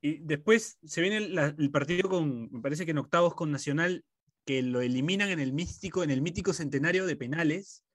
Y 0.02 0.18
después 0.20 0.78
se 0.84 1.02
viene 1.02 1.18
el 1.18 1.72
partido 1.72 2.10
con, 2.10 2.52
me 2.52 2.62
parece 2.62 2.86
que 2.86 2.92
en 2.92 2.98
octavos 2.98 3.36
con 3.36 3.52
Nacional, 3.52 4.04
que 4.46 4.62
lo 4.62 4.82
eliminan 4.82 5.30
en 5.30 5.40
el 5.40 5.54
místico, 5.54 6.04
en 6.04 6.12
el 6.12 6.22
mítico 6.22 6.52
centenario 6.52 7.06
de 7.06 7.16
penales. 7.16 7.86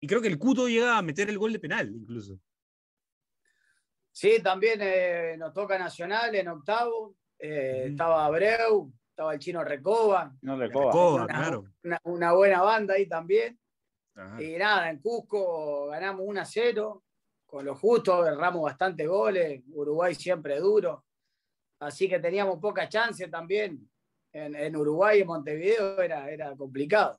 Y 0.00 0.06
creo 0.06 0.22
que 0.22 0.28
el 0.28 0.38
Cuto 0.38 0.66
llega 0.66 0.96
a 0.96 1.02
meter 1.02 1.28
el 1.28 1.38
gol 1.38 1.52
de 1.52 1.60
penal, 1.60 1.94
incluso. 1.94 2.40
Sí, 4.10 4.40
también 4.42 4.80
eh, 4.82 5.36
nos 5.38 5.52
toca 5.52 5.78
Nacional 5.78 6.34
en 6.34 6.48
octavo. 6.48 7.16
Eh. 7.42 7.86
Estaba 7.90 8.24
Abreu, 8.24 8.92
estaba 9.10 9.34
el 9.34 9.38
chino 9.40 9.62
Recoba. 9.64 10.32
No 10.42 10.56
recoba. 10.56 10.86
Recoba, 10.86 11.14
Una- 11.24 11.26
claro. 11.26 11.64
Una, 11.84 12.00
una 12.04 12.32
buena 12.32 12.62
banda 12.62 12.94
ahí 12.94 13.06
también. 13.06 13.58
Ajá. 14.14 14.42
Y 14.42 14.56
nada, 14.56 14.90
en 14.90 15.00
Cusco 15.00 15.86
ganamos 15.88 16.22
1 16.26 16.40
a 16.40 16.44
0, 16.44 17.02
con 17.46 17.64
lo 17.64 17.74
justo, 17.74 18.26
erramos 18.26 18.62
bastante 18.62 19.06
goles, 19.06 19.62
Uruguay 19.72 20.14
siempre 20.14 20.58
duro, 20.58 21.04
así 21.80 22.08
que 22.08 22.18
teníamos 22.18 22.58
poca 22.58 22.88
chance 22.88 23.26
también. 23.28 23.88
En, 24.34 24.54
en 24.54 24.74
Uruguay 24.76 25.20
y 25.20 25.24
Montevideo 25.24 26.00
era, 26.00 26.30
era 26.30 26.56
complicado. 26.56 27.18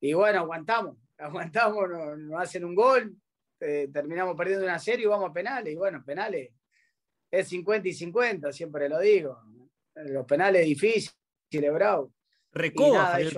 Y 0.00 0.12
bueno, 0.12 0.40
aguantamos, 0.40 0.96
aguantamos, 1.18 1.88
nos, 1.88 2.18
nos 2.18 2.40
hacen 2.40 2.64
un 2.64 2.74
gol, 2.74 3.16
eh, 3.60 3.88
terminamos 3.92 4.36
perdiendo 4.36 4.64
una 4.64 4.78
serie 4.78 5.04
y 5.06 5.08
vamos 5.08 5.30
a 5.30 5.32
penales. 5.32 5.72
Y 5.72 5.76
bueno, 5.76 6.02
penales 6.04 6.50
es 7.30 7.48
50 7.48 7.88
y 7.88 7.92
50, 7.92 8.52
siempre 8.52 8.88
lo 8.88 9.00
digo. 9.00 9.40
Los 9.94 10.26
penales 10.26 10.64
difíciles, 10.64 11.14
bravo. 11.72 12.12
Recoba 12.52 13.20
ellos 13.20 13.34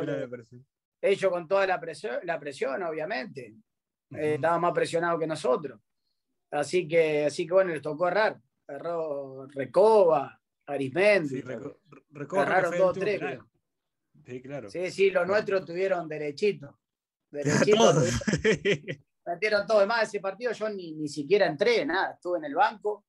ellos 1.00 1.30
con 1.30 1.46
toda 1.46 1.66
la 1.66 1.78
presión, 1.80 2.18
la 2.24 2.38
presión 2.40 2.82
obviamente. 2.82 3.54
Eh, 4.10 4.34
estaban 4.34 4.60
más 4.60 4.72
presionados 4.72 5.20
que 5.20 5.26
nosotros. 5.26 5.80
Así 6.50 6.88
que, 6.88 7.26
así 7.26 7.46
que 7.46 7.52
bueno, 7.54 7.72
les 7.72 7.82
tocó 7.82 8.08
errar. 8.08 8.40
Erró 8.66 9.46
Recoba, 9.48 10.40
Arismendi. 10.66 11.28
Sí, 11.28 11.42
Reco- 11.42 11.78
Recoba 12.10 12.42
Erraron 12.42 12.78
dos, 12.78 12.98
tres, 12.98 13.18
creo. 13.20 13.48
Sí, 14.24 14.42
claro. 14.42 14.70
Sí, 14.70 14.90
sí, 14.90 15.10
los 15.10 15.26
nuestros 15.26 15.64
tuvieron 15.64 16.08
derechito. 16.08 16.78
Derechito. 17.30 17.94
Metieron 19.26 19.66
todo. 19.66 19.78
Además, 19.78 20.04
ese 20.08 20.20
partido 20.20 20.52
yo 20.52 20.68
ni, 20.70 20.92
ni 20.92 21.08
siquiera 21.08 21.46
entré, 21.46 21.84
nada. 21.84 22.14
Estuve 22.14 22.38
en 22.38 22.44
el 22.44 22.54
banco. 22.54 23.06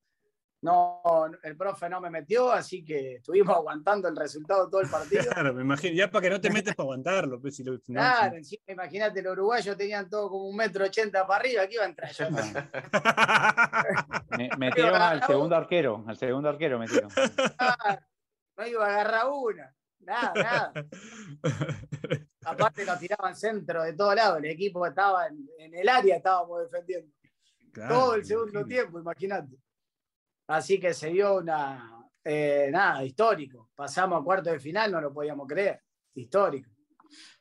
No, 0.62 1.02
el 1.44 1.56
profe 1.56 1.88
no 1.90 2.02
me 2.02 2.10
metió, 2.10 2.52
así 2.52 2.84
que 2.84 3.16
estuvimos 3.16 3.56
aguantando 3.56 4.10
el 4.10 4.16
resultado 4.16 4.70
todo 4.70 4.82
el 4.82 4.90
partido. 4.90 5.24
Claro, 5.32 5.54
me 5.54 5.62
imagino. 5.62 5.96
Ya 5.96 6.12
para 6.12 6.24
que 6.24 6.30
no 6.32 6.42
te 6.42 6.50
metes 6.50 6.76
para 6.76 6.84
aguantarlo. 6.86 7.40
Pues, 7.40 7.56
si 7.56 7.64
lo- 7.64 7.78
si 7.80 7.94
no- 7.94 8.00
Claro, 8.02 8.36
encima, 8.36 8.64
imagínate, 8.68 9.22
los 9.22 9.32
uruguayos 9.34 9.78
tenían 9.78 10.10
todo 10.10 10.30
como 10.30 10.50
un 10.50 10.56
metro 10.58 10.84
ochenta 10.86 11.26
para 11.26 11.40
arriba, 11.40 11.62
aquí 11.64 11.76
iba 11.76 11.84
a 11.84 11.88
entrar 11.88 12.12
yo. 12.12 12.26
Me- 14.38 14.50
metieron 14.58 15.02
al 15.02 15.24
segundo 15.26 15.56
arquero, 15.56 16.04
al 16.08 16.18
segundo 16.18 16.50
arquero 16.50 16.78
metieron. 16.80 17.10
No 18.58 18.68
iba 18.68 18.86
a 18.86 18.90
agarrar 18.90 19.26
una. 19.32 19.74
Nada, 20.02 20.34
nada. 20.36 20.74
Aparte 22.46 22.86
nos 22.86 23.00
tiraban 23.00 23.36
centro 23.36 23.84
de 23.84 23.94
todos 23.94 24.16
lados. 24.16 24.38
El 24.40 24.46
equipo 24.46 24.86
estaba 24.86 25.28
en, 25.28 25.48
en 25.60 25.74
el 25.76 25.88
área, 25.90 26.16
estábamos 26.18 26.62
defendiendo. 26.64 27.12
Claro, 27.72 27.96
todo 27.96 28.16
el 28.16 28.26
segundo 28.26 28.66
tiempo, 28.66 29.00
imagínate. 29.00 29.56
Así 30.50 30.80
que 30.80 30.96
se 30.96 31.12
dio 31.12 31.38
una, 31.38 32.10
eh, 32.24 32.70
nada, 32.72 33.04
histórico. 33.06 33.70
Pasamos 33.76 34.20
a 34.20 34.24
cuarto 34.24 34.50
de 34.50 34.60
final, 34.60 34.92
no 34.92 35.00
lo 35.00 35.14
podíamos 35.14 35.48
creer. 35.48 35.80
Histórico. 36.16 36.72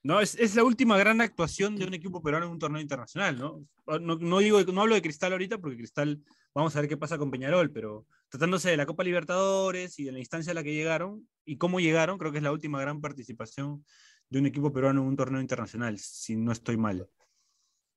No, 0.03 0.21
es, 0.21 0.35
es 0.35 0.55
la 0.55 0.63
última 0.63 0.99
gran 0.99 1.23
actuación 1.23 1.77
de 1.77 1.87
un 1.87 1.95
equipo 1.95 2.23
peruano 2.23 2.45
en 2.45 2.53
un 2.53 2.59
torneo 2.59 2.83
internacional, 2.83 3.39
¿no? 3.39 3.65
No, 3.99 4.17
no 4.17 4.39
digo, 4.41 4.63
no 4.63 4.83
hablo 4.83 4.95
de 4.95 5.01
Cristal 5.01 5.33
ahorita 5.33 5.57
porque 5.57 5.79
Cristal, 5.79 6.23
vamos 6.55 6.77
a 6.77 6.81
ver 6.81 6.89
qué 6.89 6.99
pasa 6.99 7.17
con 7.17 7.31
Peñarol, 7.31 7.73
pero 7.73 8.07
tratándose 8.29 8.71
de 8.71 8.77
la 8.77 8.85
Copa 8.85 9.05
Libertadores 9.05 9.99
y 9.99 10.05
de 10.05 10.13
la 10.13 10.19
instancia 10.19 10.51
a 10.51 10.55
la 10.55 10.63
que 10.63 10.75
llegaron 10.75 11.27
y 11.47 11.57
cómo 11.57 11.81
llegaron, 11.81 12.19
creo 12.19 12.31
que 12.31 12.39
es 12.39 12.45
la 12.45 12.53
última 12.53 12.79
gran 12.79 13.01
participación 13.01 13.87
de 14.29 14.39
un 14.39 14.47
equipo 14.47 14.71
peruano 14.71 15.01
en 15.01 15.09
un 15.09 15.17
torneo 15.17 15.41
internacional, 15.41 15.99
si 15.99 16.37
no 16.37 16.53
estoy 16.53 16.77
mal. 16.77 17.09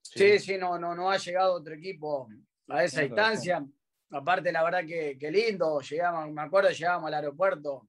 Sí, 0.01 0.39
sí, 0.39 0.57
no, 0.57 0.79
no, 0.79 0.95
no 0.95 1.11
ha 1.11 1.17
llegado 1.17 1.53
otro 1.53 1.73
equipo 1.73 2.29
a 2.69 2.85
esa 2.85 3.01
razón. 3.01 3.73
Aparte, 4.11 4.51
la 4.51 4.63
verdad 4.63 4.85
que, 4.85 5.17
que 5.17 5.31
lindo. 5.31 5.79
Llegamos, 5.81 6.31
me 6.31 6.41
acuerdo, 6.41 6.69
llegábamos 6.69 7.07
al 7.07 7.13
aeropuerto 7.15 7.87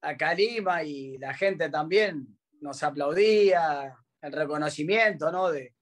a 0.00 0.16
Calima 0.16 0.82
y 0.82 1.18
la 1.18 1.34
gente 1.34 1.68
también 1.68 2.38
nos 2.60 2.82
aplaudía, 2.82 3.96
el 4.20 4.32
reconocimiento, 4.32 5.30
¿no? 5.30 5.50
De, 5.50 5.74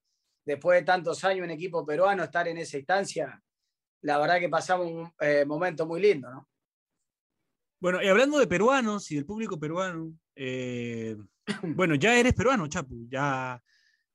después 0.45 0.81
de 0.81 0.85
tantos 0.85 1.23
años 1.25 1.45
un 1.45 1.51
equipo 1.51 1.85
peruano 1.85 2.25
estar 2.25 2.47
en 2.49 2.59
esa 2.59 2.79
instancia, 2.79 3.43
la 4.03 4.19
verdad 4.19 4.39
que 4.39 4.49
pasamos 4.49 4.87
un 4.87 5.13
eh, 5.21 5.45
momento 5.45 5.87
muy 5.87 6.01
lindo, 6.01 6.31
¿no? 6.31 6.49
Bueno, 7.79 8.03
y 8.03 8.09
hablando 8.09 8.39
de 8.39 8.47
peruanos 8.47 9.11
y 9.11 9.17
del 9.17 9.27
público 9.27 9.59
peruano, 9.59 10.13
eh, 10.35 11.17
bueno, 11.63 11.95
ya 11.95 12.19
eres 12.19 12.33
peruano, 12.35 12.67
Chapu, 12.69 13.07
ya, 13.09 13.63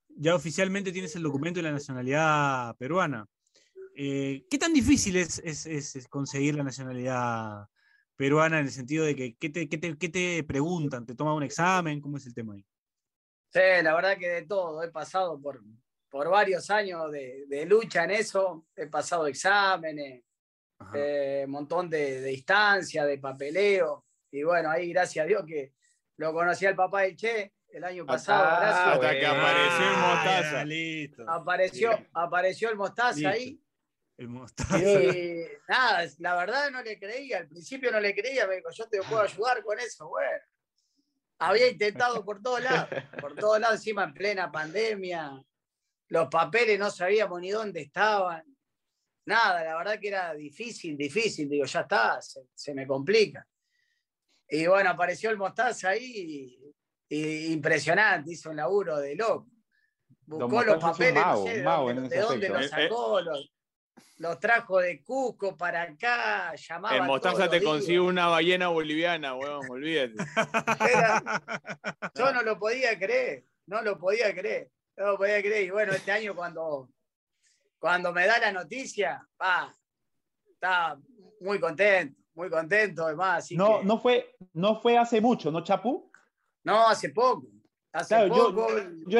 ya 0.10 0.36
oficialmente 0.36 0.92
tienes 0.92 1.16
el 1.16 1.24
documento 1.24 1.60
de 1.60 1.64
la 1.64 1.72
nacionalidad 1.72 2.76
peruana. 2.78 3.26
Eh, 3.96 4.46
¿Qué 4.50 4.58
tan 4.58 4.74
difícil 4.74 5.16
es, 5.18 5.40
es- 5.40 5.66
es- 5.66 5.96
es 5.96 6.08
conseguir 6.08 6.56
la 6.56 6.64
nacionalidad 6.64 7.68
peruana 8.16 8.60
en 8.60 8.66
el 8.66 8.72
sentido 8.72 9.06
de 9.06 9.16
que 9.16 9.36
qué 9.36 9.50
te, 9.50 9.68
qué 9.68 9.78
te- 9.78 9.98
qué 9.98 10.10
te 10.10 10.44
preguntan? 10.44 11.06
¿Te 11.06 11.16
toman 11.16 11.34
un 11.36 11.44
examen? 11.44 12.00
¿Cómo 12.02 12.18
es 12.18 12.26
el 12.26 12.34
tema 12.34 12.54
ahí? 12.54 12.66
Sí, 13.50 13.60
la 13.84 13.94
verdad 13.96 14.18
que 14.18 14.30
de 14.30 14.42
todo. 14.46 14.82
He 14.84 14.90
pasado 14.92 15.40
por, 15.42 15.62
por 16.10 16.30
varios 16.30 16.70
años 16.70 17.12
de, 17.12 17.46
de 17.48 17.66
lucha 17.66 18.06
en 18.06 18.12
eso. 18.12 18.66
He 18.76 18.88
pasado 18.88 19.28
exámenes, 19.28 20.24
Ajá. 20.80 20.94
eh, 20.96 21.46
montón 21.48 21.90
de, 21.90 22.22
de 22.22 22.32
instancias, 22.34 23.06
de 23.08 23.18
papeleo. 23.18 24.06
Y 24.32 24.44
bueno, 24.44 24.70
ahí 24.70 24.94
gracias 24.94 25.24
a 25.26 25.28
Dios 25.28 25.44
que 25.46 25.74
lo 26.18 26.32
conocí 26.34 26.66
al 26.66 26.76
papá 26.78 27.02
del 27.02 27.18
Che 27.18 27.54
el 27.70 27.84
año 27.84 28.06
pasado. 28.06 28.44
Ah, 28.46 28.60
gracias. 28.62 28.88
Hasta 28.96 29.20
que 29.20 29.26
apareció 29.26 29.86
el 29.88 29.96
Ah, 29.96 30.14
mostaza. 30.16 30.66
listo. 30.66 31.24
Apareció, 31.30 32.00
apareció 32.14 32.70
el 32.70 32.76
mostaza 32.78 33.14
Listo. 33.16 33.30
ahí. 33.30 33.62
El 34.22 34.30
mostaza. 34.30 34.78
Y 34.78 35.48
nada, 35.68 36.08
la 36.20 36.36
verdad 36.36 36.70
no 36.70 36.84
le 36.84 37.00
creía. 37.00 37.40
Al 37.40 37.48
principio 37.48 37.92
no 37.92 38.00
le 38.00 38.14
creía. 38.14 38.46
Me 38.46 38.58
dijo, 38.58 38.70
yo 38.72 38.88
te 38.88 39.02
puedo 39.02 39.22
ayudar 39.22 39.64
con 39.64 39.80
eso. 39.80 40.08
Bueno, 40.10 40.44
había 41.40 41.68
intentado 41.68 42.24
por 42.24 42.40
todos 42.40 42.62
lados. 42.62 42.88
Por 43.20 43.34
todos 43.34 43.60
lados, 43.60 43.78
encima 43.78 44.04
en 44.04 44.14
plena 44.14 44.52
pandemia. 44.52 45.42
Los 46.10 46.28
papeles 46.28 46.78
no 46.78 46.92
sabíamos 46.92 47.42
ni 47.42 47.50
dónde 47.50 47.82
estaban. 47.82 48.44
Nada, 49.26 49.64
la 49.64 49.78
verdad 49.78 50.00
que 50.00 50.10
era 50.10 50.36
difícil, 50.36 50.96
difícil. 50.96 51.50
Digo, 51.50 51.66
ya 51.66 51.80
está, 51.80 52.22
se, 52.22 52.42
se 52.54 52.76
me 52.76 52.86
complica. 52.86 53.44
Y 54.48 54.68
bueno, 54.68 54.92
apareció 54.92 55.32
el 55.32 55.38
mostaza 55.38 55.90
ahí. 55.90 56.54
Y, 57.10 57.16
y 57.18 57.54
impresionante, 57.54 58.34
hizo 58.34 58.52
un 58.52 58.58
laburo 58.58 58.98
de 59.00 59.16
loco. 59.16 59.50
Buscó 60.28 60.64
los 60.64 60.78
papeles, 60.78 61.16
mago, 61.16 61.42
no 61.48 61.48
sé 61.48 61.58
de 61.58 61.64
dónde, 61.64 62.16
de 62.16 62.22
dónde 62.22 62.50
los 62.50 62.66
aspecto. 62.66 62.96
sacó, 62.96 63.22
los, 63.22 63.52
los 64.18 64.40
trajo 64.40 64.80
de 64.80 65.04
Cusco 65.04 65.58
para 65.58 65.82
acá, 65.84 66.54
llamaba 66.56 66.96
El 66.96 67.04
mostaza 67.04 67.50
te 67.50 67.64
consigue 67.64 68.00
una 68.00 68.28
ballena 68.28 68.68
boliviana, 68.68 69.34
weón, 69.36 69.70
olvídate. 69.70 70.14
Era- 70.80 71.24
yo 72.16 72.32
no 72.34 72.42
lo 72.44 72.60
podía 72.60 72.98
creer, 73.00 73.46
no 73.66 73.82
lo 73.82 73.98
podía 73.98 74.34
creer, 74.34 74.70
no 74.98 75.08
lo 75.08 75.18
podía 75.18 75.42
creer. 75.42 75.64
Y 75.66 75.70
bueno, 75.72 75.94
este 75.94 76.12
año 76.12 76.36
cuando, 76.36 76.90
cuando 77.80 78.14
me 78.14 78.28
da 78.28 78.38
la 78.40 78.52
noticia, 78.52 79.28
pa, 79.38 79.74
estaba 80.52 81.00
muy 81.40 81.60
contento, 81.60 82.22
muy 82.36 82.50
contento, 82.50 83.06
además. 83.08 83.40
así 83.40 83.58
No, 83.58 83.80
que- 83.80 83.86
no, 83.86 84.00
fue, 84.00 84.36
no 84.54 84.80
fue 84.80 84.98
hace 84.98 85.20
mucho, 85.20 85.52
¿no, 85.52 85.64
Chapu? 85.64 86.12
no, 86.64 86.88
hace 86.88 87.10
poco, 87.10 87.48
hace 87.92 88.16
Claro, 88.16 88.30
poco. 88.54 88.68
Yo, 89.08 89.20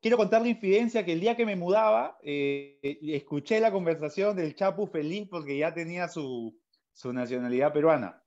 quiero 0.00 0.16
contar 0.16 0.42
la 0.42 0.48
infidencia 0.48 1.04
que 1.04 1.12
el 1.12 1.20
día 1.20 1.36
que 1.36 1.46
me 1.46 1.56
mudaba, 1.56 2.18
eh, 2.22 2.78
escuché 3.02 3.60
la 3.60 3.72
conversación 3.72 4.36
del 4.36 4.54
Chapu 4.54 4.86
feliz 4.86 5.28
porque 5.30 5.58
ya 5.58 5.72
tenía 5.72 6.08
su, 6.08 6.56
su 6.92 7.12
nacionalidad 7.12 7.72
peruana. 7.72 8.22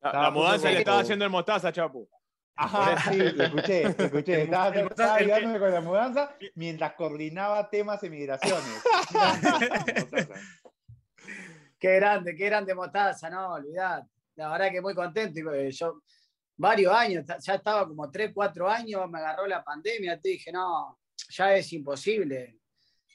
La, 0.00 0.30
mudanza 0.30 0.70
le 0.70 0.78
estaba 0.78 1.00
haciendo 1.00 1.24
el 1.24 1.30
mostaza, 1.30 1.72
Chapu. 1.72 2.08
Ajá, 2.54 3.10
sí, 3.10 3.18
lo 3.18 3.44
escuché, 3.44 3.82
lo 3.82 4.04
escuché. 4.04 4.42
Estaba, 4.42 4.74
estaba 4.74 5.14
ayudándome 5.16 5.58
con 5.58 5.72
la 5.72 5.80
mudanza 5.80 6.36
mientras 6.54 6.94
coordinaba 6.94 7.68
temas 7.68 8.00
de 8.00 8.10
migraciones. 8.10 8.82
Qué 11.78 11.96
grande, 11.96 12.34
qué 12.34 12.46
grande 12.46 12.74
Mostaza, 12.74 13.28
no, 13.28 13.52
olvidate. 13.52 14.08
la 14.36 14.50
verdad 14.50 14.70
que 14.70 14.80
muy 14.80 14.94
contento. 14.94 15.38
y, 15.38 15.42
eh, 15.54 15.70
Yo 15.70 16.00
varios 16.56 16.92
años, 16.92 17.24
ya 17.40 17.54
estaba 17.54 17.86
como 17.86 18.10
3, 18.10 18.32
4 18.34 18.68
años, 18.68 19.08
me 19.10 19.18
agarró 19.18 19.46
la 19.46 19.62
pandemia, 19.62 20.20
te 20.20 20.30
dije, 20.30 20.50
no, 20.52 20.98
ya 21.30 21.54
es 21.54 21.72
imposible, 21.72 22.58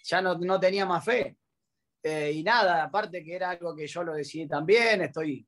ya 0.03 0.21
no, 0.21 0.35
no 0.37 0.59
tenía 0.59 0.85
más 0.85 1.03
fe. 1.03 1.37
Eh, 2.03 2.31
y 2.33 2.43
nada, 2.43 2.83
aparte 2.83 3.23
que 3.23 3.35
era 3.35 3.51
algo 3.51 3.75
que 3.75 3.85
yo 3.87 4.03
lo 4.03 4.13
decidí 4.13 4.47
también, 4.47 5.01
estoy 5.01 5.47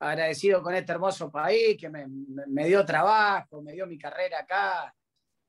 agradecido 0.00 0.62
con 0.62 0.74
este 0.74 0.92
hermoso 0.92 1.30
país 1.30 1.76
que 1.78 1.88
me, 1.88 2.06
me- 2.08 2.66
dio 2.66 2.84
trabajo, 2.84 3.62
me 3.62 3.72
dio 3.72 3.86
mi 3.86 3.96
carrera 3.96 4.40
acá, 4.40 4.94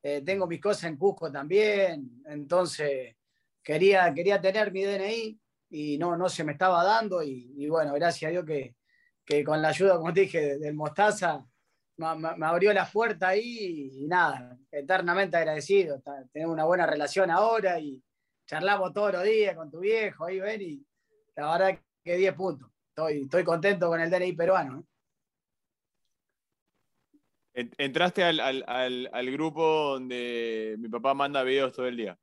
eh, 0.03 0.21
tengo 0.23 0.45
mis 0.47 0.61
cosas 0.61 0.83
en 0.85 0.97
Cusco 0.97 1.31
también, 1.31 2.21
entonces 2.27 3.15
quería, 3.63 4.13
quería 4.13 4.39
tener 4.39 4.71
mi 4.71 4.83
DNI 4.83 5.39
y 5.71 5.97
no, 5.97 6.15
no 6.15 6.29
se 6.29 6.43
me 6.43 6.51
estaba 6.51 6.83
dando 6.83 7.23
y, 7.23 7.51
y 7.57 7.67
bueno, 7.67 7.93
gracias 7.93 8.29
a 8.29 8.31
Dios 8.31 8.45
que, 8.45 8.75
que 9.25 9.43
con 9.43 9.59
la 9.61 9.69
ayuda, 9.69 9.97
como 9.97 10.13
te 10.13 10.21
dije, 10.21 10.39
de- 10.41 10.59
del 10.59 10.75
Mostaza, 10.75 11.43
me, 11.97 12.45
abrió 12.45 12.73
las 12.73 12.91
puertas 12.91 13.29
ahí 13.29 13.89
y, 13.93 14.07
nada, 14.07 14.57
eternamente 14.71 15.37
agradecido. 15.37 16.01
Tenemos 16.31 16.53
una 16.53 16.65
buena 16.65 16.85
relación 16.85 17.31
ahora 17.31 17.79
y 17.79 18.01
charlamos 18.45 18.93
todos 18.93 19.13
los 19.13 19.23
días 19.23 19.55
con 19.55 19.71
tu 19.71 19.79
viejo, 19.79 20.25
ahí 20.25 20.39
ven, 20.39 20.61
y 20.61 20.85
la 21.35 21.51
verdad 21.57 21.79
que 22.03 22.17
10 22.17 22.33
puntos. 22.33 22.69
Estoy, 22.89 23.23
estoy 23.23 23.43
contento 23.43 23.87
con 23.87 23.99
el 23.99 24.09
DNI 24.09 24.33
peruano. 24.33 24.79
¿eh? 24.79 24.83
En- 27.55 27.71
Entraste 27.77 28.23
al, 28.23 28.39
al- 28.39 28.63
al- 28.67 29.09
al 29.13 29.31
grupo 29.31 29.91
donde 29.93 30.75
mi 30.77 30.89
papá 30.89 31.13
manda 31.13 31.43
videos 31.43 31.71
todo 31.73 31.87
el 31.87 31.97
día. 31.97 32.17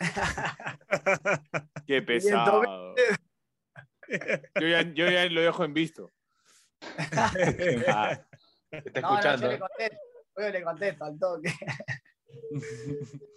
Qué 1.86 2.02
pesado. 2.02 2.94
Yo 4.60 4.66
ya, 4.68 4.82
yo 4.94 5.10
ya 5.10 5.26
lo 5.26 5.40
dejo 5.40 5.64
en 5.64 5.74
visto. 5.74 6.10
Ah, 7.88 8.18
está 8.70 9.00
No, 9.00 9.08
no, 9.10 9.16
escuchando. 9.18 9.46
yo 9.46 9.52
le 9.52 9.58
contesto, 9.58 9.96
yo 10.36 10.48
le 10.50 10.62
contesto 10.62 11.04
al 11.04 11.18
toque. 11.18 11.54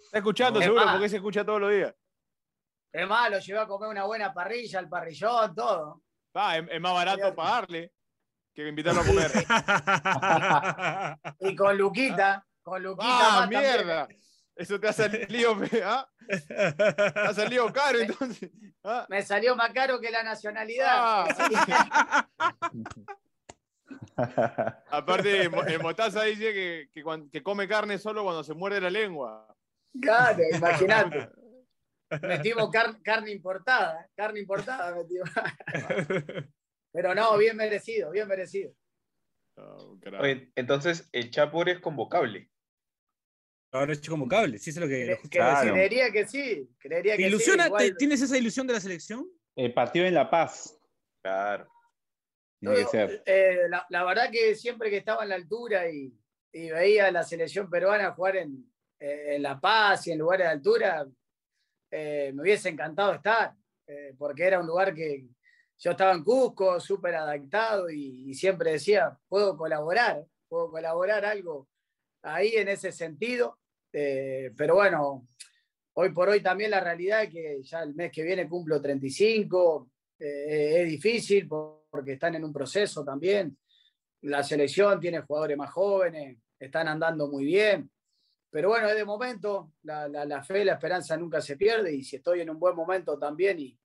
Está 0.04 0.18
escuchando, 0.18 0.58
Es 0.60 0.64
seguro, 0.66 0.84
más. 0.84 0.94
porque 0.94 1.08
se 1.08 1.16
escucha 1.16 1.44
todos 1.44 1.60
los 1.60 1.70
días. 1.72 1.94
Es 2.92 3.08
más, 3.08 3.30
lo 3.30 3.38
llevé 3.38 3.58
a 3.60 3.66
comer 3.66 3.88
una 3.88 4.04
buena 4.04 4.34
parrilla, 4.34 4.78
al 4.78 4.88
parrillón, 4.88 5.54
todo. 5.54 6.02
Ah, 6.34 6.58
es, 6.58 6.64
es 6.70 6.80
más 6.80 6.92
barato 6.92 7.34
pagarle 7.34 7.92
que 8.54 8.68
invitarlo 8.68 9.00
a 9.00 9.04
comer. 9.06 9.30
Y 11.40 11.56
con 11.56 11.76
Luquita, 11.78 12.46
con 12.62 12.82
Luquita 12.82 13.06
¡Ah, 13.08 13.22
más 13.30 13.40
también. 13.40 13.62
mierda! 13.62 14.08
Eso 14.54 14.78
te 14.78 14.88
ha 14.88 14.92
salido, 14.92 15.56
¿ah? 15.84 16.06
Te 16.28 17.20
ha 17.20 17.32
salido 17.32 17.72
caro, 17.72 17.98
entonces. 18.00 18.50
¿ah? 18.84 19.06
Me 19.08 19.22
salió 19.22 19.56
más 19.56 19.70
caro 19.72 19.98
que 19.98 20.10
la 20.10 20.22
nacionalidad. 20.22 20.88
Ah. 20.94 22.28
Aparte, 24.16 25.42
el 25.42 25.80
Motaza 25.82 26.24
dice 26.24 26.52
que, 26.52 26.90
que, 27.30 27.42
come 27.42 27.66
carne 27.68 27.98
solo 27.98 28.22
cuando 28.24 28.44
se 28.44 28.54
muerde 28.54 28.80
la 28.80 28.90
lengua. 28.90 29.54
Claro, 30.00 30.38
imagínate. 30.52 31.28
Metimos 32.22 32.70
car- 32.70 33.00
carne 33.02 33.30
importada, 33.30 34.08
carne 34.14 34.40
importada 34.40 34.94
metimos. 34.94 35.30
Pero 36.92 37.14
no, 37.14 37.38
bien 37.38 37.56
merecido, 37.56 38.10
bien 38.10 38.28
merecido. 38.28 38.72
Oh. 39.56 39.98
Oye, 40.20 40.52
entonces, 40.54 41.08
el 41.12 41.30
Chapo 41.30 41.64
es 41.64 41.80
convocable. 41.80 42.50
Ahora 43.74 43.92
es 43.94 44.06
convocable, 44.06 44.58
sí, 44.58 44.68
eso 44.70 44.80
es 44.80 44.86
lo 44.86 44.88
que. 44.90 45.06
Cre- 45.18 45.30
Claro. 45.30 45.72
Creería 45.72 46.10
que 46.12 46.26
sí, 46.26 46.70
creería 46.78 47.16
¿Te 47.16 47.22
que 47.22 47.28
ilusiona? 47.28 47.62
sí. 47.64 47.68
igual- 47.68 47.82
¿Te- 47.88 47.94
¿Tienes 47.94 48.20
esa 48.20 48.36
ilusión 48.36 48.66
de 48.66 48.74
la 48.74 48.80
selección? 48.80 49.26
El 49.56 49.72
partido 49.72 50.04
en 50.04 50.12
La 50.14 50.28
Paz. 50.30 50.78
Claro. 51.22 51.66
Tiene 52.70 52.84
que 52.84 52.90
ser. 52.90 53.22
eh, 53.26 53.66
la, 53.68 53.84
la 53.90 54.04
verdad 54.04 54.30
que 54.30 54.54
siempre 54.54 54.88
que 54.90 54.98
estaba 54.98 55.22
en 55.24 55.28
la 55.30 55.34
altura 55.34 55.90
y, 55.90 56.12
y 56.52 56.70
veía 56.70 57.06
a 57.06 57.10
la 57.10 57.22
selección 57.24 57.68
peruana 57.68 58.12
jugar 58.12 58.36
en, 58.36 58.64
eh, 59.00 59.34
en 59.36 59.42
La 59.42 59.60
Paz 59.60 60.06
y 60.06 60.12
en 60.12 60.18
lugares 60.18 60.46
de 60.46 60.52
altura, 60.52 61.06
eh, 61.90 62.30
me 62.34 62.42
hubiese 62.42 62.68
encantado 62.68 63.14
estar, 63.14 63.52
eh, 63.86 64.14
porque 64.16 64.44
era 64.44 64.60
un 64.60 64.66
lugar 64.66 64.94
que 64.94 65.26
yo 65.78 65.90
estaba 65.90 66.12
en 66.12 66.22
Cusco, 66.22 66.78
súper 66.80 67.16
adaptado 67.16 67.90
y, 67.90 68.30
y 68.30 68.34
siempre 68.34 68.72
decía, 68.72 69.18
puedo 69.28 69.56
colaborar, 69.56 70.24
puedo 70.48 70.70
colaborar 70.70 71.24
algo 71.24 71.68
ahí 72.22 72.54
en 72.54 72.68
ese 72.68 72.92
sentido. 72.92 73.58
pero 73.90 74.76
bueno, 74.76 75.26
hoy 75.94 76.10
por 76.10 76.28
hoy 76.28 76.40
también 76.40 76.70
la 76.70 76.80
realidad 76.80 77.24
es 77.24 77.30
que 77.30 77.62
ya 77.62 77.82
el 77.82 77.94
mes 77.94 78.12
que 78.12 78.22
viene 78.22 78.48
cumplo 78.48 78.80
35, 78.80 79.90
eh, 80.20 80.82
es 80.82 80.88
difícil 80.88 81.48
por- 81.48 81.81
porque 81.92 82.14
están 82.14 82.34
en 82.34 82.42
un 82.44 82.52
proceso 82.52 83.04
también. 83.04 83.56
La 84.22 84.42
selección 84.42 84.98
tiene 84.98 85.20
jugadores 85.20 85.56
más 85.58 85.70
jóvenes, 85.70 86.38
están 86.58 86.88
andando 86.88 87.28
muy 87.28 87.44
bien. 87.44 87.90
Pero 88.50 88.70
bueno, 88.70 88.88
es 88.88 88.96
de 88.96 89.04
momento, 89.04 89.72
la, 89.82 90.08
la- 90.08 90.24
la 90.24 90.42
fe, 90.42 90.64
la 90.64 90.72
esperanza 90.74 91.16
nunca 91.16 91.40
se 91.42 91.56
pierde 91.56 91.94
y 91.94 92.02
si 92.02 92.16
estoy 92.16 92.40
en 92.40 92.50
un 92.50 92.58
buen 92.58 92.74
momento 92.74 93.18
también 93.18 93.60
y, 93.60 93.78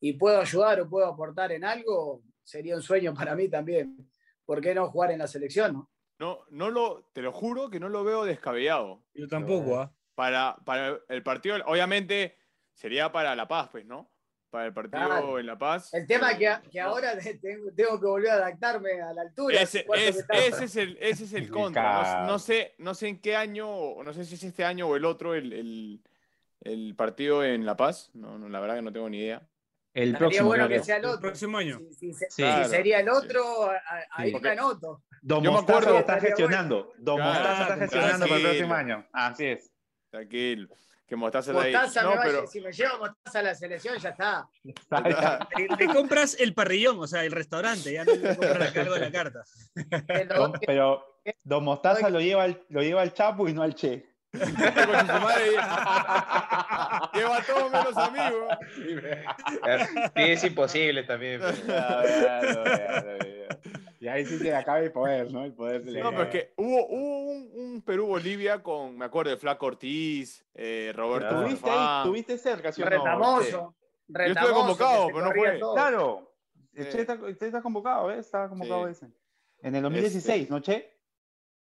y 0.00 0.12
puedo 0.12 0.40
ayudar 0.40 0.80
o 0.80 0.88
puedo 0.88 1.06
aportar 1.06 1.52
en 1.52 1.64
algo, 1.64 2.22
sería 2.42 2.76
un 2.76 2.82
sueño 2.82 3.14
para 3.14 3.34
mí 3.34 3.48
también. 3.48 4.10
¿Por 4.44 4.60
qué 4.60 4.74
no 4.74 4.90
jugar 4.90 5.10
en 5.12 5.18
la 5.20 5.26
selección? 5.26 5.72
no? 5.72 5.90
No, 6.18 6.44
no 6.50 6.70
lo, 6.70 7.10
te 7.12 7.22
lo 7.22 7.32
juro 7.32 7.70
que 7.70 7.78
no 7.80 7.88
lo 7.88 8.02
veo 8.04 8.24
descabellado. 8.24 9.04
Yo 9.14 9.26
tampoco, 9.28 9.78
¿ah? 9.78 9.94
Para, 10.14 10.56
para 10.64 10.98
el 11.08 11.22
partido, 11.22 11.56
obviamente 11.66 12.36
sería 12.74 13.12
para 13.12 13.36
La 13.36 13.46
Paz, 13.46 13.68
pues, 13.70 13.86
¿no? 13.86 14.10
Para 14.50 14.66
el 14.66 14.72
partido 14.72 15.04
Claro. 15.06 15.38
en 15.38 15.46
La 15.46 15.58
Paz. 15.58 15.92
El 15.92 16.06
tema 16.06 16.30
es 16.32 16.38
que, 16.38 16.70
que 16.70 16.80
No. 16.80 16.88
ahora 16.88 17.12
tengo, 17.42 17.70
tengo 17.76 18.00
que 18.00 18.06
volver 18.06 18.30
a 18.30 18.34
adaptarme 18.34 19.00
a 19.02 19.12
la 19.12 19.22
altura. 19.22 19.60
Ese, 19.60 19.86
es- 19.94 20.24
ese 20.30 20.64
es 20.64 20.76
el, 20.76 20.96
ese 21.00 21.24
es 21.24 21.32
el 21.34 21.44
Sí, 21.46 21.50
contra. 21.50 22.20
No, 22.22 22.26
no 22.28 22.38
sé, 22.38 22.74
no 22.78 22.94
sé 22.94 23.08
en 23.08 23.20
qué 23.20 23.36
año, 23.36 23.66
no 24.02 24.12
sé 24.14 24.24
si 24.24 24.36
es 24.36 24.42
este 24.44 24.64
año 24.64 24.88
o 24.88 24.96
el 24.96 25.04
otro, 25.04 25.34
el, 25.34 25.52
el- 25.52 26.00
el 26.62 26.94
partido 26.96 27.44
en 27.44 27.66
La 27.66 27.76
Paz. 27.76 28.10
No, 28.14 28.38
no, 28.38 28.48
la 28.48 28.58
verdad 28.60 28.76
que 28.76 28.82
no 28.82 28.92
tengo 28.92 29.08
ni 29.10 29.18
idea. 29.18 29.46
El 29.94 30.16
próximo, 30.16 30.46
bueno 30.48 30.68
que 30.68 30.80
sea 30.82 30.96
el 30.96 31.04
El 31.04 31.10
otro. 31.10 31.20
próximo 31.22 31.58
año. 31.58 31.78
Si, 31.90 32.12
si 32.12 32.14
Sí. 32.14 32.24
si 32.30 32.42
Claro, 32.42 32.68
sería 32.68 33.00
el 33.00 33.06
sí. 33.06 33.10
otro, 33.10 33.70
ahí 34.12 34.32
me 34.40 34.50
anoto. 34.50 35.02
Don 35.20 35.42
Yo 35.42 35.52
me 35.52 35.58
acuerdo- 35.58 35.90
lo 35.92 35.98
está 35.98 36.20
gestionando. 36.20 36.92
Don 36.98 37.16
Claro, 37.16 37.32
Mostaza 37.34 37.62
está 37.62 37.76
gestionando 37.76 38.26
para 38.26 38.36
el 38.36 38.42
próximo 38.46 38.74
año. 38.74 39.06
Así 39.12 39.44
es. 39.46 39.72
Tranquilo. 40.10 40.68
Que 41.08 41.16
Mostaza 41.16 41.52
está 41.52 41.62
ahí. 41.62 41.72
Mostaza 41.72 42.02
No, 42.02 42.10
me 42.10 42.16
vaya- 42.16 42.30
pero- 42.30 42.46
si 42.46 42.60
me 42.60 42.70
lleva 42.72 42.98
Mostaza 42.98 43.38
a 43.38 43.42
la 43.42 43.54
selección, 43.54 43.96
ya 43.98 44.10
está. 44.10 44.46
Le, 45.56 45.68
le 45.86 45.86
compras 45.94 46.36
el 46.38 46.52
parrillón, 46.54 46.98
o 47.00 47.06
sea, 47.06 47.24
el 47.24 47.32
restaurante, 47.32 47.92
ya 47.94 48.04
no 48.04 48.14
le 48.14 48.36
compras 48.36 48.76
algo 48.76 48.94
de 48.94 49.00
la 49.00 49.10
carta. 49.10 49.42
Don- 50.36 50.52
pero 50.66 51.20
Don 51.42 51.64
Mostaza 51.64 52.10
lo 52.10 52.20
lleva, 52.20 52.42
al, 52.44 52.62
lo 52.68 52.82
lleva 52.82 53.00
al 53.02 53.14
Chapo 53.14 53.48
y 53.48 53.54
no 53.54 53.62
al 53.62 53.74
Che. 53.74 54.06
Concha 54.30 55.06
su 55.06 55.22
madre, 55.24 55.50
Lleva 57.14 57.40
todo 57.46 57.70
menos 57.70 57.96
amigos. 57.96 58.58
Sí, 60.14 60.22
es 60.22 60.44
imposible 60.44 61.02
también. 61.04 61.40
pero- 61.66 63.37
Y 64.08 64.10
ahí 64.10 64.24
sí 64.24 64.38
se 64.38 64.44
le 64.44 64.54
acaba 64.54 64.80
el 64.80 64.90
poder, 64.90 65.30
¿no? 65.30 65.44
El 65.44 65.52
poder 65.52 65.84
se 65.84 65.90
le 65.90 66.00
No, 66.00 66.10
pero 66.12 66.22
es 66.22 66.28
que 66.30 66.52
hubo, 66.56 66.86
hubo 66.86 67.30
un, 67.30 67.50
un 67.54 67.82
Perú-Bolivia 67.82 68.62
con, 68.62 68.96
me 68.96 69.04
acuerdo, 69.04 69.32
de 69.32 69.36
Flaco 69.36 69.66
Ortiz, 69.66 70.46
eh, 70.54 70.92
Roberto 70.96 71.28
Claro. 71.28 71.44
¿Tuviste 71.44 71.68
ahí? 71.70 71.76
Farfán. 71.76 72.06
¿Tuviste 72.06 72.38
cerca, 72.38 72.72
sí 72.72 72.80
o 72.80 72.84
no? 72.86 72.90
Retamoso. 72.90 73.74
Retamoso, 74.08 74.54
convocado, 74.54 75.06
que 75.08 75.12
se 75.12 75.12
pero 75.12 75.26
no 75.26 75.32
fue. 75.32 75.58
todo. 75.58 75.74
Claro. 75.74 76.32
Che 76.74 77.00
está, 77.00 77.18
Che 77.18 77.46
está 77.46 77.60
convocado, 77.60 78.10
¿eh? 78.10 78.18
Estaba 78.18 78.48
convocado 78.48 78.86
Sí. 78.86 78.92
ese. 78.92 79.06
En 79.60 79.74
el 79.74 79.82
2016, 79.82 80.48
¿no, 80.48 80.60
Che? 80.62 80.96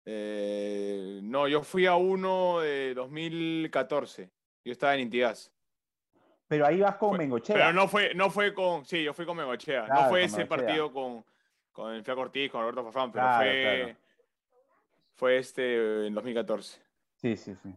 Eh, 0.06 1.20
no, 1.24 1.48
yo 1.48 1.64
fui 1.64 1.88
a 1.88 1.96
uno 1.96 2.60
de 2.60 2.94
2014. 2.94 4.30
Yo 4.64 4.72
estaba 4.72 4.94
en 4.94 5.02
Intigas. 5.02 5.52
Pero 6.48 6.68
ahí 6.68 6.80
vas 6.80 6.96
con 6.98 7.10
Fue- 7.10 7.18
Bengochea. 7.20 7.56
Pero 7.56 7.74
no 7.74 7.88
fue, 7.88 8.14
no 8.14 8.30
fue 8.30 8.54
con. 8.54 8.86
Sí, 8.86 9.04
yo 9.04 9.14
fui 9.14 9.26
con 9.26 9.36
Megochea. 9.38 9.86
Claro, 9.86 10.02
no 10.04 10.10
fue 10.10 10.24
ese 10.26 10.46
partido 10.46 10.92
con, 10.94 11.26
con 11.76 11.94
el 11.94 12.04
Flaco 12.06 12.22
Ortiz, 12.22 12.50
con 12.50 12.62
Roberto 12.62 12.84
Farfán, 12.86 13.12
pero 13.12 13.26
Claro, 13.26 13.52
fue. 13.52 13.62
claro. 13.62 13.98
Fue 15.16 15.38
este 15.38 16.08
en 16.08 16.14
2014. 16.14 16.82
Sí, 17.18 17.36
sí, 17.38 17.54
sí. 17.62 17.70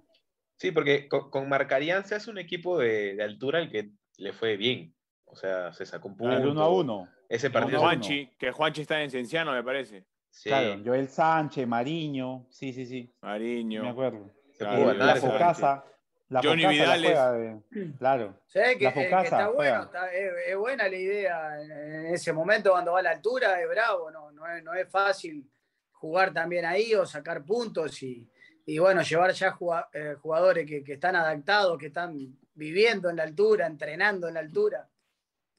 Sí, 0.57 0.71
porque 0.73 1.09
con, 1.09 1.31
con 1.31 1.49
Marcarián 1.49 2.05
se 2.05 2.15
hace 2.15 2.31
un 2.31 2.39
equipo 2.39 2.79
de, 2.79 3.15
de 3.17 3.23
altura 3.23 3.59
al 3.59 3.71
que 3.71 3.91
le 4.19 4.33
fue 4.33 4.57
bien. 4.57 4.95
O 5.25 5.35
sea, 5.37 5.73
se 5.73 5.85
sacó 5.85 6.09
un 6.09 6.17
punto. 6.17 6.37
El 6.37 6.47
uno 6.47 6.63
a 6.63 6.69
uno. 6.73 7.09
Ese 7.29 7.49
Uno 7.49 7.55
partido. 7.55 7.81
Juanchi, 7.81 8.31
que 8.39 8.51
Juanchi 8.53 8.81
está 8.83 9.03
en 9.03 9.11
Cienciano, 9.11 9.53
me 9.53 9.63
parece. 9.63 10.07
Sí, 10.31 10.49
Claro, 10.49 10.81
Joel 10.85 11.09
Sánchez, 11.09 11.67
Mariño. 11.67 12.47
Sí, 12.51 12.73
sí, 12.73 12.87
sí. 12.87 13.13
Mariño. 13.23 13.83
Me 13.83 13.89
acuerdo. 13.91 14.31
se 14.53 14.59
Claro, 14.59 14.83
pudo 14.83 14.95
la 14.95 15.07
ganar. 15.07 15.19
Focasa. 15.19 15.85
La 16.31 16.41
Johnny 16.43 16.63
Focasa 16.65 16.87
la 16.87 16.97
Vidales. 16.97 17.11
juega 17.11 17.33
de- 17.33 17.93
Claro. 17.99 18.35
Sí, 18.47 18.61
que, 18.79 18.85
La 18.85 18.91
eh, 18.91 18.95
que 18.95 19.25
está 19.25 19.49
bueno, 19.49 19.83
está- 19.85 20.13
es, 20.13 20.33
es 20.49 20.57
buena 20.57 20.89
la 20.89 20.97
idea 20.97 21.63
en, 21.63 22.07
ese 22.15 22.33
momento 22.33 22.71
cuando 22.71 22.93
va 22.93 22.99
a 22.99 23.03
la 23.03 23.11
altura, 23.13 23.61
es 23.61 23.69
bravo, 23.69 24.11
no, 24.11 24.31
no, 24.33 24.47
es, 24.47 24.63
no 24.63 24.75
es 24.75 24.89
fácil 24.89 25.49
jugar 25.93 26.33
también 26.33 26.65
ahí 26.67 26.95
o 26.95 27.07
sacar 27.07 27.43
puntos 27.45 28.03
y, 28.03 28.29
y 28.67 28.79
bueno, 28.79 29.01
llevar 29.03 29.33
ya 29.33 29.57
eh, 29.95 30.15
jugadores 30.21 30.67
que, 30.67 30.85
que 30.85 30.93
están 30.95 31.17
adaptados, 31.17 31.79
que 31.79 31.87
están 31.87 32.37
viviendo 32.55 33.09
en 33.09 33.17
la 33.17 33.23
altura, 33.23 33.67
entrenando 33.67 34.29
en 34.29 34.35
la 34.35 34.41
altura, 34.41 34.87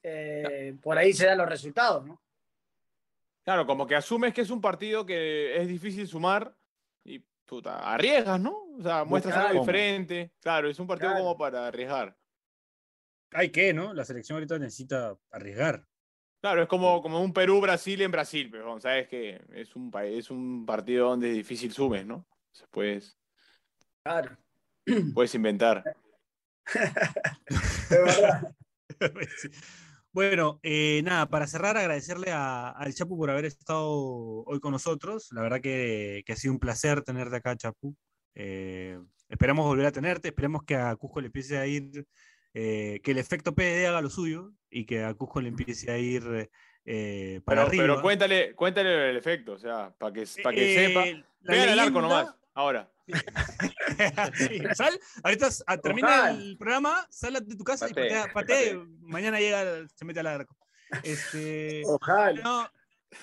eh, 0.02 0.76
por 0.80 0.96
ahí 0.96 1.12
se 1.12 1.26
dan 1.26 1.38
los 1.38 1.48
resultados, 1.48 2.06
¿no? 2.06 2.20
Claro, 3.42 3.66
como 3.66 3.86
que 3.86 3.96
asumes 3.96 4.32
que 4.32 4.42
es 4.42 4.50
un 4.50 4.60
partido 4.60 5.04
que 5.04 5.56
es 5.60 5.66
difícil 5.66 6.06
sumar 6.06 6.54
y 7.04 7.18
puta, 7.44 7.92
arriesgas, 7.92 8.38
¿no? 8.38 8.69
O 8.80 8.82
sea, 8.82 9.04
muestras 9.04 9.36
algo 9.36 9.48
Claro. 9.50 9.60
diferente. 9.60 10.32
Claro, 10.40 10.70
es 10.70 10.78
un 10.78 10.86
partido 10.86 11.10
Claro. 11.10 11.24
como 11.24 11.36
para 11.38 11.66
arriesgar. 11.66 12.16
Hay 13.32 13.50
que, 13.50 13.74
¿no? 13.74 13.92
La 13.92 14.04
selección 14.06 14.36
ahorita 14.36 14.58
necesita 14.58 15.14
arriesgar. 15.30 15.84
Claro, 16.42 16.62
es 16.62 16.68
como, 16.68 17.02
como 17.02 17.20
un 17.22 17.34
Perú-Brasil 17.34 18.00
en 18.00 18.10
Brasil, 18.10 18.48
pero 18.50 18.80
sabes 18.80 19.06
que 19.08 19.38
es 19.52 19.76
un, 19.76 19.92
es 20.02 20.30
un 20.30 20.64
partido 20.64 21.10
donde 21.10 21.28
es 21.30 21.36
difícil 21.36 21.70
sumes, 21.72 22.06
¿no? 22.06 22.26
Entonces 22.46 22.68
puedes, 22.70 23.18
Claro. 24.02 24.38
puedes 25.14 25.34
inventar. 25.34 25.84
Verdad. 27.90 28.54
Bueno, 30.12 30.58
eh, 30.64 31.02
nada, 31.04 31.28
para 31.30 31.46
cerrar, 31.46 31.76
agradecerle 31.76 32.32
a- 32.32 32.70
al 32.70 32.92
Chapu 32.92 33.16
por 33.16 33.30
haber 33.30 33.44
estado 33.44 33.88
hoy 34.44 34.58
con 34.58 34.72
nosotros. 34.72 35.28
La 35.30 35.40
verdad 35.40 35.60
que, 35.60 36.24
que 36.26 36.32
ha 36.32 36.36
sido 36.36 36.52
un 36.52 36.58
placer 36.58 37.02
tenerte 37.02 37.36
acá, 37.36 37.54
Chapu. 37.56 37.94
Eh, 38.34 38.98
esperamos 39.28 39.64
volver 39.66 39.86
a 39.86 39.92
tenerte, 39.92 40.28
esperemos 40.28 40.62
que 40.64 40.76
a 40.76 40.94
Cusco 40.96 41.20
le 41.20 41.26
empiece 41.26 41.58
a 41.58 41.66
ir, 41.66 42.06
eh, 42.54 43.00
que 43.02 43.10
el 43.12 43.18
efecto 43.18 43.54
PD 43.54 43.86
haga 43.86 44.00
lo 44.00 44.10
suyo 44.10 44.52
y 44.70 44.84
que 44.86 45.04
a 45.04 45.14
Cusco 45.14 45.40
le 45.40 45.48
empiece 45.48 45.90
a 45.90 45.98
ir 45.98 46.50
eh, 46.84 47.40
para 47.44 47.62
Pero, 47.62 47.68
arriba. 47.68 47.84
pero 47.84 48.02
cuéntale, 48.02 48.54
cuéntale 48.54 49.10
el 49.10 49.16
efecto, 49.16 49.52
o 49.52 49.58
sea, 49.58 49.94
para 49.98 50.12
que, 50.12 50.24
para 50.42 50.54
que 50.54 50.72
Eh, 50.72 50.88
sepa. 50.88 51.06
la 51.42 51.52
Vean 51.54 51.68
el 51.70 51.78
arco 51.80 52.00
nomás, 52.00 52.34
ahora. 52.54 52.90
Sí, 54.34 54.58
sal, 54.74 54.98
ahorita 55.24 55.48
s- 55.48 55.64
a- 55.66 55.76
termina 55.78 56.08
Ojalá. 56.08 56.30
el 56.30 56.56
programa, 56.58 57.06
sal 57.10 57.34
de 57.44 57.56
tu 57.56 57.64
casa 57.64 57.86
y 57.86 57.90
Patea, 57.94 58.22
patea, 58.22 58.32
patea, 58.32 58.56
patea. 58.78 58.86
mañana 59.00 59.38
llega, 59.40 59.86
se 59.94 60.04
mete 60.04 60.20
al 60.20 60.26
arco. 60.28 60.56
Este, 61.02 61.82
Ojalá. 61.86 62.40
no, 62.42 62.68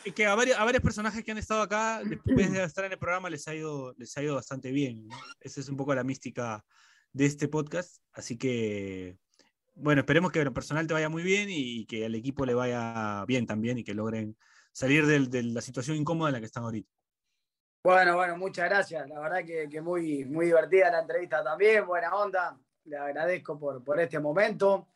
y 0.03 0.11
que 0.11 0.25
a 0.25 0.35
varios, 0.35 0.57
a 0.57 0.63
varios 0.63 0.83
personajes 0.83 1.23
que 1.23 1.31
han 1.31 1.37
estado 1.37 1.61
acá, 1.61 2.01
después 2.03 2.51
de 2.51 2.63
estar 2.63 2.85
en 2.85 2.91
el 2.91 2.99
programa, 2.99 3.29
les 3.29 3.47
ha 3.47 3.55
ido, 3.55 3.93
les 3.97 4.15
ha 4.17 4.23
ido 4.23 4.35
bastante 4.35 4.71
bien. 4.71 5.07
¿no? 5.07 5.15
Esa 5.39 5.59
es 5.59 5.69
un 5.69 5.77
poco 5.77 5.95
la 5.95 6.03
mística 6.03 6.63
de 7.13 7.25
este 7.25 7.47
podcast. 7.47 8.01
Así 8.13 8.37
que, 8.37 9.17
bueno, 9.75 10.01
esperemos 10.01 10.31
que 10.31 10.39
en 10.39 10.45
lo 10.45 10.53
personal 10.53 10.87
te 10.87 10.93
vaya 10.93 11.09
muy 11.09 11.23
bien 11.23 11.47
y, 11.49 11.85
que 11.85 12.05
al 12.05 12.15
equipo 12.15 12.45
le 12.45 12.53
vaya 12.53 13.23
bien 13.25 13.45
también 13.45 13.77
y 13.77 13.83
que 13.83 13.93
logren 13.93 14.37
salir 14.71 15.05
del- 15.05 15.29
de 15.29 15.43
la 15.43 15.61
situación 15.61 15.97
incómoda 15.97 16.29
en 16.29 16.33
la 16.33 16.39
que 16.39 16.45
están 16.45 16.63
ahorita. 16.63 16.89
Bueno, 17.83 18.15
bueno, 18.17 18.37
muchas 18.37 18.65
gracias. 18.69 19.07
La 19.07 19.19
verdad 19.19 19.45
que, 19.45 19.69
que 19.69 19.81
muy, 19.81 20.25
muy 20.25 20.47
divertida 20.47 20.91
la 20.91 21.01
entrevista 21.01 21.43
también, 21.43 21.85
buena 21.85 22.13
onda. 22.15 22.59
Le 22.83 22.97
agradezco 22.97 23.57
por, 23.57 23.83
por 23.83 23.99
este 23.99 24.19
momento. 24.19 24.87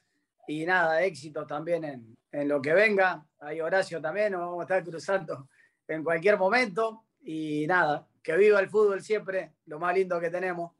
Y 0.47 0.65
nada, 0.65 1.01
éxitos 1.03 1.47
también 1.47 1.83
en, 1.83 2.17
en 2.31 2.47
lo 2.47 2.61
que 2.61 2.73
venga. 2.73 3.25
Ahí 3.39 3.61
Horacio 3.61 4.01
también, 4.01 4.31
nos 4.33 4.41
vamos 4.41 4.59
a 4.59 4.63
estar 4.63 4.83
cruzando 4.83 5.47
en 5.87 6.03
cualquier 6.03 6.37
momento. 6.37 7.05
Y 7.23 7.65
nada, 7.67 8.07
que 8.23 8.35
viva 8.37 8.59
el 8.59 8.69
fútbol 8.69 9.01
siempre, 9.01 9.53
lo 9.65 9.79
más 9.79 9.95
lindo 9.95 10.19
que 10.19 10.29
tenemos. 10.29 10.71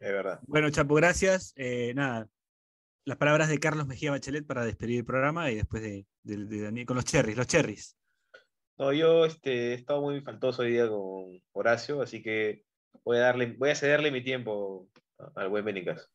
Es 0.00 0.12
verdad. 0.12 0.40
Bueno, 0.46 0.68
Chapo, 0.70 0.94
gracias. 0.94 1.52
Eh, 1.56 1.92
nada, 1.94 2.28
las 3.04 3.16
palabras 3.16 3.48
de 3.48 3.58
Carlos 3.58 3.86
Mejía 3.86 4.10
Bachelet 4.10 4.46
para 4.46 4.64
despedir 4.64 4.98
el 4.98 5.04
programa 5.04 5.50
y 5.50 5.56
después 5.56 5.82
de, 5.82 6.06
de- 6.22 6.44
de 6.46 6.60
Daniel, 6.62 6.86
con 6.86 6.96
los 6.96 7.04
cherries, 7.04 7.36
los 7.36 7.46
cherries. 7.46 7.96
No, 8.78 8.92
yo 8.92 9.24
este, 9.26 9.70
he 9.70 9.74
estado 9.74 10.00
muy 10.00 10.20
faltoso 10.22 10.62
hoy 10.62 10.72
día 10.72 10.88
con 10.88 11.40
Horacio, 11.52 12.02
así 12.02 12.22
que 12.22 12.64
voy 13.04 13.18
a 13.18 13.20
darle, 13.20 13.54
voy 13.56 13.70
a 13.70 13.74
cederle 13.76 14.10
mi 14.10 14.24
tiempo 14.24 14.88
al 15.36 15.48
buen 15.48 15.64
Benicas. 15.64 16.10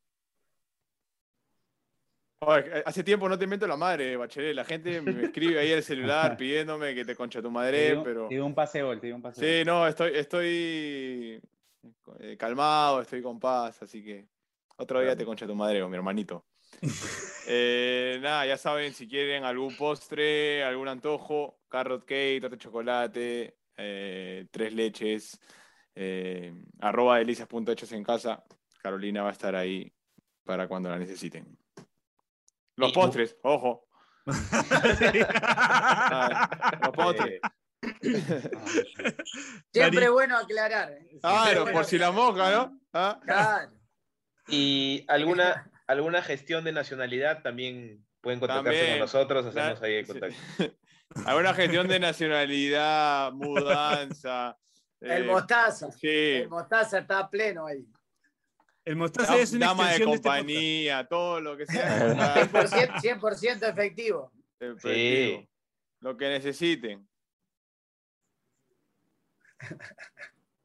Oye, 2.40 2.82
hace 2.86 3.02
tiempo 3.02 3.28
no 3.28 3.36
te 3.36 3.44
invento 3.44 3.66
la 3.66 3.76
madre, 3.76 4.16
Bachelet. 4.16 4.54
La 4.54 4.64
gente 4.64 5.00
me 5.00 5.24
escribe 5.24 5.58
ahí 5.58 5.72
el 5.72 5.82
celular 5.82 6.36
pidiéndome 6.38 6.94
que 6.94 7.04
te 7.04 7.16
concha 7.16 7.40
tu 7.42 7.48
Te 7.48 7.52
madre, 7.52 7.90
digo- 7.90 8.02
pero. 8.04 8.28
te 8.28 8.34
digo 8.34 8.46
un 8.46 8.54
pase 8.54 8.82
gol, 8.82 9.00
te 9.00 9.06
digo 9.06 9.16
un 9.16 9.22
pase 9.22 9.40
Sí, 9.40 9.64
no, 9.64 9.86
estoy, 9.88 10.12
estoy 10.14 11.42
eh, 12.20 12.36
calmado, 12.38 13.00
estoy 13.00 13.22
con 13.22 13.40
paz, 13.40 13.82
así 13.82 14.04
que 14.04 14.28
otro 14.76 15.00
día 15.00 15.16
te 15.16 15.24
concha 15.24 15.46
tu 15.46 15.54
madre, 15.54 15.84
mi 15.86 15.96
hermanito. 15.96 16.46
Eh, 17.50 18.18
nada, 18.20 18.44
ya 18.44 18.58
saben, 18.58 18.92
si 18.92 19.08
quieren 19.08 19.42
algún 19.44 19.74
postre, 19.74 20.62
algún 20.62 20.86
antojo, 20.86 21.60
carrot 21.70 22.04
cake, 22.04 22.42
torta 22.42 22.56
de 22.56 22.60
chocolate, 22.62 23.56
eh, 23.74 24.46
tres 24.50 24.74
leches, 24.74 25.40
eh, 25.94 26.52
arroba 26.80 27.16
delicias.hechos 27.16 27.90
en 27.92 28.04
casa. 28.04 28.44
Carolina 28.82 29.22
va 29.22 29.30
a 29.30 29.32
estar 29.32 29.56
ahí 29.56 29.90
para 30.44 30.68
cuando 30.68 30.90
la 30.90 30.98
necesiten. 30.98 31.56
Los 32.86 32.92
postres, 32.92 33.36
ojo. 33.42 33.86
Los 34.24 34.36
postres. 36.94 37.40
Siempre 39.72 40.08
bueno 40.08 40.36
aclarar. 40.38 40.88
Siempre 40.98 41.20
Claro, 41.20 41.62
bueno 41.62 41.76
por 41.76 41.84
si 41.84 41.98
la 41.98 42.10
moja, 42.10 42.50
¿no? 42.50 42.80
Ah. 42.92 43.18
Claro. 43.22 43.72
Y 44.48 45.04
alguna, 45.08 45.70
alguna 45.86 46.22
gestión 46.22 46.64
de 46.64 46.72
nacionalidad 46.72 47.42
también 47.42 48.06
pueden 48.20 48.40
contactarse 48.40 48.78
También. 48.78 48.92
con 48.94 49.00
nosotros, 49.00 49.46
hacernos 49.46 49.80
Na- 49.80 49.86
ahí 49.86 49.94
el 49.94 50.06
sí. 50.06 50.12
contacto. 50.12 50.36
Alguna 51.24 51.54
gestión 51.54 51.88
de 51.88 52.00
nacionalidad, 52.00 53.32
mudanza. 53.32 54.58
El 55.00 55.22
eh, 55.22 55.26
mostaza. 55.26 55.90
Sí, 55.92 56.06
El 56.42 56.50
mostaza 56.50 56.98
está 56.98 57.20
a 57.20 57.30
pleno 57.30 57.66
ahí. 57.66 57.86
El 58.88 58.96
mostaza 58.96 59.36
es 59.36 59.52
una 59.52 59.66
dama 59.66 59.84
de 59.90 59.96
extensión 59.96 60.10
de 60.10 60.16
este 60.16 60.28
compañía, 60.28 61.06
todo 61.08 61.40
lo 61.42 61.56
que 61.58 61.66
sea. 61.66 62.14
100%, 62.50 63.20
100% 63.20 63.70
efectivo. 63.70 64.32
Efectivo. 64.58 65.46
Lo 66.00 66.16
que 66.16 66.28
necesiten. 66.28 67.06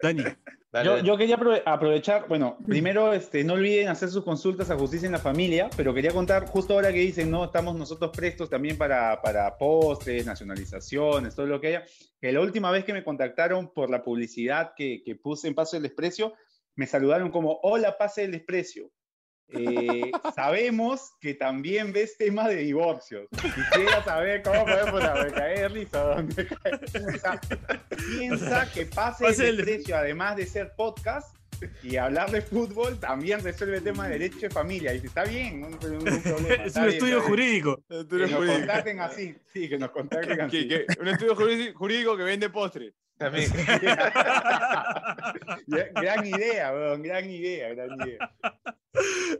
Dani, 0.01 0.24
Dale, 0.71 0.86
Yo, 0.86 0.95
dale. 0.95 1.07
yo 1.07 1.17
quería 1.17 1.38
aprove- 1.38 1.61
aprovechar, 1.65 2.28
bueno, 2.28 2.57
primero 2.65 3.13
este, 3.13 3.43
no 3.43 3.53
olviden 3.53 3.89
hacer 3.89 4.09
sus 4.09 4.24
consultas 4.24 4.69
a 4.71 4.78
Justicia 4.78 5.05
en 5.05 5.11
la 5.11 5.19
Familia, 5.19 5.69
pero 5.78 5.93
quería 5.93 6.11
contar 6.11 6.45
justo 6.47 6.74
ahora 6.74 6.91
que 6.91 6.99
dicen, 6.99 7.30
no, 7.30 7.45
estamos 7.45 7.76
nosotros 7.76 8.11
prestos 8.15 8.49
también 8.49 8.78
para, 8.78 9.21
para 9.21 9.55
postres, 9.57 10.26
nacionalizaciones, 10.26 11.36
todo 11.36 11.45
lo 11.45 11.61
que 11.61 11.67
haya, 11.67 11.86
que 12.19 12.32
la 12.32 12.41
última 12.41 12.71
vez 12.71 12.86
que 12.86 12.93
me 12.93 13.03
contactaron 13.03 13.71
por 13.74 13.89
la 13.89 14.03
publicidad 14.03 14.74
que, 14.76 15.03
que 15.03 15.15
puse 15.15 15.47
en 15.47 15.55
Paso 15.55 15.76
del 15.76 15.84
Desprecio, 15.84 16.34
me 16.76 16.88
saludaron 16.88 17.30
como, 17.32 17.59
hola, 17.63 17.97
Pase 17.97 18.21
del 18.21 18.32
Desprecio. 18.32 18.89
Eh, 19.49 20.09
sabemos 20.36 21.11
que 21.19 21.34
también 21.36 21.91
ves 21.93 22.17
temas 22.17 22.47
de 22.47 22.55
divorcios. 22.55 23.28
Quisiera 23.39 24.03
saber 24.03 24.41
cómo 24.41 24.65
podemos 24.65 25.01
caer 25.34 25.71
risa. 25.71 25.99
¿dónde 26.01 26.47
cae? 26.47 26.74
O 27.13 27.17
sea, 27.19 27.39
piensa 28.17 28.71
que 28.74 28.86
pase, 28.88 29.26
Pase 29.26 29.43
el 29.49 29.49
el- 29.49 29.57
desprecio, 29.57 29.97
además 29.97 30.38
de 30.38 30.45
ser 30.47 30.74
podcast 30.76 31.36
y 31.84 31.95
hablar 31.97 32.30
de 32.32 32.41
fútbol, 32.41 32.99
también 32.99 33.41
resuelve 33.43 33.78
el 33.78 33.84
tema 33.84 34.07
de 34.07 34.17
derecho 34.17 34.39
de 34.39 34.49
familia. 34.49 34.91
Y 34.91 34.95
dice, 34.95 35.07
está 35.07 35.24
bien, 35.24 35.61
no, 35.61 35.69
no- 35.69 35.78
no 35.78 36.21
problema. 36.21 36.63
es 36.65 36.76
un 36.76 36.82
bien, 36.84 36.93
estudio 36.95 37.21
jurídico. 37.21 37.84
Que 37.88 38.28
nos 38.28 38.45
contacten 38.45 38.99
así, 39.01 39.36
sí, 39.53 39.69
que 39.69 39.78
nos 39.78 39.91
contacten 39.91 40.36
Que- 40.38 40.41
así. 40.43 40.67
que- 40.67 40.86
un 40.99 41.07
estudio 41.09 41.36
jurídico- 41.36 41.78
jurídico 41.78 42.17
que 42.17 42.24
vende 42.24 42.49
postre. 42.49 42.93
También. 43.15 43.47
Gran- 45.67 46.26
idea, 46.26 46.71
weón, 46.74 47.01
gran 47.03 47.30
idea, 47.30 47.69
gran 47.74 47.89
idea. 48.01 48.32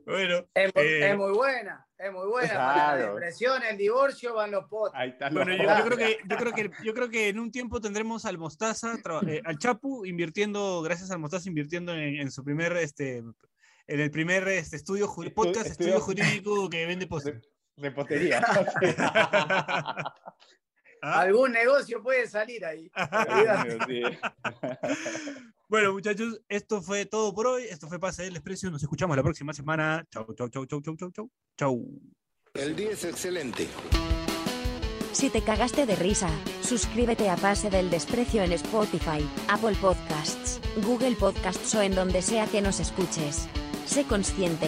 Bueno, 0.06 0.46
Es, 0.54 0.74
muy- 0.76 0.84
Eh, 0.84 1.10
es 1.12 1.18
muy 1.18 1.32
buena, 1.34 1.88
es 1.98 2.12
muy 2.12 2.28
buena. 2.28 2.54
Para 2.54 2.68
la 2.68 2.74
Claro. 2.74 3.14
depresión, 3.16 3.62
el 3.64 3.78
divorcio, 3.78 4.34
van 4.34 4.52
los 4.52 4.66
potes. 4.66 5.00
Ahí 5.00 5.10
está. 5.10 5.30
bueno 5.30 5.52
los 5.52 5.58
yo, 5.58 5.78
yo 5.78 5.86
creo 5.86 5.98
que, 5.98 6.18
yo, 6.28 6.38
creo 6.38 6.54
que, 6.54 6.72
yo 6.84 6.94
creo 6.94 7.10
que 7.10 7.28
en 7.30 7.40
un 7.40 7.52
tiempo 7.52 7.80
tendremos 7.80 8.26
al 8.26 8.38
Mostaza, 8.38 8.96
eh, 9.28 9.42
al 9.46 9.58
Chapu, 9.60 10.06
invirtiendo, 10.06 10.82
gracias 10.82 11.12
al 11.12 11.20
Mostaza, 11.20 11.48
invirtiendo 11.50 11.94
en, 11.94 12.16
en 12.20 12.32
su 12.32 12.44
primer, 12.44 12.76
este, 12.78 13.18
en 13.18 14.00
el 14.00 14.10
primer 14.12 14.48
este, 14.48 14.76
estudio, 14.78 15.08
Estu- 15.08 15.34
podcast, 15.34 15.68
estudio- 15.68 15.98
estudio 15.98 16.00
jurídico 16.02 16.70
que 16.70 16.86
vende 16.86 17.06
postres. 17.08 17.42
Repostería. 17.78 18.42
Ah, 21.06 21.20
Algún 21.20 21.52
negocio 21.52 22.02
puede 22.02 22.28
salir 22.28 22.66
ahí. 22.66 22.90
Bueno, 25.70 25.92
muchachos, 25.92 26.40
esto 26.50 26.84
fue 26.84 27.08
todo 27.08 27.34
por 27.34 27.48
hoy. 27.48 27.64
Esto 27.64 27.88
fue 27.88 28.00
Pase 28.00 28.24
del 28.24 28.34
Desprecio. 28.34 28.70
Nos 28.70 28.84
escuchamos 28.84 29.18
la 29.18 29.24
próxima 29.24 29.54
semana. 29.54 30.06
Chau, 30.12 30.24
chau, 30.36 30.48
chau, 30.48 30.68
chau, 30.68 30.82
chau, 30.82 30.96
chau, 30.96 31.12
chau. 31.12 31.30
Chau. 31.58 31.84
El 32.54 32.76
día 32.76 32.92
es 32.92 33.04
excelente. 33.04 33.68
Si 35.14 35.32
te 35.32 35.42
cagaste 35.42 35.88
de 35.88 35.96
risa, 35.96 36.30
suscríbete 36.62 37.28
a 37.28 37.38
Pase 37.38 37.72
del 37.72 37.90
Desprecio 37.90 38.44
en 38.44 38.52
Spotify, 38.52 39.28
Apple 39.50 39.76
Podcasts, 39.82 40.62
Google 40.86 41.16
Podcasts 41.16 41.74
o 41.74 41.82
en 41.82 41.96
donde 41.96 42.22
sea 42.22 42.46
que 42.46 42.62
nos 42.62 42.80
escuches. 42.80 43.48
Sé 43.88 44.04
consciente. 44.04 44.68